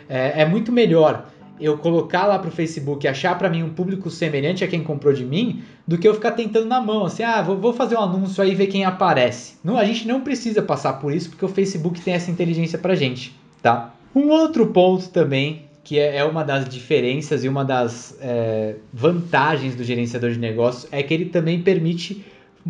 É, 0.09 0.43
é 0.43 0.47
muito 0.47 0.71
melhor 0.71 1.27
eu 1.61 1.77
colocar 1.79 2.27
lá 2.27 2.38
pro 2.38 2.51
Facebook 2.51 3.05
e 3.05 3.09
achar 3.09 3.37
para 3.37 3.51
mim 3.51 3.62
um 3.62 3.70
público 3.70 4.11
semelhante 4.11 4.64
a 4.64 4.68
quem 4.68 4.83
comprou 4.83 5.12
de 5.12 5.25
mim, 5.25 5.62
do 5.87 5.99
que 5.99 6.09
eu 6.09 6.14
ficar 6.14 6.33
tentando 6.33 6.66
na 6.66 6.81
mão, 6.81 7.05
assim, 7.05 7.23
ah, 7.23 7.42
vou, 7.42 7.57
vou 7.57 7.73
fazer 7.73 7.96
um 7.96 8.01
anúncio 8.01 8.42
aí 8.42 8.53
e 8.53 8.55
ver 8.55 8.66
quem 8.68 8.85
aparece. 8.85 9.55
Não, 9.62 9.77
a 9.77 9.85
gente 9.85 10.07
não 10.09 10.23
precisa 10.23 10.62
passar 10.62 10.94
por 10.94 11.12
isso, 11.12 11.31
porque 11.31 11.44
o 11.44 11.49
Facebook 11.49 12.01
tem 12.01 12.14
essa 12.14 12.31
inteligência 12.31 12.79
pra 12.79 12.94
gente, 12.94 13.35
tá? 13.62 13.94
Um 14.14 14.29
outro 14.29 14.68
ponto 14.68 15.09
também, 15.11 15.66
que 15.85 15.99
é, 15.99 16.16
é 16.16 16.25
uma 16.25 16.42
das 16.42 16.68
diferenças 16.68 17.44
e 17.44 17.49
uma 17.49 17.64
das 17.64 18.16
é, 18.20 18.77
vantagens 18.92 19.75
do 19.75 19.85
gerenciador 19.85 20.31
de 20.31 20.38
negócios, 20.38 20.90
é 20.90 21.03
que 21.03 21.12
ele 21.12 21.27
também 21.27 21.61
permite 21.62 22.25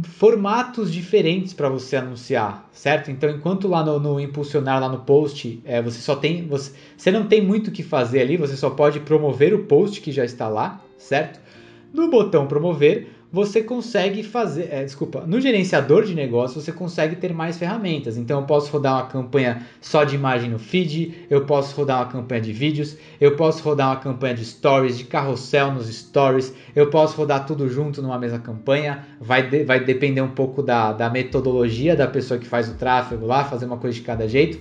formatos 0.05 0.92
diferentes 0.92 1.53
para 1.53 1.68
você 1.68 1.96
anunciar, 1.96 2.68
certo? 2.72 3.11
Então, 3.11 3.29
enquanto 3.29 3.66
lá 3.66 3.85
no, 3.85 3.98
no 3.98 4.20
impulsionar, 4.20 4.81
lá 4.81 4.88
no 4.88 5.00
post, 5.00 5.61
é, 5.64 5.83
você 5.83 6.00
só 6.00 6.14
tem, 6.14 6.46
você, 6.46 6.72
você 6.96 7.11
não 7.11 7.26
tem 7.26 7.40
muito 7.40 7.68
o 7.68 7.72
que 7.72 7.83
fazer 7.83 8.20
ali, 8.20 8.37
você 8.37 8.57
só 8.57 8.70
pode 8.70 9.00
promover 9.00 9.53
o 9.53 9.64
post 9.64 10.00
que 10.00 10.12
já 10.12 10.24
está 10.24 10.48
lá, 10.48 10.81
certo? 10.96 11.40
No 11.92 12.09
botão 12.09 12.46
promover, 12.46 13.09
você 13.33 13.62
consegue 13.62 14.23
fazer, 14.23 14.69
é, 14.73 14.85
desculpa, 14.85 15.25
no 15.25 15.40
gerenciador 15.40 16.05
de 16.05 16.14
negócio 16.14 16.61
você 16.61 16.73
consegue 16.73 17.14
ter 17.16 17.33
mais 17.33 17.57
ferramentas. 17.57 18.16
Então 18.16 18.40
eu 18.40 18.47
posso 18.47 18.73
rodar 18.73 18.95
uma 18.95 19.07
campanha 19.07 19.64
só 19.81 20.03
de 20.03 20.16
imagem 20.16 20.51
no 20.51 20.59
feed, 20.59 21.27
eu 21.31 21.45
posso 21.45 21.77
rodar 21.77 21.99
uma 21.99 22.11
campanha 22.11 22.40
de 22.40 22.53
vídeos, 22.53 22.97
eu 23.21 23.37
posso 23.37 23.62
rodar 23.62 23.88
uma 23.88 23.97
campanha 23.97 24.35
de 24.35 24.45
stories, 24.45 24.99
de 24.99 25.05
carrossel 25.05 25.73
nos 25.73 25.87
stories, 25.87 26.53
eu 26.75 26.90
posso 26.90 27.16
rodar 27.16 27.47
tudo 27.47 27.69
junto 27.69 28.03
numa 28.03 28.19
mesma 28.19 28.40
campanha. 28.40 29.07
Vai, 29.21 29.49
de, 29.49 29.62
vai 29.64 29.79
depender 29.85 30.23
um 30.23 30.31
pouco 30.31 30.62
da, 30.62 30.93
da 30.93 31.09
metodologia 31.09 31.95
da 31.95 32.09
pessoa 32.09 32.38
que 32.38 32.47
faz 32.47 32.69
o 32.69 32.75
tráfego 32.75 33.27
lá, 33.27 33.45
fazer 33.45 33.66
uma 33.66 33.77
coisa 33.77 33.95
de 33.95 34.03
cada 34.03 34.27
jeito. 34.27 34.59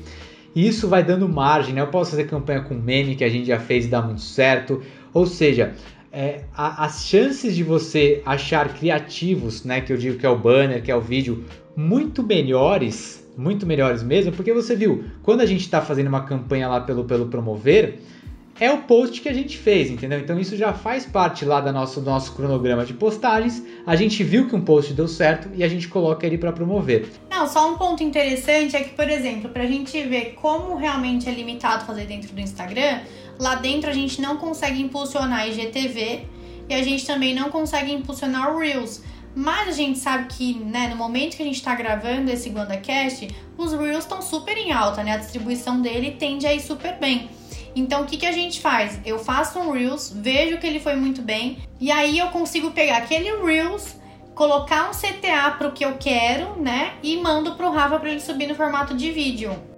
E 0.55 0.67
isso 0.67 0.87
vai 0.87 1.03
dando 1.03 1.27
margem, 1.29 1.73
né? 1.73 1.81
Eu 1.81 1.87
posso 1.87 2.11
fazer 2.11 2.25
campanha 2.25 2.61
com 2.61 2.73
meme 2.73 3.15
que 3.15 3.23
a 3.23 3.29
gente 3.29 3.47
já 3.47 3.59
fez 3.59 3.85
e 3.85 3.87
dá 3.87 4.01
muito 4.01 4.21
certo. 4.21 4.81
Ou 5.13 5.25
seja, 5.25 5.73
é, 6.11 6.41
a, 6.55 6.85
as 6.85 7.05
chances 7.05 7.55
de 7.55 7.63
você 7.63 8.21
achar 8.25 8.73
criativos, 8.73 9.63
né, 9.63 9.81
que 9.81 9.93
eu 9.93 9.97
digo 9.97 10.17
que 10.17 10.25
é 10.25 10.29
o 10.29 10.37
banner, 10.37 10.81
que 10.81 10.91
é 10.91 10.95
o 10.95 11.01
vídeo, 11.01 11.45
muito 11.75 12.23
melhores, 12.23 13.27
muito 13.37 13.65
melhores 13.65 14.03
mesmo, 14.03 14.31
porque 14.31 14.53
você 14.53 14.75
viu, 14.75 15.05
quando 15.23 15.41
a 15.41 15.45
gente 15.45 15.61
está 15.61 15.81
fazendo 15.81 16.07
uma 16.07 16.23
campanha 16.23 16.67
lá 16.67 16.81
pelo, 16.81 17.05
pelo 17.05 17.27
promover, 17.27 17.99
é 18.59 18.69
o 18.69 18.79
post 18.79 19.21
que 19.21 19.29
a 19.29 19.33
gente 19.33 19.57
fez, 19.57 19.89
entendeu? 19.89 20.19
Então 20.19 20.37
isso 20.37 20.57
já 20.57 20.73
faz 20.73 21.05
parte 21.05 21.45
lá 21.45 21.61
do 21.61 21.71
nosso, 21.71 22.01
do 22.01 22.09
nosso 22.09 22.33
cronograma 22.33 22.85
de 22.85 22.93
postagens. 22.93 23.63
A 23.85 23.95
gente 23.95 24.21
viu 24.21 24.49
que 24.49 24.55
um 24.55 24.61
post 24.61 24.93
deu 24.93 25.07
certo 25.07 25.49
e 25.55 25.63
a 25.63 25.67
gente 25.69 25.87
coloca 25.87 26.27
ele 26.27 26.37
para 26.37 26.51
promover. 26.51 27.09
Não, 27.29 27.47
só 27.47 27.71
um 27.71 27.77
ponto 27.77 28.03
interessante 28.03 28.75
é 28.75 28.83
que, 28.83 28.93
por 28.93 29.09
exemplo, 29.09 29.49
para 29.49 29.63
a 29.63 29.65
gente 29.65 30.01
ver 30.03 30.33
como 30.41 30.75
realmente 30.75 31.29
é 31.29 31.31
limitado 31.31 31.85
fazer 31.85 32.05
dentro 32.05 32.33
do 32.33 32.41
Instagram, 32.41 32.99
Lá 33.39 33.55
dentro 33.55 33.89
a 33.89 33.93
gente 33.93 34.21
não 34.21 34.37
consegue 34.37 34.81
impulsionar 34.81 35.47
IGTV 35.47 36.27
e 36.67 36.73
a 36.73 36.83
gente 36.83 37.05
também 37.05 37.33
não 37.33 37.49
consegue 37.49 37.91
impulsionar 37.91 38.53
o 38.53 38.59
Reels. 38.59 39.01
Mas 39.35 39.69
a 39.69 39.71
gente 39.71 39.97
sabe 39.97 40.27
que, 40.27 40.53
né, 40.55 40.89
no 40.89 40.95
momento 40.95 41.37
que 41.37 41.41
a 41.41 41.45
gente 41.45 41.55
está 41.55 41.73
gravando 41.73 42.29
esse 42.29 42.49
GuandaCast, 42.49 43.33
os 43.57 43.71
Reels 43.71 44.03
estão 44.03 44.21
super 44.21 44.57
em 44.57 44.71
alta, 44.71 45.03
né? 45.03 45.13
A 45.13 45.17
distribuição 45.17 45.81
dele 45.81 46.11
tende 46.19 46.45
a 46.45 46.53
ir 46.53 46.59
super 46.59 46.97
bem. 46.99 47.29
Então, 47.75 48.01
o 48.01 48.05
que, 48.05 48.17
que 48.17 48.25
a 48.25 48.31
gente 48.31 48.59
faz? 48.59 48.99
Eu 49.05 49.19
faço 49.19 49.59
um 49.59 49.71
Reels, 49.71 50.11
vejo 50.13 50.57
que 50.57 50.67
ele 50.67 50.79
foi 50.79 50.95
muito 50.95 51.21
bem, 51.21 51.59
e 51.79 51.91
aí 51.91 52.17
eu 52.17 52.27
consigo 52.27 52.71
pegar 52.71 52.97
aquele 52.97 53.31
Reels, 53.41 53.95
colocar 54.33 54.89
um 54.89 54.91
CTA 54.91 55.51
para 55.57 55.67
o 55.67 55.71
que 55.71 55.85
eu 55.85 55.95
quero, 55.97 56.59
né? 56.59 56.93
E 57.03 57.15
mando 57.17 57.55
para 57.55 57.69
o 57.69 57.71
Rafa 57.71 57.99
para 57.99 58.09
ele 58.09 58.19
subir 58.19 58.47
no 58.47 58.55
formato 58.55 58.95
de 58.95 59.11
vídeo. 59.11 59.68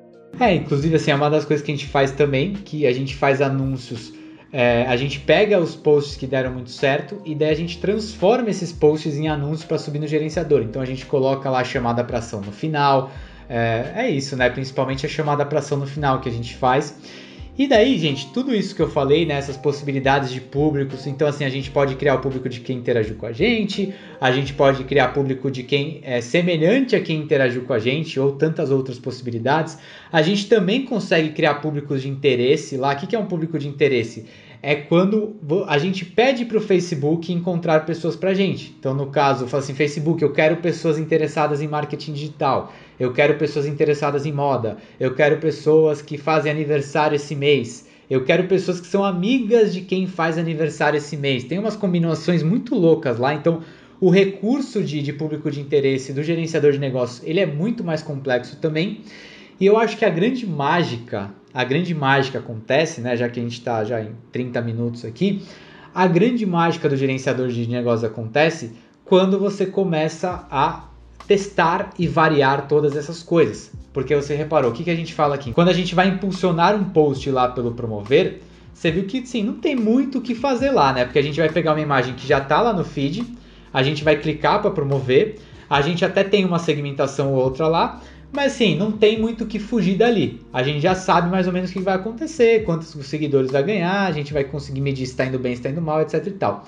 É, 0.41 0.56
inclusive, 0.56 0.95
assim, 0.95 1.12
é 1.12 1.15
uma 1.15 1.30
das 1.30 1.45
coisas 1.45 1.63
que 1.63 1.71
a 1.71 1.75
gente 1.75 1.88
faz 1.88 2.12
também, 2.12 2.54
que 2.54 2.88
a 2.88 2.91
gente 2.91 3.15
faz 3.15 3.41
anúncios. 3.41 4.12
É, 4.51 4.88
a 4.88 4.97
gente 4.97 5.19
pega 5.19 5.60
os 5.60 5.75
posts 5.75 6.17
que 6.17 6.25
deram 6.25 6.51
muito 6.51 6.71
certo 6.71 7.21
e 7.23 7.36
daí 7.36 7.51
a 7.51 7.56
gente 7.56 7.77
transforma 7.77 8.49
esses 8.49 8.71
posts 8.71 9.15
em 9.15 9.30
anúncios 9.30 9.63
para 9.63 9.77
subir 9.77 9.99
no 9.99 10.08
gerenciador. 10.08 10.63
Então 10.63 10.82
a 10.82 10.86
gente 10.86 11.06
coloca 11.06 11.47
lá 11.47 11.60
a 11.60 11.63
chamada 11.63 12.04
para 12.04 12.17
ação 12.17 12.41
no 12.41 12.51
final. 12.51 13.12
É, 13.47 13.91
é 13.95 14.10
isso, 14.10 14.36
né? 14.36 14.49
Principalmente 14.49 15.06
a 15.06 15.10
chamada 15.10 15.45
para 15.45 15.60
ação 15.60 15.77
no 15.77 15.86
final 15.86 16.19
que 16.19 16.27
a 16.27 16.32
gente 16.32 16.56
faz. 16.56 16.97
E 17.57 17.67
daí, 17.67 17.97
gente, 17.97 18.31
tudo 18.31 18.55
isso 18.55 18.73
que 18.73 18.81
eu 18.81 18.89
falei, 18.89 19.25
né, 19.25 19.33
essas 19.33 19.57
possibilidades 19.57 20.31
de 20.31 20.39
públicos, 20.39 21.05
então 21.05 21.27
assim, 21.27 21.43
a 21.43 21.49
gente 21.49 21.69
pode 21.69 21.95
criar 21.95 22.15
o 22.15 22.19
público 22.19 22.47
de 22.47 22.61
quem 22.61 22.77
interagiu 22.77 23.15
com 23.15 23.25
a 23.25 23.33
gente, 23.33 23.93
a 24.21 24.31
gente 24.31 24.53
pode 24.53 24.85
criar 24.85 25.09
público 25.09 25.51
de 25.51 25.61
quem 25.63 25.99
é 26.01 26.21
semelhante 26.21 26.95
a 26.95 27.01
quem 27.01 27.19
interagiu 27.19 27.63
com 27.63 27.73
a 27.73 27.79
gente, 27.79 28.17
ou 28.17 28.31
tantas 28.31 28.71
outras 28.71 28.97
possibilidades. 28.97 29.77
A 30.11 30.21
gente 30.21 30.47
também 30.47 30.85
consegue 30.85 31.31
criar 31.31 31.55
públicos 31.55 32.01
de 32.01 32.07
interesse 32.07 32.77
lá. 32.77 32.93
O 32.93 32.95
que 32.95 33.15
é 33.15 33.19
um 33.19 33.25
público 33.25 33.59
de 33.59 33.67
interesse? 33.67 34.25
É 34.63 34.76
quando 34.76 35.36
a 35.67 35.78
gente 35.80 36.06
pede 36.06 36.45
para 36.45 36.58
o 36.58 36.62
Facebook 36.62 37.34
encontrar 37.34 37.86
pessoas 37.86 38.15
para 38.15 38.30
a 38.30 38.34
gente. 38.34 38.76
Então, 38.80 38.93
no 38.93 39.08
caso, 39.08 39.45
eu 39.45 39.47
falo 39.47 39.63
assim, 39.63 39.74
Facebook, 39.74 40.21
eu 40.21 40.32
quero 40.32 40.58
pessoas 40.58 41.00
interessadas 41.00 41.62
em 41.62 41.67
marketing 41.67 42.13
digital, 42.13 42.71
eu 43.00 43.12
quero 43.12 43.38
pessoas 43.38 43.65
interessadas 43.65 44.26
em 44.26 44.32
moda, 44.32 44.78
eu 45.00 45.15
quero 45.15 45.38
pessoas 45.38 46.02
que 46.02 46.17
fazem 46.17 46.52
aniversário 46.52 47.15
esse 47.15 47.36
mês, 47.36 47.88
eu 48.08 48.24
quero 48.24 48.47
pessoas 48.47 48.80
que 48.80 48.88
são 48.88 49.04
amigas 49.04 49.74
de 49.74 49.82
quem 49.82 50.06
faz 50.06 50.38
aniversário 50.38 50.97
esse 50.97 51.17
mês. 51.17 51.43
Tem 51.43 51.58
umas 51.58 51.76
combinações 51.76 52.43
muito 52.43 52.76
loucas 52.76 53.17
lá, 53.17 53.34
então 53.34 53.62
o 54.00 54.10
recurso 54.10 54.84
de, 54.84 55.02
de 55.02 55.13
público 55.13 55.50
de 55.50 55.62
interesse 55.62 56.12
do 56.12 56.21
gerenciador 56.21 56.71
de 56.71 56.80
negócios 56.80 57.21
ele 57.26 57.39
é 57.39 57.45
muito 57.45 57.84
mais 57.84 58.04
complexo 58.04 58.58
também. 58.58 59.02
E 59.60 59.65
eu 59.65 59.78
acho 59.78 59.95
que 59.95 60.04
a 60.04 60.10
grande 60.10 60.45
mágica, 60.45 61.32
a 61.53 61.63
grande 61.63 61.93
mágica 61.93 62.39
acontece, 62.39 63.01
né, 63.01 63.15
já 63.15 63.27
que 63.29 63.39
a 63.39 63.43
gente 63.43 63.53
está 63.53 63.83
já 63.83 64.01
em 64.01 64.11
30 64.31 64.61
minutos 64.61 65.05
aqui, 65.05 65.43
a 65.93 66.07
grande 66.07 66.45
mágica 66.45 66.87
do 66.87 66.95
gerenciador 66.95 67.49
de 67.49 67.67
negócios 67.67 68.03
acontece 68.03 68.73
quando 69.03 69.37
você 69.37 69.65
começa 69.65 70.47
a 70.49 70.85
testar 71.27 71.91
e 71.99 72.07
variar 72.07 72.67
todas 72.67 72.95
essas 72.95 73.21
coisas. 73.21 73.71
Porque 73.93 74.15
você 74.15 74.35
reparou, 74.35 74.71
o 74.71 74.73
que, 74.73 74.85
que 74.85 74.89
a 74.89 74.95
gente 74.95 75.13
fala 75.13 75.35
aqui? 75.35 75.51
Quando 75.51 75.67
a 75.67 75.73
gente 75.73 75.93
vai 75.93 76.07
impulsionar 76.07 76.75
um 76.75 76.85
post 76.85 77.29
lá 77.29 77.49
pelo 77.49 77.73
promover, 77.73 78.41
você 78.73 78.89
viu 78.89 79.03
que 79.03 79.25
sim, 79.25 79.43
não 79.43 79.55
tem 79.55 79.75
muito 79.75 80.19
o 80.19 80.21
que 80.21 80.33
fazer 80.33 80.71
lá, 80.71 80.93
né? 80.93 81.03
Porque 81.03 81.19
a 81.19 81.21
gente 81.21 81.39
vai 81.39 81.49
pegar 81.49 81.73
uma 81.73 81.81
imagem 81.81 82.15
que 82.15 82.25
já 82.25 82.37
está 82.37 82.61
lá 82.61 82.73
no 82.73 82.85
feed, 82.85 83.25
a 83.73 83.83
gente 83.83 84.03
vai 84.03 84.15
clicar 84.15 84.61
para 84.61 84.71
promover, 84.71 85.39
a 85.69 85.81
gente 85.81 86.03
até 86.03 86.23
tem 86.23 86.45
uma 86.45 86.59
segmentação 86.59 87.33
ou 87.33 87.43
outra 87.43 87.67
lá, 87.67 88.01
mas 88.31 88.53
assim, 88.53 88.77
não 88.77 88.91
tem 88.91 89.19
muito 89.19 89.43
o 89.43 89.47
que 89.47 89.59
fugir 89.59 89.97
dali. 89.97 90.41
A 90.53 90.63
gente 90.63 90.79
já 90.79 90.95
sabe 90.95 91.29
mais 91.29 91.47
ou 91.47 91.53
menos 91.53 91.69
o 91.69 91.73
que 91.73 91.81
vai 91.81 91.95
acontecer, 91.95 92.63
quantos 92.63 92.87
seguidores 93.05 93.51
vai 93.51 93.63
ganhar, 93.63 94.07
a 94.07 94.11
gente 94.11 94.31
vai 94.31 94.43
conseguir 94.43 94.81
medir 94.81 95.05
se 95.05 95.11
está 95.11 95.25
indo 95.25 95.37
bem, 95.37 95.53
se 95.53 95.59
está 95.59 95.69
indo 95.69 95.81
mal, 95.81 96.01
etc 96.01 96.25
e 96.25 96.31
tal. 96.31 96.65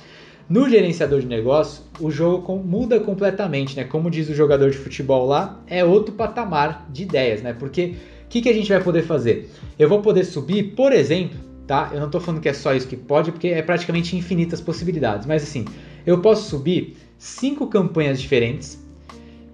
No 0.49 0.69
gerenciador 0.69 1.21
de 1.21 1.25
negócio, 1.25 1.83
o 2.01 2.11
jogo 2.11 2.57
muda 2.57 2.99
completamente, 2.99 3.77
né? 3.77 3.85
Como 3.85 4.11
diz 4.11 4.27
o 4.29 4.35
jogador 4.35 4.69
de 4.69 4.77
futebol 4.77 5.25
lá, 5.25 5.63
é 5.67 5.85
outro 5.85 6.13
patamar 6.13 6.85
de 6.91 7.03
ideias, 7.03 7.41
né? 7.41 7.53
Porque 7.53 7.95
o 8.25 8.27
que, 8.27 8.41
que 8.41 8.49
a 8.49 8.53
gente 8.53 8.67
vai 8.67 8.83
poder 8.83 9.03
fazer? 9.03 9.49
Eu 9.79 9.87
vou 9.87 10.01
poder 10.01 10.25
subir, 10.25 10.75
por 10.75 10.91
exemplo, 10.91 11.39
tá? 11.65 11.91
Eu 11.93 11.99
não 11.99 12.07
estou 12.07 12.19
falando 12.19 12.41
que 12.41 12.49
é 12.49 12.53
só 12.53 12.75
isso 12.75 12.87
que 12.87 12.97
pode, 12.97 13.31
porque 13.31 13.47
é 13.47 13.61
praticamente 13.61 14.17
infinitas 14.17 14.59
possibilidades. 14.59 15.25
Mas 15.25 15.43
assim, 15.43 15.63
eu 16.05 16.19
posso 16.19 16.49
subir 16.49 16.97
cinco 17.17 17.67
campanhas 17.67 18.21
diferentes. 18.21 18.83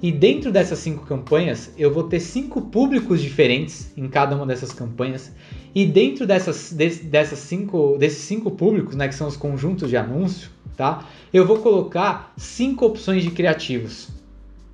E 0.01 0.13
dentro 0.13 0.49
dessas 0.49 0.79
cinco 0.79 1.05
campanhas, 1.05 1.71
eu 1.77 1.93
vou 1.93 2.03
ter 2.03 2.21
cinco 2.21 2.61
públicos 2.61 3.21
diferentes 3.21 3.91
em 3.97 4.07
cada 4.07 4.33
uma 4.35 4.45
dessas 4.45 4.71
campanhas. 4.71 5.31
E 5.75 5.85
dentro 5.85 6.25
dessas, 6.25 6.71
dessas 6.71 7.39
cinco, 7.39 7.97
desses 7.97 8.19
cinco 8.19 8.51
públicos, 8.51 8.95
né, 8.95 9.09
que 9.09 9.15
são 9.15 9.27
os 9.27 9.35
conjuntos 9.35 9.89
de 9.89 9.97
anúncio, 9.97 10.49
tá? 10.77 11.05
Eu 11.33 11.45
vou 11.45 11.59
colocar 11.59 12.33
cinco 12.37 12.85
opções 12.85 13.23
de 13.23 13.31
criativos. 13.31 14.07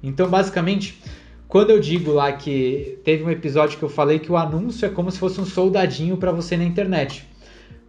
Então, 0.03 0.29
basicamente, 0.29 1.01
quando 1.47 1.71
eu 1.71 1.79
digo 1.79 2.11
lá 2.11 2.31
que 2.31 2.99
teve 3.03 3.23
um 3.23 3.31
episódio 3.31 3.79
que 3.79 3.83
eu 3.83 3.89
falei 3.89 4.19
que 4.19 4.31
o 4.31 4.37
anúncio 4.37 4.85
é 4.85 4.89
como 4.89 5.09
se 5.09 5.17
fosse 5.17 5.41
um 5.41 5.45
soldadinho 5.45 6.17
para 6.17 6.31
você 6.31 6.55
na 6.55 6.63
internet. 6.63 7.25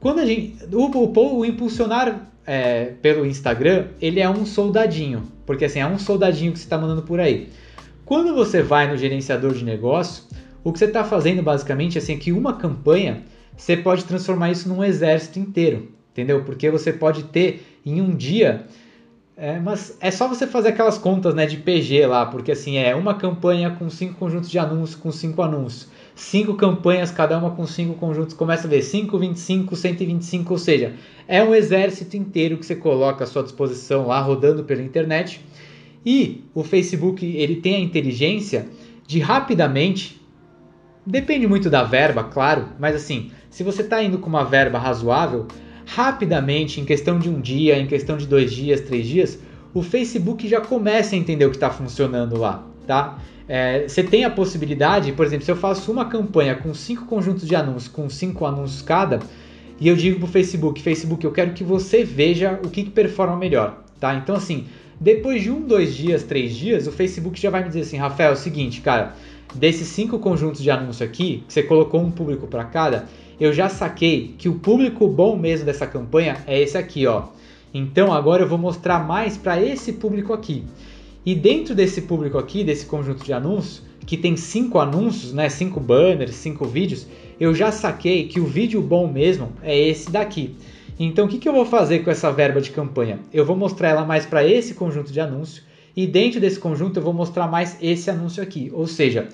Quando 0.00 0.20
a 0.20 0.24
gente, 0.24 0.64
o, 0.72 0.86
o, 0.86 1.38
o 1.38 1.44
impulsionar 1.44 2.32
é, 2.46 2.92
pelo 3.02 3.26
Instagram, 3.26 3.86
ele 4.00 4.20
é 4.20 4.28
um 4.28 4.46
soldadinho, 4.46 5.24
porque 5.44 5.64
assim 5.64 5.80
é 5.80 5.86
um 5.86 5.98
soldadinho 5.98 6.52
que 6.52 6.58
você 6.58 6.64
está 6.64 6.78
mandando 6.78 7.02
por 7.02 7.20
aí. 7.20 7.48
Quando 8.04 8.34
você 8.34 8.62
vai 8.62 8.88
no 8.88 8.96
gerenciador 8.96 9.52
de 9.52 9.64
negócio, 9.64 10.24
o 10.62 10.72
que 10.72 10.78
você 10.78 10.84
está 10.84 11.04
fazendo 11.04 11.42
basicamente 11.42 11.98
assim, 11.98 12.14
é 12.14 12.16
que 12.16 12.32
uma 12.32 12.54
campanha 12.54 13.22
você 13.56 13.76
pode 13.76 14.04
transformar 14.04 14.50
isso 14.50 14.68
num 14.68 14.84
exército 14.84 15.38
inteiro, 15.38 15.88
entendeu? 16.12 16.44
Porque 16.44 16.70
você 16.70 16.92
pode 16.92 17.24
ter 17.24 17.80
em 17.84 18.00
um 18.00 18.14
dia 18.14 18.66
é, 19.36 19.60
mas 19.60 19.98
é 20.00 20.10
só 20.10 20.26
você 20.26 20.46
fazer 20.46 20.70
aquelas 20.70 20.96
contas 20.96 21.34
né, 21.34 21.44
de 21.44 21.58
PG 21.58 22.06
lá, 22.06 22.24
porque 22.24 22.52
assim 22.52 22.78
é 22.78 22.94
uma 22.94 23.14
campanha 23.14 23.70
com 23.70 23.90
cinco 23.90 24.14
conjuntos 24.14 24.48
de 24.48 24.58
anúncios, 24.58 24.98
com 24.98 25.12
cinco 25.12 25.42
anúncios. 25.42 25.88
Cinco 26.16 26.54
campanhas, 26.54 27.10
cada 27.10 27.36
uma 27.36 27.50
com 27.50 27.66
cinco 27.66 27.92
conjuntos. 27.92 28.34
Começa 28.34 28.66
a 28.66 28.70
ver 28.70 28.80
5, 28.80 29.18
25, 29.18 29.76
125, 29.76 30.50
ou 30.50 30.58
seja, 30.58 30.94
é 31.28 31.44
um 31.44 31.54
exército 31.54 32.16
inteiro 32.16 32.56
que 32.56 32.64
você 32.64 32.74
coloca 32.74 33.22
à 33.22 33.26
sua 33.26 33.42
disposição 33.42 34.06
lá, 34.06 34.18
rodando 34.18 34.64
pela 34.64 34.80
internet. 34.80 35.44
E 36.06 36.42
o 36.54 36.64
Facebook 36.64 37.24
ele 37.24 37.56
tem 37.56 37.76
a 37.76 37.80
inteligência 37.80 38.66
de 39.06 39.20
rapidamente, 39.20 40.18
depende 41.04 41.46
muito 41.46 41.68
da 41.68 41.84
verba, 41.84 42.24
claro, 42.24 42.70
mas 42.78 42.96
assim, 42.96 43.30
se 43.50 43.62
você 43.62 43.82
está 43.82 44.02
indo 44.02 44.16
com 44.16 44.30
uma 44.30 44.42
verba 44.42 44.78
razoável, 44.78 45.46
rapidamente, 45.84 46.80
em 46.80 46.86
questão 46.86 47.18
de 47.18 47.28
um 47.28 47.42
dia, 47.42 47.78
em 47.78 47.86
questão 47.86 48.16
de 48.16 48.26
dois 48.26 48.52
dias, 48.52 48.80
três 48.80 49.06
dias, 49.06 49.38
o 49.74 49.82
Facebook 49.82 50.48
já 50.48 50.62
começa 50.62 51.14
a 51.14 51.18
entender 51.18 51.44
o 51.44 51.50
que 51.50 51.56
está 51.56 51.68
funcionando 51.68 52.38
lá, 52.38 52.66
tá? 52.86 53.18
É, 53.48 53.86
você 53.86 54.02
tem 54.02 54.24
a 54.24 54.30
possibilidade, 54.30 55.12
por 55.12 55.24
exemplo, 55.24 55.44
se 55.44 55.50
eu 55.50 55.56
faço 55.56 55.92
uma 55.92 56.06
campanha 56.06 56.54
com 56.54 56.74
cinco 56.74 57.04
conjuntos 57.04 57.46
de 57.46 57.54
anúncios, 57.54 57.88
com 57.88 58.08
cinco 58.10 58.44
anúncios 58.44 58.82
cada, 58.82 59.20
e 59.78 59.88
eu 59.88 59.94
digo 59.94 60.18
para 60.18 60.26
o 60.26 60.28
Facebook, 60.28 60.82
Facebook, 60.82 61.24
eu 61.24 61.32
quero 61.32 61.52
que 61.52 61.62
você 61.62 62.02
veja 62.02 62.58
o 62.64 62.70
que, 62.70 62.84
que 62.84 62.90
performa 62.90 63.36
melhor, 63.36 63.84
tá? 64.00 64.14
Então 64.14 64.34
assim, 64.34 64.66
depois 64.98 65.42
de 65.42 65.50
um, 65.50 65.60
dois 65.60 65.94
dias, 65.94 66.22
três 66.22 66.54
dias, 66.54 66.86
o 66.86 66.92
Facebook 66.92 67.40
já 67.40 67.50
vai 67.50 67.62
me 67.62 67.68
dizer 67.68 67.82
assim, 67.82 67.98
Rafael, 67.98 68.30
é 68.30 68.32
o 68.32 68.36
seguinte, 68.36 68.80
cara, 68.80 69.14
desses 69.54 69.88
cinco 69.88 70.18
conjuntos 70.18 70.62
de 70.62 70.70
anúncio 70.70 71.04
aqui, 71.04 71.44
que 71.46 71.52
você 71.52 71.62
colocou 71.62 72.00
um 72.00 72.10
público 72.10 72.46
para 72.46 72.64
cada, 72.64 73.06
eu 73.38 73.52
já 73.52 73.68
saquei 73.68 74.34
que 74.38 74.48
o 74.48 74.54
público 74.54 75.06
bom 75.06 75.36
mesmo 75.36 75.66
dessa 75.66 75.86
campanha 75.86 76.38
é 76.46 76.60
esse 76.60 76.78
aqui, 76.78 77.06
ó. 77.06 77.24
Então 77.72 78.12
agora 78.12 78.42
eu 78.42 78.48
vou 78.48 78.56
mostrar 78.56 79.06
mais 79.06 79.36
para 79.36 79.60
esse 79.60 79.92
público 79.92 80.32
aqui. 80.32 80.64
E 81.26 81.34
dentro 81.34 81.74
desse 81.74 82.02
público 82.02 82.38
aqui, 82.38 82.62
desse 82.62 82.86
conjunto 82.86 83.24
de 83.24 83.32
anúncios, 83.32 83.82
que 84.06 84.16
tem 84.16 84.36
cinco 84.36 84.78
anúncios, 84.78 85.32
né, 85.32 85.48
cinco 85.48 85.80
banners, 85.80 86.36
cinco 86.36 86.64
vídeos, 86.64 87.04
eu 87.40 87.52
já 87.52 87.72
saquei 87.72 88.28
que 88.28 88.38
o 88.38 88.46
vídeo 88.46 88.80
bom 88.80 89.10
mesmo 89.10 89.50
é 89.60 89.76
esse 89.76 90.08
daqui. 90.08 90.54
Então 90.96 91.26
o 91.26 91.28
que, 91.28 91.38
que 91.38 91.48
eu 91.48 91.52
vou 91.52 91.66
fazer 91.66 92.04
com 92.04 92.12
essa 92.12 92.30
verba 92.30 92.60
de 92.60 92.70
campanha? 92.70 93.18
Eu 93.32 93.44
vou 93.44 93.56
mostrar 93.56 93.88
ela 93.88 94.04
mais 94.04 94.24
para 94.24 94.46
esse 94.46 94.74
conjunto 94.74 95.12
de 95.12 95.18
anúncio 95.18 95.64
e 95.96 96.06
dentro 96.06 96.38
desse 96.38 96.60
conjunto 96.60 97.00
eu 97.00 97.02
vou 97.02 97.12
mostrar 97.12 97.48
mais 97.48 97.76
esse 97.82 98.08
anúncio 98.08 98.40
aqui. 98.40 98.70
Ou 98.72 98.86
seja, 98.86 99.28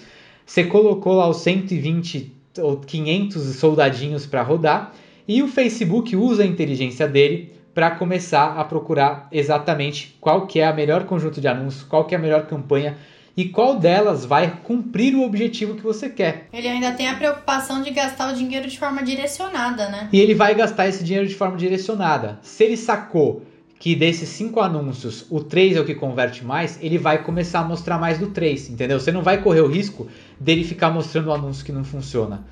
você 0.47 0.64
colocou 0.64 1.12
lá 1.12 1.28
os 1.28 1.43
120 1.43 2.32
ou 2.59 2.78
500 2.78 3.43
soldadinhos 3.57 4.24
para 4.24 4.43
rodar 4.43 4.95
e 5.28 5.43
o 5.43 5.47
Facebook 5.49 6.16
usa 6.16 6.43
a 6.43 6.47
inteligência 6.47 7.07
dele 7.07 7.51
para 7.74 7.90
começar 7.92 8.58
a 8.58 8.64
procurar 8.64 9.28
exatamente 9.32 10.16
qual 10.20 10.46
que 10.46 10.60
é 10.60 10.66
a 10.66 10.72
melhor 10.72 11.04
conjunto 11.04 11.40
de 11.40 11.48
anúncios, 11.48 11.82
qual 11.82 12.04
que 12.04 12.14
é 12.14 12.18
a 12.18 12.20
melhor 12.20 12.46
campanha 12.46 12.96
e 13.36 13.46
qual 13.46 13.78
delas 13.78 14.24
vai 14.24 14.60
cumprir 14.62 15.14
o 15.14 15.22
objetivo 15.22 15.74
que 15.74 15.82
você 15.82 16.08
quer. 16.08 16.48
Ele 16.52 16.68
ainda 16.68 16.92
tem 16.92 17.08
a 17.08 17.14
preocupação 17.14 17.82
de 17.82 17.90
gastar 17.90 18.32
o 18.32 18.36
dinheiro 18.36 18.68
de 18.68 18.78
forma 18.78 19.02
direcionada, 19.02 19.88
né? 19.88 20.08
E 20.12 20.20
ele 20.20 20.34
vai 20.34 20.54
gastar 20.54 20.86
esse 20.86 21.02
dinheiro 21.02 21.26
de 21.26 21.34
forma 21.34 21.56
direcionada. 21.56 22.38
Se 22.42 22.64
ele 22.64 22.76
sacou 22.76 23.42
que 23.78 23.96
desses 23.96 24.28
cinco 24.28 24.60
anúncios, 24.60 25.26
o 25.28 25.42
3 25.42 25.76
é 25.76 25.80
o 25.80 25.84
que 25.84 25.94
converte 25.94 26.44
mais, 26.44 26.78
ele 26.80 26.98
vai 26.98 27.24
começar 27.24 27.60
a 27.60 27.64
mostrar 27.64 27.98
mais 27.98 28.18
do 28.18 28.28
3, 28.28 28.70
entendeu? 28.70 29.00
Você 29.00 29.10
não 29.10 29.22
vai 29.22 29.42
correr 29.42 29.60
o 29.60 29.66
risco 29.66 30.06
dele 30.38 30.62
ficar 30.62 30.90
mostrando 30.90 31.28
o 31.28 31.32
anúncio 31.32 31.64
que 31.64 31.72
não 31.72 31.82
funciona. 31.82 32.44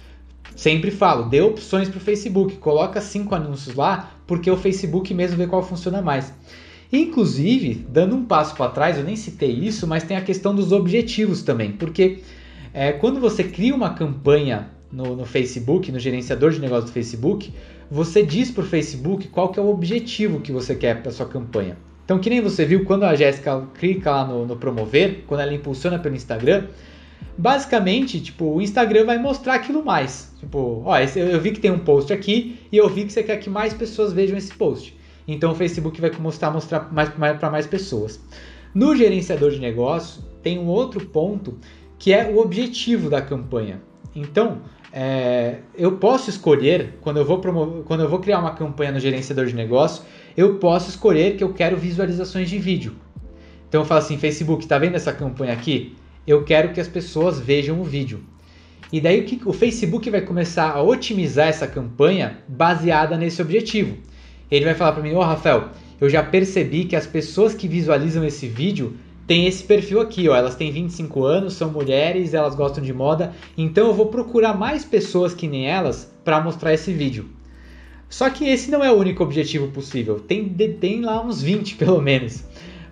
Sempre 0.57 0.91
falo, 0.91 1.29
dê 1.29 1.41
opções 1.41 1.89
para 1.89 1.99
o 1.99 2.01
Facebook, 2.01 2.57
coloca 2.57 3.01
cinco 3.01 3.35
anúncios 3.35 3.77
lá, 3.77 4.11
porque 4.31 4.49
o 4.49 4.57
Facebook 4.57 5.13
mesmo 5.13 5.37
vê 5.37 5.49
qual 5.49 5.61
funciona 5.61 6.01
mais. 6.01 6.33
Inclusive, 6.93 7.85
dando 7.89 8.15
um 8.15 8.25
passo 8.25 8.55
para 8.55 8.71
trás, 8.71 8.97
eu 8.97 9.03
nem 9.03 9.17
citei 9.17 9.51
isso, 9.51 9.89
mas 9.89 10.05
tem 10.05 10.17
a 10.17 10.21
questão 10.21 10.55
dos 10.55 10.71
objetivos 10.71 11.43
também, 11.43 11.73
porque 11.73 12.21
é, 12.73 12.93
quando 12.93 13.19
você 13.19 13.43
cria 13.43 13.75
uma 13.75 13.91
campanha 13.93 14.69
no, 14.93 15.17
no 15.17 15.25
Facebook, 15.25 15.91
no 15.91 15.99
gerenciador 15.99 16.53
de 16.53 16.61
negócios 16.61 16.93
do 16.93 16.95
Facebook, 16.95 17.53
você 17.91 18.23
diz 18.23 18.53
para 18.53 18.63
o 18.63 18.67
Facebook 18.67 19.27
qual 19.27 19.49
que 19.49 19.59
é 19.59 19.63
o 19.63 19.69
objetivo 19.69 20.39
que 20.39 20.53
você 20.53 20.77
quer 20.77 21.03
para 21.03 21.11
sua 21.11 21.27
campanha. 21.27 21.77
Então, 22.05 22.21
que 22.21 22.31
nem 22.31 22.41
você 22.41 22.65
viu 22.65 22.85
quando 22.85 23.03
a 23.03 23.17
Jéssica 23.17 23.67
clica 23.81 24.13
lá 24.13 24.25
no, 24.25 24.47
no, 24.47 24.55
promover, 24.55 25.25
quando 25.27 25.41
ela 25.41 25.53
impulsiona 25.53 25.99
pelo 25.99 26.15
Instagram, 26.15 26.69
basicamente, 27.41 28.21
tipo, 28.21 28.45
o 28.45 28.61
Instagram 28.61 29.07
vai 29.07 29.19
mostrar 29.19 29.55
aquilo 29.55 29.83
mais. 29.83 30.31
Tipo, 30.39 30.83
ó, 30.85 30.99
eu 30.99 31.41
vi 31.41 31.53
que 31.53 31.61
tem 31.61 31.71
um 31.71 31.79
post 31.79 32.13
aqui 32.13 32.59
e 32.71 32.77
eu 32.77 32.89
vi 32.89 33.05
que 33.05 33.13
você 33.13 33.23
quer 33.23 33.39
que 33.39 33.49
mais 33.49 33.73
pessoas 33.73 34.13
vejam 34.13 34.37
esse 34.37 34.53
post. 34.53 34.95
Então, 35.27 35.53
o 35.53 35.55
Facebook 35.55 35.99
vai 36.01 36.11
mostrar, 36.19 36.51
mostrar 36.51 36.93
mais, 36.93 37.17
mais 37.17 37.39
para 37.39 37.51
mais 37.51 37.67
pessoas. 37.67 38.21
No 38.75 38.95
gerenciador 38.95 39.51
de 39.51 39.59
negócio, 39.59 40.23
tem 40.43 40.59
um 40.59 40.67
outro 40.67 41.05
ponto 41.07 41.59
que 41.99 42.13
é 42.13 42.27
o 42.27 42.39
objetivo 42.39 43.09
da 43.09 43.23
campanha. 43.23 43.81
Então, 44.15 44.59
é, 44.93 45.59
eu 45.75 45.93
posso 45.93 46.29
escolher, 46.29 46.99
quando 47.01 47.19
eu, 47.19 47.25
vou 47.25 47.39
promover, 47.39 47.85
quando 47.85 48.03
eu 48.03 48.09
vou 48.09 48.19
criar 48.19 48.41
uma 48.41 48.55
campanha 48.55 48.93
no 48.93 49.01
gerenciador 49.01 49.47
de 49.47 49.55
negócio, 49.55 50.03
eu 50.37 50.59
posso 50.59 50.91
escolher 50.91 51.37
que 51.37 51.45
eu 51.45 51.53
quero 51.53 51.77
visualizações 51.77 52.51
de 52.51 52.59
vídeo. 52.59 52.95
Então 53.69 53.83
eu 53.83 53.85
falo 53.85 54.01
assim, 54.01 54.19
Facebook, 54.19 54.67
tá 54.67 54.79
vendo 54.79 54.97
essa 54.97 55.13
campanha 55.13 55.53
aqui? 55.53 55.97
Eu 56.27 56.45
quero 56.45 56.73
que 56.73 56.81
as 56.81 56.89
pessoas 56.89 57.41
vejam 57.41 57.81
o 57.81 57.85
vídeo. 57.85 58.21
E 58.93 59.01
daí 59.01 59.21
o, 59.21 59.25
que, 59.25 59.41
o 59.45 59.53
Facebook 59.53 60.11
vai 60.11 60.21
começar 60.21 60.71
a 60.71 60.83
otimizar 60.83 61.49
essa 61.49 61.67
campanha 61.67 62.39
baseada 62.49 63.17
nesse 63.17 63.41
objetivo. 63.41 63.97
Ele 64.51 64.65
vai 64.65 64.75
falar 64.75 64.93
para 64.93 65.03
mim, 65.03 65.13
ô 65.13 65.19
oh, 65.19 65.23
Rafael, 65.23 65.69
eu 66.01 66.09
já 66.09 66.23
percebi 66.23 66.85
que 66.85 66.97
as 66.97 67.07
pessoas 67.07 67.55
que 67.55 67.69
visualizam 67.69 68.25
esse 68.25 68.49
vídeo 68.49 68.97
tem 69.27 69.47
esse 69.47 69.63
perfil 69.63 70.01
aqui, 70.01 70.29
ó. 70.29 70.35
Elas 70.35 70.57
têm 70.57 70.73
25 70.73 71.25
anos, 71.25 71.53
são 71.53 71.71
mulheres, 71.71 72.35
elas 72.35 72.57
gostam 72.57 72.83
de 72.83 72.93
moda, 72.93 73.33
então 73.57 73.87
eu 73.87 73.95
vou 73.95 74.07
procurar 74.07 74.59
mais 74.59 74.85
pessoas 74.85 75.33
que 75.33 75.47
nem 75.47 75.69
elas 75.69 76.13
para 76.25 76.41
mostrar 76.41 76.75
esse 76.75 76.93
vídeo. 76.93 77.29
Só 78.09 78.29
que 78.29 78.49
esse 78.49 78.73
não 78.73 78.83
é 78.83 78.91
o 78.91 78.97
único 78.97 79.23
objetivo 79.23 79.69
possível. 79.69 80.19
Tem, 80.19 80.49
tem 80.49 81.01
lá 81.01 81.25
uns 81.25 81.41
20 81.41 81.77
pelo 81.79 82.03
menos. 82.03 82.43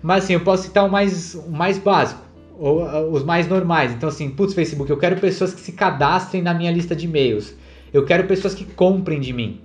Mas 0.01 0.23
assim, 0.23 0.33
eu 0.33 0.39
posso 0.39 0.63
citar 0.63 0.85
o 0.85 0.89
mais, 0.89 1.35
o 1.35 1.51
mais 1.51 1.77
básico, 1.77 2.21
ou 2.59 2.83
uh, 2.83 3.11
os 3.11 3.23
mais 3.23 3.47
normais. 3.47 3.91
Então 3.91 4.09
assim, 4.09 4.29
putz, 4.29 4.53
Facebook, 4.53 4.91
eu 4.91 4.97
quero 4.97 5.19
pessoas 5.19 5.53
que 5.53 5.61
se 5.61 5.71
cadastrem 5.71 6.41
na 6.41 6.53
minha 6.53 6.71
lista 6.71 6.95
de 6.95 7.05
e-mails. 7.05 7.55
Eu 7.93 8.05
quero 8.05 8.27
pessoas 8.27 8.53
que 8.53 8.65
comprem 8.65 9.19
de 9.19 9.33
mim. 9.33 9.61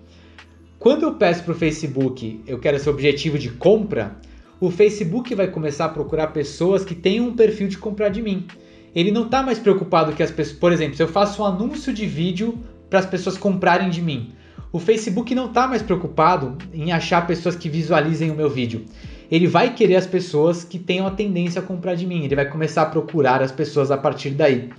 Quando 0.79 1.03
eu 1.03 1.15
peço 1.15 1.43
para 1.43 1.53
o 1.53 1.57
Facebook, 1.57 2.41
eu 2.47 2.59
quero 2.59 2.77
esse 2.77 2.89
objetivo 2.89 3.39
de 3.39 3.51
compra, 3.51 4.17
o 4.61 4.71
Facebook 4.71 5.35
vai 5.35 5.49
começar 5.49 5.87
a 5.87 5.89
procurar 5.89 6.29
pessoas 6.29 6.85
que 6.85 6.95
tenham 6.95 7.27
um 7.27 7.35
perfil 7.35 7.69
de 7.69 7.77
comprar 7.77 8.09
de 8.09 8.23
mim. 8.23 8.47
Ele 8.95 9.11
não 9.11 9.25
está 9.25 9.43
mais 9.43 9.59
preocupado 9.59 10.13
que 10.13 10.23
as 10.23 10.31
pessoas, 10.31 10.59
por 10.59 10.73
exemplo, 10.73 10.97
se 10.97 11.03
eu 11.03 11.09
faço 11.09 11.43
um 11.43 11.45
anúncio 11.45 11.93
de 11.93 12.07
vídeo 12.07 12.59
para 12.89 13.01
as 13.01 13.07
pessoas 13.07 13.37
comprarem 13.37 13.91
de 13.91 14.01
mim, 14.01 14.33
o 14.71 14.79
Facebook 14.79 15.35
não 15.35 15.47
está 15.47 15.67
mais 15.67 15.83
preocupado 15.83 16.57
em 16.73 16.93
achar 16.93 17.27
pessoas 17.27 17.57
que 17.57 17.69
visualizem 17.69 18.31
o 18.31 18.35
meu 18.35 18.49
vídeo. 18.49 18.85
Ele 19.31 19.47
vai 19.47 19.75
querer 19.75 19.97
as 19.97 20.07
pessoas 20.07 20.65
que 20.65 20.79
tenham 20.79 21.07
a 21.07 21.11
tendência 21.11 21.61
a 21.61 21.65
comprar 21.65 21.95
de 21.95 22.07
mim. 22.07 22.25
Ele 22.25 22.37
vai 22.37 22.49
começar 22.49 22.83
a 22.83 22.87
procurar 22.87 23.43
as 23.43 23.53
pessoas 23.53 23.91
a 23.91 23.97
partir 23.97 24.31
daí. 24.31 24.71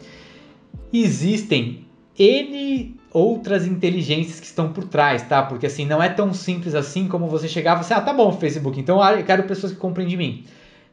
Existem 0.93 1.85
N 2.17 2.95
outras 3.11 3.65
inteligências 3.65 4.39
que 4.39 4.45
estão 4.45 4.73
por 4.73 4.83
trás, 4.83 5.23
tá? 5.23 5.41
Porque 5.41 5.65
assim, 5.65 5.85
não 5.85 6.03
é 6.03 6.09
tão 6.09 6.33
simples 6.33 6.75
assim 6.75 7.07
como 7.07 7.27
você 7.27 7.47
chegar 7.47 7.77
e 7.77 7.79
assim, 7.79 7.93
ah, 7.93 8.01
tá 8.01 8.13
bom, 8.13 8.31
Facebook, 8.33 8.79
então 8.79 9.01
eu 9.09 9.23
quero 9.23 9.43
pessoas 9.43 9.71
que 9.71 9.77
comprem 9.79 10.05
de 10.05 10.17
mim. 10.17 10.43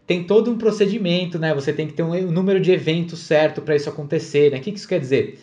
Tem 0.06 0.24
todo 0.24 0.50
um 0.50 0.56
procedimento, 0.56 1.38
né? 1.38 1.54
Você 1.54 1.72
tem 1.72 1.86
que 1.86 1.92
ter 1.92 2.02
um 2.02 2.30
número 2.30 2.60
de 2.60 2.70
eventos 2.72 3.20
certo 3.20 3.60
para 3.60 3.76
isso 3.76 3.88
acontecer, 3.88 4.50
né? 4.50 4.58
O 4.58 4.60
que 4.60 4.70
isso 4.70 4.88
quer 4.88 5.00
dizer? 5.00 5.40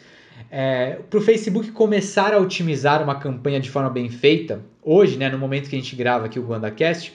É, 0.51 0.99
para 1.10 1.20
o 1.20 1.22
Facebook 1.22 1.72
começar 1.72 2.34
a 2.34 2.39
otimizar 2.39 3.03
uma 3.03 3.16
campanha 3.16 3.60
de 3.60 3.70
forma 3.70 3.89
bem 3.89 4.10
feita, 4.10 4.62
hoje, 4.82 5.18
né, 5.18 5.30
no 5.30 5.38
momento 5.38 5.70
que 5.70 5.76
a 5.76 5.80
gente 5.80 5.95
grava 5.95 6.26
aqui 6.26 6.39
o 6.39 6.47
WandaCast, 6.47 7.14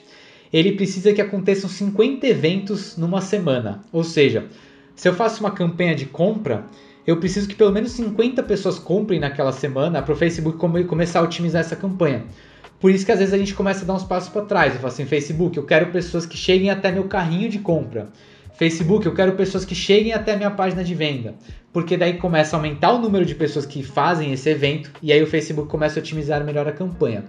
ele 0.54 0.70
precisa 0.70 1.12
que 1.12 1.20
aconteçam 1.20 1.68
50 1.68 2.24
eventos 2.28 2.96
numa 2.96 3.20
semana. 3.20 3.82
Ou 3.90 4.04
seja, 4.04 4.46
se 4.94 5.08
eu 5.08 5.12
faço 5.12 5.40
uma 5.40 5.50
campanha 5.50 5.96
de 5.96 6.06
compra, 6.06 6.64
eu 7.04 7.16
preciso 7.16 7.48
que 7.48 7.56
pelo 7.56 7.72
menos 7.72 7.90
50 7.90 8.40
pessoas 8.44 8.78
comprem 8.78 9.18
naquela 9.18 9.50
semana 9.50 10.00
para 10.00 10.14
o 10.14 10.16
Facebook 10.16 10.56
come 10.56 10.84
começar 10.84 11.18
a 11.18 11.22
otimizar 11.24 11.60
essa 11.60 11.74
campanha. 11.74 12.22
Por 12.78 12.92
isso 12.92 13.04
que 13.04 13.10
às 13.10 13.18
vezes 13.18 13.34
a 13.34 13.38
gente 13.38 13.52
começa 13.52 13.82
a 13.82 13.84
dar 13.84 13.94
uns 13.94 14.04
passos 14.04 14.28
para 14.28 14.42
trás. 14.42 14.74
Eu 14.74 14.80
falo 14.80 14.92
assim, 14.92 15.04
Facebook, 15.04 15.56
eu 15.56 15.64
quero 15.64 15.90
pessoas 15.90 16.24
que 16.24 16.36
cheguem 16.36 16.70
até 16.70 16.92
meu 16.92 17.08
carrinho 17.08 17.48
de 17.48 17.58
compra. 17.58 18.10
Facebook, 18.56 19.04
eu 19.04 19.12
quero 19.12 19.32
pessoas 19.32 19.64
que 19.64 19.74
cheguem 19.74 20.12
até 20.12 20.36
minha 20.36 20.52
página 20.52 20.84
de 20.84 20.94
venda. 20.94 21.34
Porque 21.72 21.96
daí 21.96 22.16
começa 22.16 22.54
a 22.54 22.60
aumentar 22.60 22.92
o 22.92 23.00
número 23.00 23.26
de 23.26 23.34
pessoas 23.34 23.66
que 23.66 23.82
fazem 23.82 24.32
esse 24.32 24.48
evento 24.48 24.92
e 25.02 25.12
aí 25.12 25.20
o 25.20 25.26
Facebook 25.26 25.68
começa 25.68 25.98
a 25.98 26.00
otimizar 26.00 26.44
melhor 26.44 26.68
a 26.68 26.72
campanha. 26.72 27.24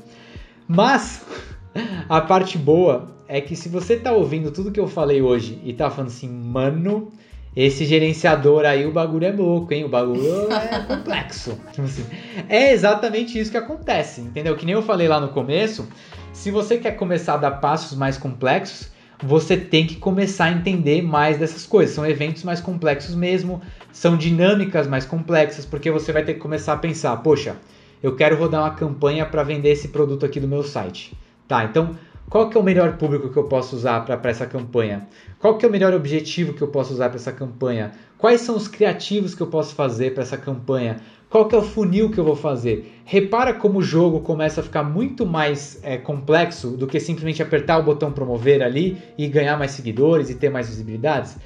Mas 0.67 1.25
a 2.07 2.21
parte 2.21 2.55
boa 2.55 3.14
é 3.27 3.41
que 3.41 3.55
se 3.55 3.69
você 3.69 3.97
tá 3.97 4.11
ouvindo 4.11 4.51
tudo 4.51 4.71
que 4.71 4.79
eu 4.79 4.87
falei 4.87 5.21
hoje 5.21 5.59
e 5.63 5.73
tá 5.73 5.89
falando 5.89 6.09
assim, 6.09 6.29
mano, 6.29 7.11
esse 7.55 7.85
gerenciador 7.85 8.65
aí, 8.65 8.85
o 8.85 8.91
bagulho 8.91 9.25
é 9.25 9.31
louco, 9.31 9.73
hein? 9.73 9.85
O 9.85 9.89
bagulho 9.89 10.51
é 10.51 10.79
complexo. 10.87 11.57
Tipo 11.71 11.87
assim, 11.87 12.05
é 12.49 12.73
exatamente 12.73 13.39
isso 13.39 13.49
que 13.49 13.57
acontece, 13.57 14.21
entendeu? 14.21 14.55
Que 14.55 14.65
nem 14.65 14.75
eu 14.75 14.81
falei 14.81 15.07
lá 15.07 15.19
no 15.19 15.29
começo, 15.29 15.87
se 16.33 16.51
você 16.51 16.77
quer 16.77 16.91
começar 16.91 17.35
a 17.35 17.37
dar 17.37 17.51
passos 17.51 17.97
mais 17.97 18.17
complexos, 18.17 18.91
você 19.23 19.55
tem 19.55 19.87
que 19.87 19.95
começar 19.95 20.45
a 20.45 20.51
entender 20.51 21.01
mais 21.01 21.37
dessas 21.37 21.65
coisas. 21.65 21.95
São 21.95 22.05
eventos 22.05 22.43
mais 22.43 22.59
complexos 22.59 23.15
mesmo, 23.15 23.61
são 23.91 24.17
dinâmicas 24.17 24.85
mais 24.85 25.05
complexas, 25.05 25.65
porque 25.65 25.89
você 25.89 26.11
vai 26.11 26.23
ter 26.23 26.33
que 26.33 26.39
começar 26.41 26.73
a 26.73 26.77
pensar, 26.77 27.15
poxa, 27.17 27.55
eu 28.03 28.15
quero 28.15 28.37
rodar 28.37 28.61
uma 28.61 28.75
campanha 28.75 29.25
para 29.25 29.43
vender 29.43 29.71
esse 29.71 29.87
produto 29.87 30.25
aqui 30.25 30.39
do 30.39 30.47
meu 30.47 30.61
site. 30.61 31.17
Tá, 31.47 31.63
então 31.63 31.95
qual 32.29 32.49
que 32.49 32.57
é 32.57 32.59
o 32.59 32.63
melhor 32.63 32.97
público 32.97 33.29
que 33.29 33.37
eu 33.37 33.43
posso 33.43 33.75
usar 33.75 34.03
para 34.03 34.29
essa 34.29 34.47
campanha? 34.47 35.07
Qual 35.39 35.57
que 35.57 35.65
é 35.65 35.69
o 35.69 35.71
melhor 35.71 35.93
objetivo 35.93 36.53
que 36.53 36.61
eu 36.61 36.67
posso 36.67 36.93
usar 36.93 37.09
para 37.09 37.17
essa 37.17 37.31
campanha? 37.31 37.91
Quais 38.17 38.41
são 38.41 38.55
os 38.55 38.67
criativos 38.67 39.35
que 39.35 39.41
eu 39.41 39.47
posso 39.47 39.75
fazer 39.75 40.13
para 40.13 40.23
essa 40.23 40.37
campanha? 40.37 40.97
Qual 41.29 41.47
que 41.47 41.55
é 41.55 41.57
o 41.57 41.61
funil 41.61 42.09
que 42.09 42.17
eu 42.17 42.23
vou 42.23 42.35
fazer? 42.35 43.01
Repara 43.05 43.53
como 43.53 43.79
o 43.79 43.83
jogo 43.83 44.21
começa 44.21 44.61
a 44.61 44.63
ficar 44.63 44.83
muito 44.83 45.25
mais 45.25 45.79
é, 45.83 45.97
complexo 45.97 46.71
do 46.71 46.87
que 46.87 46.99
simplesmente 46.99 47.43
apertar 47.43 47.77
o 47.77 47.83
botão 47.83 48.11
promover 48.11 48.63
ali 48.63 48.97
e 49.17 49.27
ganhar 49.27 49.57
mais 49.57 49.71
seguidores 49.71 50.29
e 50.29 50.35
ter 50.35 50.49
mais 50.49 50.67
visibilidades? 50.67 51.37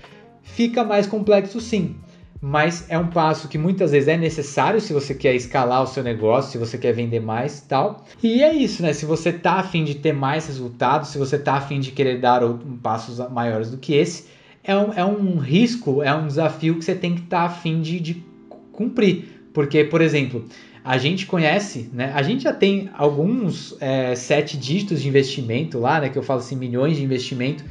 Fica 0.41 0.83
mais 0.83 1.05
complexo 1.05 1.59
sim 1.59 1.95
mas 2.41 2.85
é 2.89 2.97
um 2.97 3.07
passo 3.07 3.49
que 3.49 3.57
muitas 3.57 3.91
vezes 3.91 4.07
é 4.07 4.17
necessário 4.17 4.79
se 4.79 4.93
você 4.93 5.13
quer 5.13 5.35
escalar 5.35 5.83
o 5.83 5.87
seu 5.87 6.01
negócio, 6.01 6.51
se 6.51 6.57
você 6.57 6.77
quer 6.77 6.93
vender 6.93 7.19
mais 7.19 7.59
tal. 7.59 8.05
E 8.23 8.41
é 8.41 8.53
isso, 8.53 8.81
né? 8.81 8.93
Se 8.93 9.05
você 9.05 9.33
tá 9.33 9.55
afim 9.55 9.83
de 9.83 9.95
ter 9.95 10.13
mais 10.13 10.47
resultados, 10.47 11.09
se 11.09 11.17
você 11.17 11.37
tá 11.37 11.55
afim 11.55 11.81
de 11.81 11.91
querer 11.91 12.19
dar 12.19 12.41
passos 12.81 13.19
maiores 13.29 13.69
do 13.69 13.77
que 13.77 13.93
esse, 13.93 14.27
é 14.63 14.75
um, 14.75 14.93
é 14.93 15.03
um 15.03 15.37
risco, 15.37 16.01
é 16.01 16.13
um 16.13 16.27
desafio 16.27 16.75
que 16.75 16.85
você 16.85 16.95
tem 16.95 17.15
que 17.15 17.21
estar 17.23 17.39
tá 17.39 17.45
afim 17.45 17.81
de, 17.81 17.99
de 17.99 18.23
cumprir. 18.71 19.49
Porque, 19.53 19.83
por 19.83 19.99
exemplo, 19.99 20.45
a 20.81 20.97
gente 20.97 21.25
conhece, 21.25 21.89
né? 21.91 22.13
A 22.15 22.21
gente 22.23 22.43
já 22.43 22.53
tem 22.53 22.89
alguns 22.93 23.75
é, 23.81 24.15
sete 24.15 24.55
dígitos 24.55 25.01
de 25.01 25.09
investimento 25.09 25.77
lá, 25.77 25.99
né? 25.99 26.07
Que 26.07 26.17
eu 26.17 26.23
falo 26.23 26.39
assim, 26.39 26.55
milhões 26.55 26.95
de 26.95 27.03
investimento. 27.03 27.65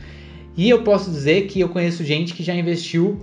E 0.55 0.69
eu 0.69 0.83
posso 0.83 1.11
dizer 1.11 1.47
que 1.47 1.59
eu 1.59 1.71
conheço 1.71 2.05
gente 2.05 2.35
que 2.35 2.43
já 2.43 2.55
investiu 2.55 3.19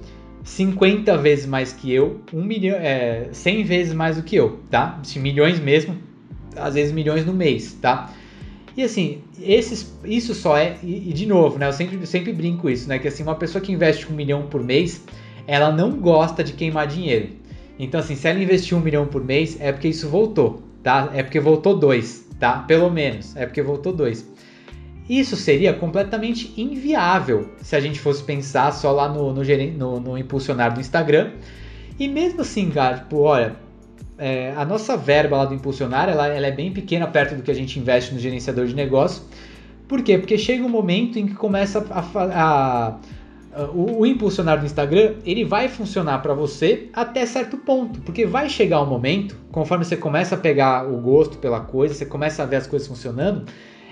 50 0.45 1.17
vezes 1.17 1.47
mais 1.47 1.73
que 1.73 1.91
eu, 1.91 2.21
um 2.31 2.43
milhão, 2.43 2.77
é, 2.77 3.29
100 3.31 3.63
vezes 3.63 3.93
mais 3.93 4.15
do 4.15 4.23
que 4.23 4.35
eu, 4.35 4.59
tá? 4.69 4.99
Se 5.03 5.19
milhões 5.19 5.59
mesmo, 5.59 5.97
às 6.55 6.75
vezes 6.75 6.93
milhões 6.93 7.25
no 7.25 7.33
mês, 7.33 7.73
tá? 7.81 8.13
E 8.77 8.83
assim, 8.83 9.23
esses, 9.41 9.97
isso 10.05 10.35
só 10.35 10.55
é, 10.55 10.77
e, 10.83 11.09
e, 11.09 11.13
de 11.13 11.25
novo, 11.25 11.57
né? 11.57 11.67
Eu 11.67 11.73
sempre, 11.73 12.05
sempre 12.05 12.31
brinco 12.31 12.69
isso, 12.69 12.87
né? 12.87 12.99
Que 12.99 13.07
assim, 13.07 13.23
uma 13.23 13.33
pessoa 13.35 13.59
que 13.59 13.71
investe 13.71 14.07
um 14.11 14.15
milhão 14.15 14.43
por 14.43 14.63
mês, 14.63 15.03
ela 15.47 15.71
não 15.71 15.97
gosta 15.99 16.43
de 16.43 16.53
queimar 16.53 16.85
dinheiro. 16.85 17.29
Então, 17.79 17.99
assim, 17.99 18.15
se 18.15 18.27
ela 18.27 18.39
investir 18.39 18.77
um 18.77 18.81
milhão 18.81 19.07
por 19.07 19.23
mês, 19.23 19.59
é 19.59 19.71
porque 19.71 19.87
isso 19.87 20.07
voltou, 20.07 20.61
tá? 20.83 21.09
É 21.15 21.23
porque 21.23 21.39
voltou 21.39 21.75
dois, 21.75 22.27
tá? 22.39 22.59
Pelo 22.59 22.91
menos, 22.91 23.35
é 23.35 23.47
porque 23.47 23.63
voltou 23.63 23.91
dois. 23.91 24.23
Isso 25.07 25.35
seria 25.35 25.73
completamente 25.73 26.53
inviável 26.59 27.51
se 27.61 27.75
a 27.75 27.79
gente 27.79 27.99
fosse 27.99 28.23
pensar 28.23 28.71
só 28.71 28.91
lá 28.91 29.07
no, 29.07 29.31
no, 29.31 29.43
no, 29.77 29.99
no 29.99 30.17
impulsionar 30.17 30.73
do 30.73 30.79
Instagram. 30.79 31.33
E 31.99 32.07
mesmo 32.07 32.41
assim, 32.41 32.69
cara, 32.71 32.97
tipo, 32.97 33.19
olha, 33.19 33.55
é, 34.17 34.53
a 34.55 34.65
nossa 34.65 34.97
verba 34.97 35.37
lá 35.37 35.45
do 35.45 35.53
impulsionar 35.53 36.09
ela, 36.09 36.27
ela, 36.27 36.47
é 36.47 36.51
bem 36.51 36.71
pequena 36.71 37.05
perto 37.07 37.35
do 37.35 37.43
que 37.43 37.51
a 37.51 37.55
gente 37.55 37.79
investe 37.79 38.13
no 38.13 38.19
gerenciador 38.19 38.65
de 38.65 38.73
negócio. 38.73 39.23
Por 39.87 40.01
quê? 40.01 40.17
Porque 40.17 40.37
chega 40.37 40.63
um 40.63 40.69
momento 40.69 41.19
em 41.19 41.27
que 41.27 41.35
começa 41.35 41.85
a, 41.91 41.99
a, 41.99 42.87
a 43.55 43.69
o, 43.73 43.99
o, 43.99 44.05
impulsionar 44.05 44.59
do 44.59 44.65
Instagram 44.65 45.15
ele 45.25 45.45
vai 45.45 45.69
funcionar 45.69 46.21
para 46.21 46.33
você 46.33 46.89
até 46.93 47.25
certo 47.25 47.57
ponto, 47.57 48.01
porque 48.01 48.25
vai 48.25 48.49
chegar 48.49 48.81
um 48.81 48.85
momento, 48.85 49.37
conforme 49.51 49.85
você 49.85 49.95
começa 49.95 50.35
a 50.35 50.37
pegar 50.37 50.85
o 50.85 50.97
gosto 50.97 51.37
pela 51.37 51.61
coisa, 51.61 51.93
você 51.93 52.05
começa 52.05 52.43
a 52.43 52.45
ver 52.45 52.57
as 52.57 52.67
coisas 52.67 52.85
funcionando, 52.85 53.45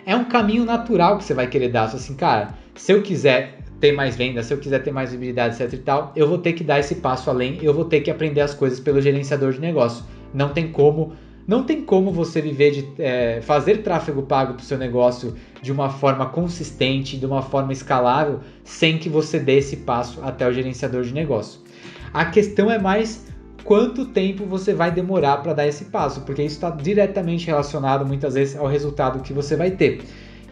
é 0.05 0.15
um 0.15 0.25
caminho 0.25 0.65
natural 0.65 1.17
que 1.17 1.23
você 1.23 1.33
vai 1.33 1.47
querer 1.47 1.69
dar. 1.69 1.85
Assim, 1.85 2.15
cara, 2.15 2.55
se 2.75 2.91
eu 2.91 3.01
quiser 3.01 3.59
ter 3.79 3.91
mais 3.91 4.15
vendas, 4.15 4.45
se 4.45 4.53
eu 4.53 4.57
quiser 4.57 4.79
ter 4.79 4.91
mais 4.91 5.09
visibilidade, 5.09 5.61
etc 5.61 5.73
e 5.73 5.77
tal, 5.77 6.13
eu 6.15 6.27
vou 6.27 6.37
ter 6.37 6.53
que 6.53 6.63
dar 6.63 6.79
esse 6.79 6.95
passo 6.95 7.29
além, 7.29 7.59
eu 7.61 7.73
vou 7.73 7.85
ter 7.85 8.01
que 8.01 8.09
aprender 8.09 8.41
as 8.41 8.53
coisas 8.53 8.79
pelo 8.79 9.01
gerenciador 9.01 9.51
de 9.51 9.59
negócio. 9.59 10.05
Não 10.33 10.49
tem 10.49 10.71
como, 10.71 11.13
não 11.45 11.63
tem 11.63 11.83
como 11.83 12.11
você 12.11 12.41
viver 12.41 12.71
de 12.71 12.87
é, 12.97 13.41
fazer 13.41 13.83
tráfego 13.83 14.23
pago 14.23 14.53
para 14.53 14.61
o 14.61 14.65
seu 14.65 14.77
negócio 14.77 15.35
de 15.61 15.71
uma 15.71 15.89
forma 15.89 16.27
consistente, 16.27 17.17
de 17.17 17.25
uma 17.25 17.41
forma 17.41 17.73
escalável, 17.73 18.39
sem 18.63 18.97
que 18.97 19.09
você 19.09 19.37
dê 19.37 19.57
esse 19.57 19.77
passo 19.77 20.21
até 20.23 20.47
o 20.47 20.53
gerenciador 20.53 21.03
de 21.03 21.13
negócio. 21.13 21.59
A 22.13 22.25
questão 22.25 22.71
é 22.71 22.79
mais 22.79 23.32
quanto 23.63 24.05
tempo 24.05 24.45
você 24.45 24.73
vai 24.73 24.91
demorar 24.91 25.37
para 25.37 25.53
dar 25.53 25.67
esse 25.67 25.85
passo, 25.85 26.21
porque 26.21 26.43
isso 26.43 26.55
está 26.55 26.69
diretamente 26.69 27.47
relacionado 27.47 28.05
muitas 28.05 28.33
vezes 28.33 28.55
ao 28.55 28.67
resultado 28.67 29.21
que 29.21 29.33
você 29.33 29.55
vai 29.55 29.71
ter. 29.71 30.01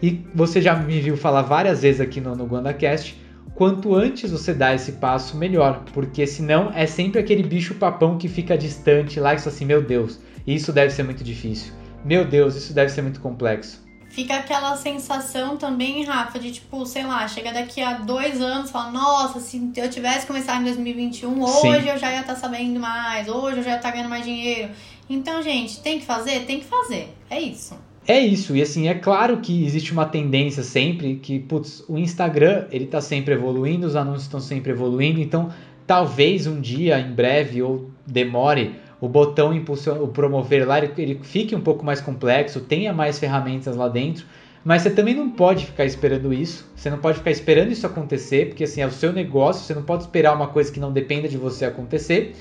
E 0.02 0.26
você 0.34 0.62
já 0.62 0.76
me 0.76 1.00
viu 1.00 1.16
falar 1.16 1.44
várias 1.44 1.82
vezes 1.82 2.02
aqui 2.02 2.20
no, 2.20 2.36
no 2.36 2.46
GuandaCast, 2.46 3.22
quanto 3.54 3.94
antes 3.94 4.32
você 4.32 4.54
dá 4.54 4.74
esse 4.74 4.94
passo, 4.94 5.38
melhor, 5.38 5.84
porque 5.94 6.26
senão 6.26 6.72
é 6.74 6.88
sempre 6.88 7.20
aquele 7.20 7.44
bicho 7.44 7.76
papão 7.76 8.18
que 8.18 8.28
fica 8.28 8.58
distante 8.58 9.20
lá 9.20 9.36
e 9.36 9.40
só 9.40 9.50
assim, 9.50 9.66
meu 9.66 9.82
Deus, 9.82 10.20
isso 10.48 10.74
deve 10.74 10.92
ser 10.92 11.04
muito 11.04 11.24
difícil. 11.24 11.74
Meu 12.04 12.26
Deus, 12.26 12.56
isso 12.56 12.74
deve 12.74 12.92
ser 12.92 13.04
muito 13.04 13.20
complexo 13.20 13.91
fica 14.12 14.36
aquela 14.36 14.76
sensação 14.76 15.58
também, 15.58 16.04
Rafa, 16.04 16.38
de 16.38 16.52
tipo, 16.52 16.86
sei 16.86 17.04
lá, 17.04 17.28
chega 17.28 17.52
daqui 17.52 17.82
a 17.82 17.94
dois 17.94 18.42
anos 18.42 18.70
e 18.70 18.74
fala, 18.74 18.92
nossa, 18.92 19.40
se 19.40 19.72
eu 19.76 19.90
tivesse 19.90 20.28
começado 20.28 20.62
em 20.62 20.66
2021, 20.66 21.42
hoje 21.42 21.62
Sim. 21.62 21.90
eu 21.90 21.98
já 21.98 22.12
ia 22.12 22.22
estar 22.22 22.34
tá 22.34 22.40
sabendo 22.40 22.80
mais, 22.80 23.28
hoje 23.28 23.58
eu 23.58 23.64
já 23.64 23.72
ia 23.72 23.76
estar 23.78 23.90
tá 23.90 23.96
ganhando 23.96 24.10
mais 24.10 24.26
dinheiro. 24.26 24.70
Então, 25.10 25.42
gente, 25.42 25.80
tem 25.80 26.00
que 26.00 26.06
fazer? 26.06 26.42
Tem 26.42 26.60
que 26.60 26.66
fazer. 26.66 27.16
É 27.30 27.40
isso. 27.40 27.76
É 28.08 28.20
isso, 28.20 28.56
e 28.56 28.62
assim, 28.62 28.88
é 28.88 28.96
claro 28.96 29.38
que 29.38 29.64
existe 29.64 29.94
uma 29.94 30.06
tendência 30.06 30.64
sempre 30.64 31.18
que, 31.18 31.40
putz, 31.40 31.84
o 31.88 32.00
Instagram, 32.00 32.66
ele 32.72 32.88
tá 32.88 33.00
sempre 33.00 33.36
evoluindo, 33.36 33.86
os 33.86 33.96
anúncios 33.96 34.24
estão 34.24 34.40
sempre 34.40 34.72
evoluindo, 34.72 35.20
então 35.20 35.54
talvez 35.86 36.48
um 36.48 36.60
dia, 36.60 37.00
em 37.00 37.14
breve, 37.14 37.62
ou 37.62 37.92
demore, 38.06 38.76
o 39.02 39.10
botão 39.10 39.52
impulsiona, 39.52 40.00
o 40.00 40.08
promover 40.08 40.66
lá, 40.68 40.78
ele, 40.78 40.94
ele 40.96 41.20
fique 41.24 41.56
um 41.56 41.62
pouco 41.62 41.84
mais 41.84 42.00
complexo, 42.00 42.62
tenha 42.62 42.94
mais 42.94 43.18
ferramentas 43.18 43.76
lá 43.76 43.90
dentro, 43.90 44.26
mas 44.64 44.84
você 44.84 44.92
também 44.92 45.16
não 45.16 45.32
pode 45.32 45.66
ficar 45.66 45.86
esperando 45.86 46.32
isso, 46.32 46.70
você 46.76 46.88
não 46.90 47.00
pode 47.00 47.18
ficar 47.18 47.32
esperando 47.32 47.72
isso 47.72 47.86
acontecer, 47.88 48.50
porque 48.50 48.64
assim, 48.64 48.82
é 48.82 48.86
o 48.86 48.92
seu 48.92 49.12
negócio, 49.12 49.66
você 49.66 49.74
não 49.74 49.82
pode 49.82 50.04
esperar 50.04 50.36
uma 50.36 50.48
coisa 50.48 50.72
que 50.72 50.80
não 50.80 50.92
dependa 50.92 51.28
de 51.28 51.36
você 51.36 51.66
acontecer. 51.66 52.36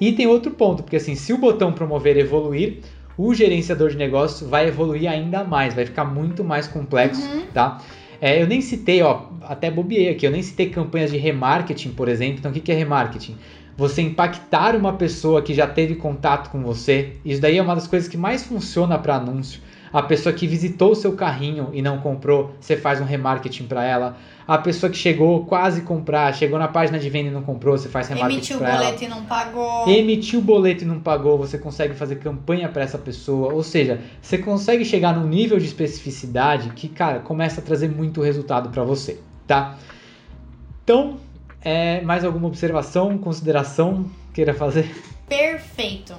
E 0.00 0.12
tem 0.12 0.26
outro 0.26 0.50
ponto, 0.52 0.82
porque 0.82 0.96
assim, 0.96 1.14
se 1.14 1.34
o 1.34 1.38
botão 1.38 1.72
promover 1.72 2.16
evoluir, 2.16 2.78
o 3.18 3.34
gerenciador 3.34 3.90
de 3.90 3.96
negócio 3.96 4.46
vai 4.46 4.68
evoluir 4.68 5.10
ainda 5.10 5.44
mais, 5.44 5.74
vai 5.74 5.84
ficar 5.84 6.06
muito 6.06 6.42
mais 6.42 6.66
complexo, 6.66 7.22
uhum. 7.22 7.46
tá? 7.52 7.82
É, 8.20 8.40
eu 8.40 8.46
nem 8.46 8.62
citei, 8.62 9.02
ó, 9.02 9.24
até 9.42 9.70
bobiei 9.70 10.08
aqui, 10.08 10.26
eu 10.26 10.30
nem 10.30 10.42
citei 10.42 10.70
campanhas 10.70 11.10
de 11.10 11.18
remarketing, 11.18 11.90
por 11.90 12.08
exemplo. 12.08 12.38
Então, 12.38 12.50
o 12.50 12.54
que 12.54 12.72
é 12.72 12.74
remarketing? 12.74 13.36
Você 13.76 14.02
impactar 14.02 14.74
uma 14.74 14.94
pessoa 14.94 15.42
que 15.42 15.52
já 15.52 15.66
teve 15.66 15.96
contato 15.96 16.50
com 16.50 16.62
você. 16.62 17.16
Isso 17.24 17.40
daí 17.40 17.58
é 17.58 17.62
uma 17.62 17.74
das 17.74 17.86
coisas 17.86 18.08
que 18.08 18.16
mais 18.16 18.44
funciona 18.44 18.98
para 18.98 19.16
anúncio. 19.16 19.60
A 19.92 20.02
pessoa 20.02 20.32
que 20.32 20.46
visitou 20.46 20.92
o 20.92 20.94
seu 20.94 21.12
carrinho 21.12 21.70
e 21.72 21.80
não 21.80 21.98
comprou, 21.98 22.54
você 22.60 22.76
faz 22.76 23.00
um 23.00 23.04
remarketing 23.04 23.64
para 23.64 23.84
ela. 23.84 24.16
A 24.46 24.58
pessoa 24.58 24.90
que 24.90 24.96
chegou 24.96 25.44
quase 25.46 25.82
comprar, 25.82 26.34
chegou 26.34 26.58
na 26.58 26.68
página 26.68 26.98
de 26.98 27.08
venda 27.08 27.30
e 27.30 27.32
não 27.32 27.42
comprou, 27.42 27.78
você 27.78 27.88
faz 27.88 28.08
remarketing 28.08 28.58
para 28.58 28.68
ela. 28.68 28.84
Emitiu 28.84 29.00
o 29.00 29.00
boleto 29.00 29.04
e 29.04 29.08
não 29.08 29.24
pagou. 29.24 29.88
Emitiu 29.88 30.38
o 30.40 30.42
boleto 30.42 30.84
e 30.84 30.86
não 30.86 31.00
pagou, 31.00 31.38
você 31.38 31.56
consegue 31.56 31.94
fazer 31.94 32.16
campanha 32.16 32.68
para 32.68 32.82
essa 32.82 32.98
pessoa. 32.98 33.52
Ou 33.52 33.62
seja, 33.62 34.00
você 34.20 34.38
consegue 34.38 34.84
chegar 34.84 35.16
num 35.16 35.26
nível 35.26 35.58
de 35.58 35.66
especificidade 35.66 36.70
que, 36.70 36.88
cara, 36.88 37.20
começa 37.20 37.60
a 37.60 37.64
trazer 37.64 37.88
muito 37.88 38.20
resultado 38.20 38.68
para 38.70 38.84
você, 38.84 39.20
tá? 39.46 39.76
Então, 40.84 41.16
é, 41.66 42.00
mais 42.02 42.24
alguma 42.24 42.46
observação, 42.46 43.18
consideração 43.18 44.06
queira 44.32 44.54
fazer? 44.54 44.88
Perfeito. 45.28 46.14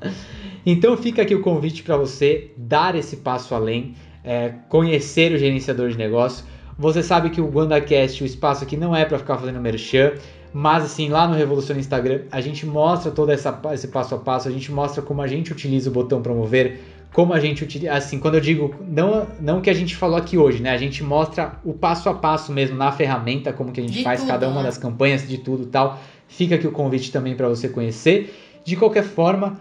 então 0.64 0.96
fica 0.96 1.20
aqui 1.20 1.34
o 1.34 1.42
convite 1.42 1.82
para 1.82 1.94
você 1.98 2.52
dar 2.56 2.94
esse 2.94 3.18
passo 3.18 3.54
além, 3.54 3.94
é, 4.24 4.54
conhecer 4.70 5.30
o 5.32 5.36
gerenciador 5.36 5.90
de 5.90 5.98
negócio. 5.98 6.46
Você 6.78 7.02
sabe 7.02 7.28
que 7.28 7.38
o 7.38 7.54
WandaCast, 7.54 8.22
o 8.22 8.26
espaço 8.26 8.64
aqui 8.64 8.78
não 8.78 8.96
é 8.96 9.04
para 9.04 9.18
ficar 9.18 9.36
fazendo 9.36 9.60
merchan, 9.60 10.14
mas 10.54 10.84
assim, 10.84 11.10
lá 11.10 11.28
no 11.28 11.34
Revolução 11.34 11.76
Instagram, 11.76 12.22
a 12.32 12.40
gente 12.40 12.64
mostra 12.64 13.12
todo 13.12 13.30
essa, 13.30 13.60
esse 13.74 13.88
passo 13.88 14.14
a 14.14 14.18
passo, 14.18 14.48
a 14.48 14.50
gente 14.50 14.72
mostra 14.72 15.02
como 15.02 15.20
a 15.20 15.26
gente 15.26 15.52
utiliza 15.52 15.90
o 15.90 15.92
botão 15.92 16.22
promover, 16.22 16.80
como 17.12 17.32
a 17.32 17.40
gente 17.40 17.64
utiliza, 17.64 17.92
assim, 17.92 18.18
quando 18.18 18.34
eu 18.34 18.40
digo, 18.40 18.74
não, 18.86 19.26
não 19.40 19.60
que 19.60 19.70
a 19.70 19.74
gente 19.74 19.96
falou 19.96 20.16
aqui 20.16 20.36
hoje, 20.36 20.62
né? 20.62 20.70
A 20.70 20.76
gente 20.76 21.02
mostra 21.02 21.58
o 21.64 21.72
passo 21.72 22.08
a 22.08 22.14
passo 22.14 22.52
mesmo 22.52 22.76
na 22.76 22.92
ferramenta, 22.92 23.52
como 23.52 23.72
que 23.72 23.80
a 23.80 23.82
gente 23.82 23.98
De 23.98 24.04
faz 24.04 24.20
tudo, 24.20 24.28
cada 24.28 24.48
uma 24.48 24.60
né? 24.60 24.64
das 24.64 24.78
campanhas, 24.78 25.26
de 25.26 25.38
tudo 25.38 25.64
e 25.64 25.66
tal. 25.66 25.98
Fica 26.28 26.54
aqui 26.54 26.66
o 26.66 26.72
convite 26.72 27.10
também 27.10 27.34
para 27.34 27.48
você 27.48 27.68
conhecer. 27.68 28.34
De 28.64 28.76
qualquer 28.76 29.04
forma, 29.04 29.58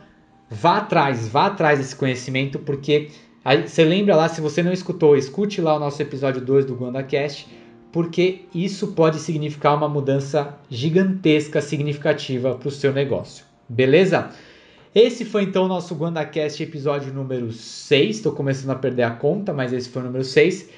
vá 0.49 0.77
atrás, 0.77 1.27
vá 1.27 1.47
atrás 1.47 1.79
desse 1.79 1.95
conhecimento, 1.95 2.59
porque 2.59 3.09
aí, 3.43 3.67
você 3.67 3.83
lembra 3.83 4.15
lá, 4.15 4.27
se 4.27 4.41
você 4.41 4.61
não 4.61 4.73
escutou, 4.73 5.15
escute 5.15 5.61
lá 5.61 5.75
o 5.75 5.79
nosso 5.79 6.01
episódio 6.01 6.41
2 6.41 6.65
do 6.65 6.75
GuandaCast, 6.75 7.47
porque 7.91 8.41
isso 8.53 8.87
pode 8.89 9.19
significar 9.19 9.75
uma 9.75 9.87
mudança 9.87 10.57
gigantesca, 10.69 11.61
significativa 11.61 12.55
para 12.55 12.67
o 12.67 12.71
seu 12.71 12.91
negócio. 12.91 13.45
Beleza? 13.69 14.29
Esse 14.99 15.25
foi 15.25 15.43
então 15.43 15.65
o 15.65 15.67
nosso 15.67 15.93
GuandaCast 15.93 16.63
episódio 16.63 17.13
número 17.13 17.51
6. 17.51 18.15
Estou 18.15 18.31
começando 18.31 18.71
a 18.71 18.75
perder 18.75 19.03
a 19.03 19.11
conta, 19.11 19.53
mas 19.53 19.71
esse 19.71 19.87
foi 19.87 20.01
o 20.01 20.05
número 20.05 20.23
6. 20.23 20.69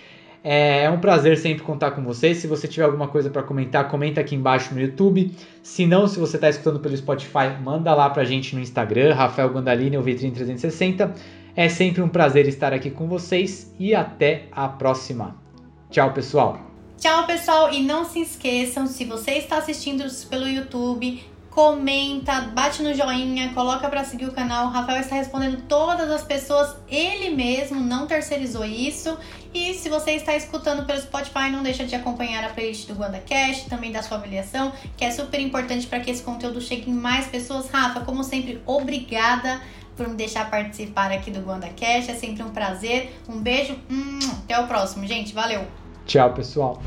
É 0.44 0.90
um 0.90 1.00
prazer 1.00 1.38
sempre 1.38 1.64
contar 1.64 1.92
com 1.92 2.04
vocês. 2.04 2.36
Se 2.40 2.46
você 2.46 2.68
tiver 2.68 2.84
alguma 2.84 3.08
coisa 3.08 3.30
para 3.30 3.42
comentar, 3.44 3.88
comenta 3.88 4.20
aqui 4.20 4.36
embaixo 4.36 4.74
no 4.74 4.82
YouTube. 4.82 5.34
Se 5.64 5.86
não, 5.86 6.06
se 6.06 6.20
você 6.20 6.36
está 6.36 6.50
escutando 6.50 6.82
pelo 6.82 6.98
Spotify, 6.98 7.58
manda 7.64 7.96
lá 7.96 8.10
pra 8.10 8.26
gente 8.26 8.54
no 8.54 8.62
Instagram, 8.62 9.14
Rafael 9.14 9.54
Gandalini 9.54 9.96
ou 9.96 10.04
Vitrine360. 10.04 11.14
É 11.56 11.70
sempre 11.70 12.02
um 12.02 12.10
prazer 12.10 12.46
estar 12.46 12.74
aqui 12.74 12.92
com 12.92 13.08
vocês 13.08 13.74
e 13.80 13.96
até 13.96 14.48
a 14.52 14.68
próxima. 14.68 15.38
Tchau, 15.90 16.12
pessoal. 16.12 16.60
Tchau, 16.98 17.26
pessoal, 17.26 17.72
e 17.72 17.82
não 17.82 18.04
se 18.04 18.20
esqueçam, 18.20 18.86
se 18.86 19.06
você 19.06 19.36
está 19.36 19.60
assistindo 19.60 20.04
pelo 20.30 20.46
YouTube, 20.46 21.24
comenta, 21.60 22.40
bate 22.54 22.82
no 22.82 22.94
joinha, 22.94 23.54
coloca 23.54 23.90
para 23.90 24.06
seguir 24.06 24.28
o 24.28 24.32
canal. 24.32 24.68
O 24.68 24.70
Rafael 24.70 25.02
está 25.02 25.16
respondendo 25.16 25.62
todas 25.68 26.10
as 26.10 26.24
pessoas, 26.24 26.74
ele 26.88 27.32
mesmo 27.32 27.82
não 27.82 28.08
terceirizou 28.08 28.64
isso. 28.64 29.18
E 29.54 29.74
se 29.74 29.90
você 29.90 30.12
está 30.12 30.34
escutando 30.38 30.86
pelo 30.86 31.02
Spotify, 31.02 31.52
não 31.52 31.62
deixa 31.62 31.84
de 31.84 31.94
acompanhar 31.94 32.46
a 32.46 32.48
playlist 32.48 32.88
do 32.88 32.96
GuandaCast, 32.96 33.68
também 33.68 33.92
da 33.92 34.02
sua 34.02 34.16
avaliação, 34.16 34.72
que 34.96 35.04
é 35.04 35.12
super 35.12 35.38
importante 35.42 35.86
para 35.86 36.00
que 36.00 36.10
esse 36.10 36.24
conteúdo 36.24 36.62
chegue 36.62 36.90
em 36.90 36.94
mais 36.94 37.28
pessoas. 37.28 37.70
Rafa, 37.70 38.00
como 38.06 38.24
sempre, 38.24 38.62
obrigada 38.66 39.60
por 39.98 40.08
me 40.08 40.16
deixar 40.16 40.50
participar 40.50 41.12
aqui 41.12 41.30
do 41.30 41.42
GuandaCast, 41.42 42.10
é 42.10 42.16
sempre 42.16 42.42
um 42.42 42.52
prazer. 42.52 43.20
Um 43.28 43.42
beijo, 43.42 43.78
hum, 43.92 44.20
até 44.46 44.58
o 44.58 44.66
próximo, 44.66 45.06
gente, 45.06 45.34
valeu! 45.34 45.68
Tchau, 46.06 46.34
pessoal. 46.34 46.82